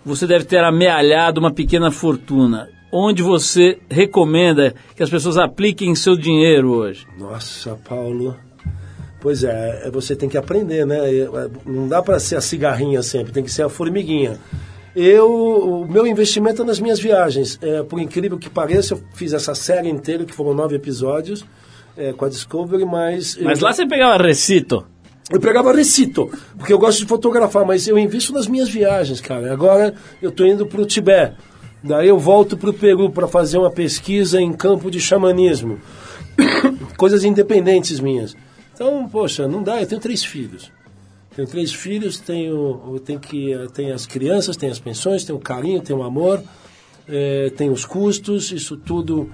você 0.04 0.26
deve 0.26 0.46
ter 0.46 0.64
amealhado 0.64 1.40
uma 1.40 1.52
pequena 1.52 1.92
fortuna. 1.92 2.68
Onde 2.92 3.22
você 3.22 3.78
recomenda 3.88 4.74
que 4.96 5.04
as 5.04 5.10
pessoas 5.12 5.38
apliquem 5.38 5.94
seu 5.94 6.18
dinheiro 6.18 6.72
hoje? 6.72 7.06
Nossa, 7.20 7.78
Paulo. 7.88 8.36
Pois 9.22 9.44
é, 9.44 9.84
é, 9.86 9.92
você 9.92 10.16
tem 10.16 10.28
que 10.28 10.38
aprender, 10.38 10.88
né? 10.88 10.98
É, 10.98 11.30
Não 11.68 11.88
dá 11.88 12.02
para 12.02 12.20
ser 12.20 12.38
a 12.38 12.42
cigarrinha 12.42 13.04
sempre, 13.04 13.32
tem 13.32 13.44
que 13.44 13.52
ser 13.52 13.62
a 13.62 13.70
formiguinha. 13.70 14.40
Eu, 14.96 15.82
o 15.84 15.88
meu 15.88 16.08
investimento 16.08 16.64
é 16.64 16.66
nas 16.66 16.80
minhas 16.80 17.00
viagens. 17.00 17.60
É, 17.62 17.84
por 17.84 18.00
incrível 18.00 18.40
que 18.40 18.50
pareça, 18.50 18.96
eu 18.96 19.04
fiz 19.14 19.34
essa 19.34 19.54
série 19.54 19.88
inteira, 19.88 20.26
que 20.26 20.34
foram 20.34 20.56
nove 20.56 20.76
episódios, 20.76 21.46
é, 22.00 22.14
com 22.14 22.26
a 22.26 22.30
Discovery, 22.30 22.86
mas... 22.86 23.38
Mas 23.42 23.60
eu, 23.60 23.66
lá 23.66 23.74
você 23.74 23.86
pegava 23.86 24.24
recito. 24.24 24.86
eu 25.30 25.40
pegava 25.40 25.74
recito, 25.74 26.32
porque 26.58 26.72
eu 26.72 26.80
gosto 26.80 27.00
de 27.00 27.06
fotografar, 27.06 27.66
mas 27.66 27.88
eu 27.88 28.00
invisto 28.00 28.32
nas 28.32 28.48
minhas 28.48 28.70
viagens, 28.70 29.20
cara. 29.20 29.52
Agora 29.52 29.94
eu 30.22 30.30
estou 30.30 30.48
indo 30.48 30.66
para 30.66 30.82
o 30.82 30.86
Tibete. 30.86 31.36
Daí 31.84 32.08
eu 32.08 32.18
volto 32.18 32.58
para 32.58 32.70
o 32.70 32.74
Peru 32.74 33.10
para 33.10 33.28
fazer 33.28 33.58
uma 33.58 33.72
pesquisa 33.72 34.42
em 34.42 34.52
campo 34.54 34.90
de 34.90 35.00
xamanismo. 35.00 35.80
Coisas 36.98 37.24
independentes 37.24 38.00
minhas. 38.00 38.36
Então, 38.74 39.08
poxa, 39.10 39.48
não 39.48 39.62
dá. 39.62 39.82
Eu 39.82 39.88
tenho 39.88 40.02
três 40.02 40.24
filhos. 40.24 40.72
Tenho 41.36 41.48
três 41.48 41.72
filhos, 41.74 42.20
tenho, 42.20 43.00
tenho, 43.06 43.20
que, 43.20 43.56
tenho 43.74 43.94
as 43.94 44.06
crianças, 44.06 44.58
tenho 44.58 44.72
as 44.72 44.80
pensões, 44.80 45.24
tenho 45.24 45.38
o 45.38 45.42
carinho, 45.42 45.80
tenho 45.80 46.00
o 46.00 46.04
amor, 46.04 46.44
eh, 47.08 47.52
tenho 47.56 47.72
os 47.72 47.86
custos, 47.86 48.52
isso 48.52 48.76
tudo. 48.76 49.30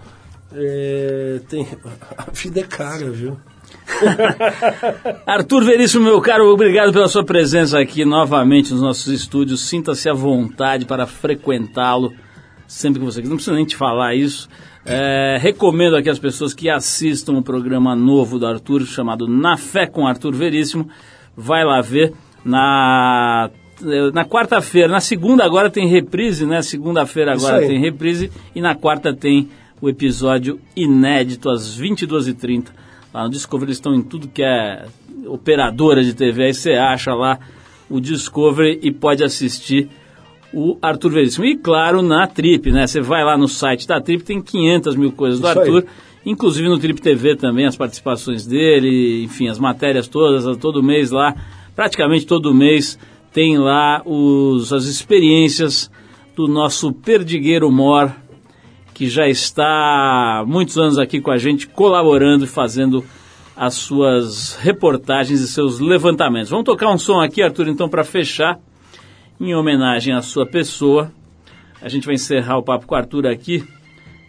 Eh, 0.55 1.41
tem, 1.49 1.67
a 2.17 2.31
vida 2.31 2.61
é 2.61 2.63
cara, 2.63 3.09
viu? 3.09 3.37
Arthur 5.25 5.63
Veríssimo, 5.63 6.05
meu 6.05 6.21
caro, 6.21 6.51
obrigado 6.51 6.91
pela 6.91 7.07
sua 7.07 7.23
presença 7.23 7.79
aqui 7.79 8.05
novamente 8.05 8.71
nos 8.71 8.81
nossos 8.81 9.07
estúdios. 9.07 9.67
Sinta-se 9.67 10.09
à 10.09 10.13
vontade 10.13 10.85
para 10.85 11.05
frequentá-lo 11.05 12.13
sempre 12.67 12.99
que 12.99 13.05
você 13.05 13.21
quiser. 13.21 13.29
Não 13.29 13.37
precisa 13.37 13.55
nem 13.55 13.65
te 13.65 13.75
falar 13.75 14.15
isso. 14.15 14.49
É, 14.85 15.37
recomendo 15.39 15.95
aqui 15.95 16.09
às 16.09 16.19
pessoas 16.19 16.53
que 16.53 16.69
assistam 16.69 17.33
o 17.33 17.43
programa 17.43 17.95
novo 17.95 18.37
do 18.37 18.45
Arthur, 18.45 18.85
chamado 18.85 19.27
Na 19.27 19.57
Fé 19.57 19.87
com 19.87 20.07
Arthur 20.07 20.33
Veríssimo. 20.33 20.87
Vai 21.35 21.63
lá 21.63 21.81
ver. 21.81 22.13
Na, 22.43 23.49
na 24.13 24.25
quarta-feira, 24.25 24.87
na 24.87 24.99
segunda 24.99 25.43
agora 25.43 25.69
tem 25.69 25.87
reprise, 25.87 26.45
né? 26.45 26.61
Segunda-feira 26.61 27.33
agora 27.33 27.59
tem 27.59 27.79
reprise. 27.79 28.31
E 28.53 28.61
na 28.61 28.75
quarta 28.75 29.13
tem 29.13 29.49
o 29.85 29.89
episódio 29.89 30.59
inédito 30.75 31.47
às 31.47 31.79
22h30. 31.79 32.69
Lá 33.13 33.23
no 33.23 33.29
Discovery 33.29 33.67
eles 33.67 33.77
estão 33.77 33.93
em 33.93 34.01
tudo 34.01 34.27
que 34.27 34.41
é 34.41 34.87
operadora 35.27 36.03
de 36.03 36.15
TV. 36.15 36.45
Aí 36.45 36.53
você 36.55 36.71
acha 36.71 37.13
lá 37.13 37.37
o 37.87 37.99
Discovery 37.99 38.79
e 38.81 38.91
pode 38.91 39.23
assistir 39.23 39.87
o 40.51 40.75
Arthur 40.81 41.11
Veríssimo. 41.11 41.45
E 41.45 41.55
claro, 41.55 42.01
na 42.01 42.25
Trip, 42.25 42.71
né? 42.71 42.87
Você 42.87 42.99
vai 42.99 43.23
lá 43.23 43.37
no 43.37 43.47
site 43.47 43.87
da 43.87 44.01
Trip, 44.01 44.23
tem 44.23 44.41
500 44.41 44.95
mil 44.95 45.11
coisas 45.11 45.39
do 45.39 45.47
Isso 45.47 45.59
aí. 45.59 45.67
Arthur. 45.67 45.85
Inclusive 46.25 46.67
no 46.67 46.79
Trip 46.79 46.99
TV 46.99 47.35
também, 47.35 47.67
as 47.67 47.77
participações 47.77 48.47
dele, 48.47 49.23
enfim, 49.23 49.47
as 49.47 49.59
matérias 49.59 50.07
todas, 50.07 50.57
todo 50.57 50.81
mês 50.81 51.11
lá, 51.11 51.35
praticamente 51.75 52.25
todo 52.25 52.55
mês 52.55 52.97
tem 53.31 53.59
lá 53.59 54.01
os, 54.03 54.73
as 54.73 54.85
experiências 54.85 55.91
do 56.35 56.47
nosso 56.47 56.91
perdigueiro 56.91 57.71
Mor, 57.71 58.11
que 58.95 59.09
já 59.09 59.27
está 59.27 60.39
há 60.39 60.45
muitos 60.47 60.77
anos 60.77 60.97
aqui 60.97 61.19
com 61.19 61.29
a 61.29 61.37
gente, 61.37 61.67
colaborando 61.67 62.45
e 62.45 62.47
fazendo 62.47 63.03
as 63.53 63.73
suas 63.73 64.55
reportagens 64.55 65.41
e 65.41 65.49
seus 65.49 65.81
levantamentos. 65.81 66.49
Vamos 66.49 66.63
tocar 66.63 66.89
um 66.89 66.97
som 66.97 67.19
aqui, 67.19 67.43
Arthur, 67.43 67.67
então, 67.67 67.89
para 67.89 68.05
fechar, 68.05 68.57
em 69.37 69.53
homenagem 69.53 70.13
à 70.13 70.21
sua 70.21 70.45
pessoa. 70.45 71.11
A 71.81 71.89
gente 71.89 72.05
vai 72.05 72.15
encerrar 72.15 72.57
o 72.57 72.63
papo 72.63 72.87
com 72.87 72.95
o 72.95 72.97
Arthur 72.97 73.27
aqui, 73.27 73.65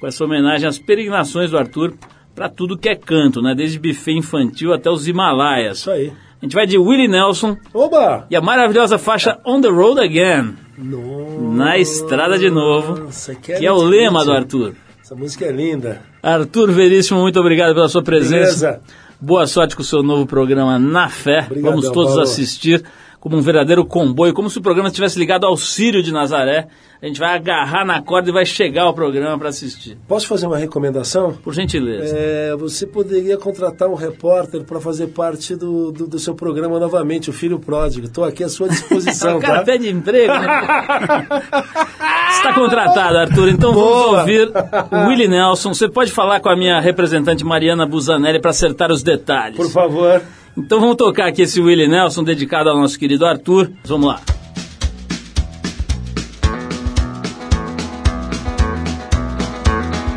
com 0.01 0.07
essa 0.09 0.25
homenagem 0.25 0.69
às 0.69 0.81
peregrinações 0.81 1.53
do 1.53 1.59
Arthur 1.59 1.95
para 2.35 2.49
tudo 2.49 2.77
que 2.77 2.89
é 2.89 2.97
canto, 2.97 3.41
né? 3.41 3.55
Desde 3.55 3.79
buffet 3.79 4.15
infantil 4.15 4.75
até 4.75 4.91
os 4.91 5.07
Himalaias. 5.07 5.79
Isso 5.79 5.91
aí. 5.93 6.13
A 6.43 6.45
gente 6.45 6.55
vai 6.55 6.67
de 6.67 6.77
Willie 6.77 7.09
Nelson 7.09 7.57
Oba! 7.73 8.27
e 8.29 8.35
a 8.35 8.41
maravilhosa 8.41 8.99
faixa 8.99 9.39
On 9.47 9.61
the 9.61 9.69
Road 9.69 10.01
Again, 10.01 10.55
Nossa, 10.79 11.57
na 11.57 11.79
estrada 11.79 12.39
de 12.39 12.51
novo, 12.51 13.09
que, 13.43 13.55
que 13.55 13.67
é 13.67 13.73
o 13.73 13.83
lema 13.83 14.25
do 14.25 14.33
Arthur. 14.33 14.75
Essa 15.03 15.15
música 15.15 15.45
é 15.45 15.53
linda. 15.53 16.03
Arthur 16.23 16.71
Veríssimo, 16.73 17.21
muito 17.21 17.39
obrigado 17.39 17.75
pela 17.75 17.89
sua 17.89 18.03
presença. 18.03 18.67
Beleza. 18.73 18.81
Boa 19.21 19.47
sorte 19.47 19.75
com 19.75 19.83
o 19.83 19.85
seu 19.85 20.03
novo 20.03 20.27
programa 20.27 20.79
Na 20.79 21.09
Fé. 21.09 21.45
Obrigadão, 21.47 21.71
Vamos 21.71 21.91
todos 21.91 22.09
Paulo. 22.09 22.23
assistir. 22.23 22.83
Como 23.21 23.37
um 23.37 23.41
verdadeiro 23.41 23.85
comboio, 23.85 24.35
como 24.35 24.49
se 24.51 24.59
o 24.59 24.63
programa 24.63 24.89
estivesse 24.89 25.19
ligado 25.19 25.47
ao 25.47 25.57
Círio 25.57 26.03
de 26.03 26.13
Nazaré. 26.13 26.69
A 27.01 27.07
gente 27.07 27.21
vai 27.21 27.35
agarrar 27.35 27.85
na 27.85 28.01
corda 28.01 28.31
e 28.31 28.33
vai 28.33 28.47
chegar 28.47 28.85
ao 28.85 28.95
programa 28.95 29.39
para 29.39 29.51
assistir. 29.51 29.99
Posso 30.09 30.27
fazer 30.27 30.47
uma 30.47 30.57
recomendação? 30.57 31.35
Por 31.35 31.53
gentileza. 31.53 32.17
É, 32.17 32.57
você 32.57 32.87
poderia 32.87 33.37
contratar 33.37 33.89
um 33.89 33.95
repórter 33.95 34.65
para 34.65 34.81
fazer 34.81 35.09
parte 35.09 35.55
do, 35.55 35.93
do, 35.93 36.07
do 36.07 36.19
seu 36.19 36.35
programa 36.35 36.81
novamente, 36.81 37.29
o 37.29 37.33
Filho 37.35 37.59
Pródigo. 37.59 38.07
Estou 38.07 38.25
aqui 38.25 38.43
à 38.43 38.49
sua 38.49 38.69
disposição, 38.71 39.37
o 39.37 39.41
cara 39.41 39.59
tá? 39.59 39.65
pede 39.65 39.91
emprego, 39.91 40.33
né? 40.33 41.29
Está 42.31 42.53
contratado, 42.55 43.19
Arthur. 43.19 43.49
Então 43.49 43.73
vamos 43.73 43.89
Boa. 43.89 44.21
ouvir 44.21 44.51
o 44.91 45.09
Willie 45.09 45.29
Nelson. 45.29 45.75
Você 45.75 45.89
pode 45.89 46.11
falar 46.13 46.41
com 46.41 46.49
a 46.49 46.57
minha 46.57 46.81
representante 46.81 47.45
Mariana 47.45 47.87
Busanelli 47.87 48.41
para 48.41 48.51
acertar 48.51 48.91
os 48.91 49.03
detalhes. 49.03 49.57
Por 49.57 49.71
favor. 49.71 50.23
Então 50.57 50.81
vamos 50.81 50.97
tocar 50.97 51.29
aqui 51.29 51.43
esse 51.43 51.61
Willie 51.61 51.87
Nelson 51.87 52.25
dedicado 52.25 52.71
ao 52.71 52.79
nosso 52.79 52.99
querido 52.99 53.27
Arthur. 53.27 53.71
Vamos 53.85 54.09
lá. 54.09 54.21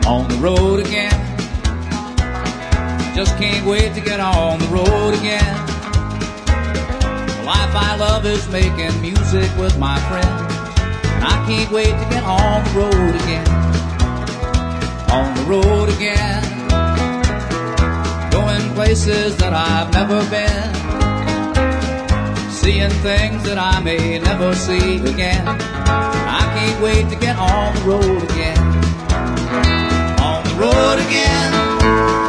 on 0.09 0.27
the 0.27 0.37
road 0.37 0.79
again. 0.79 1.13
Just 3.15 3.37
can't 3.37 3.63
wait 3.67 3.93
to 3.93 4.01
get 4.01 4.19
on 4.19 4.57
the 4.57 4.65
road 4.67 5.13
again. 5.13 5.55
The 7.27 7.43
life 7.45 7.75
I 7.75 7.95
love 7.99 8.25
is 8.25 8.49
making 8.49 8.99
music 9.01 9.55
with 9.59 9.77
my 9.77 9.99
friends. 10.09 10.53
And 11.13 11.25
I 11.25 11.45
can't 11.45 11.71
wait 11.71 11.91
to 11.91 12.07
get 12.09 12.23
on 12.23 12.63
the 12.63 12.71
road 12.79 13.15
again. 13.21 13.47
On 15.11 15.35
the 15.35 15.43
road 15.43 15.89
again. 15.89 16.58
Going 18.59 18.73
places 18.73 19.37
that 19.37 19.53
I've 19.53 19.91
never 19.93 20.19
been. 20.29 20.73
Seeing 22.51 22.89
things 23.01 23.43
that 23.43 23.57
I 23.57 23.79
may 23.81 24.19
never 24.19 24.53
see 24.53 24.97
again. 24.97 25.47
I 25.47 26.41
can't 26.55 26.81
wait 26.81 27.09
to 27.09 27.15
get 27.15 27.37
on 27.37 27.75
the 27.75 27.81
road 27.81 28.23
again 28.31 28.79
on 30.21 30.43
the 30.43 30.53
road 30.55 30.99
again. 31.07 32.28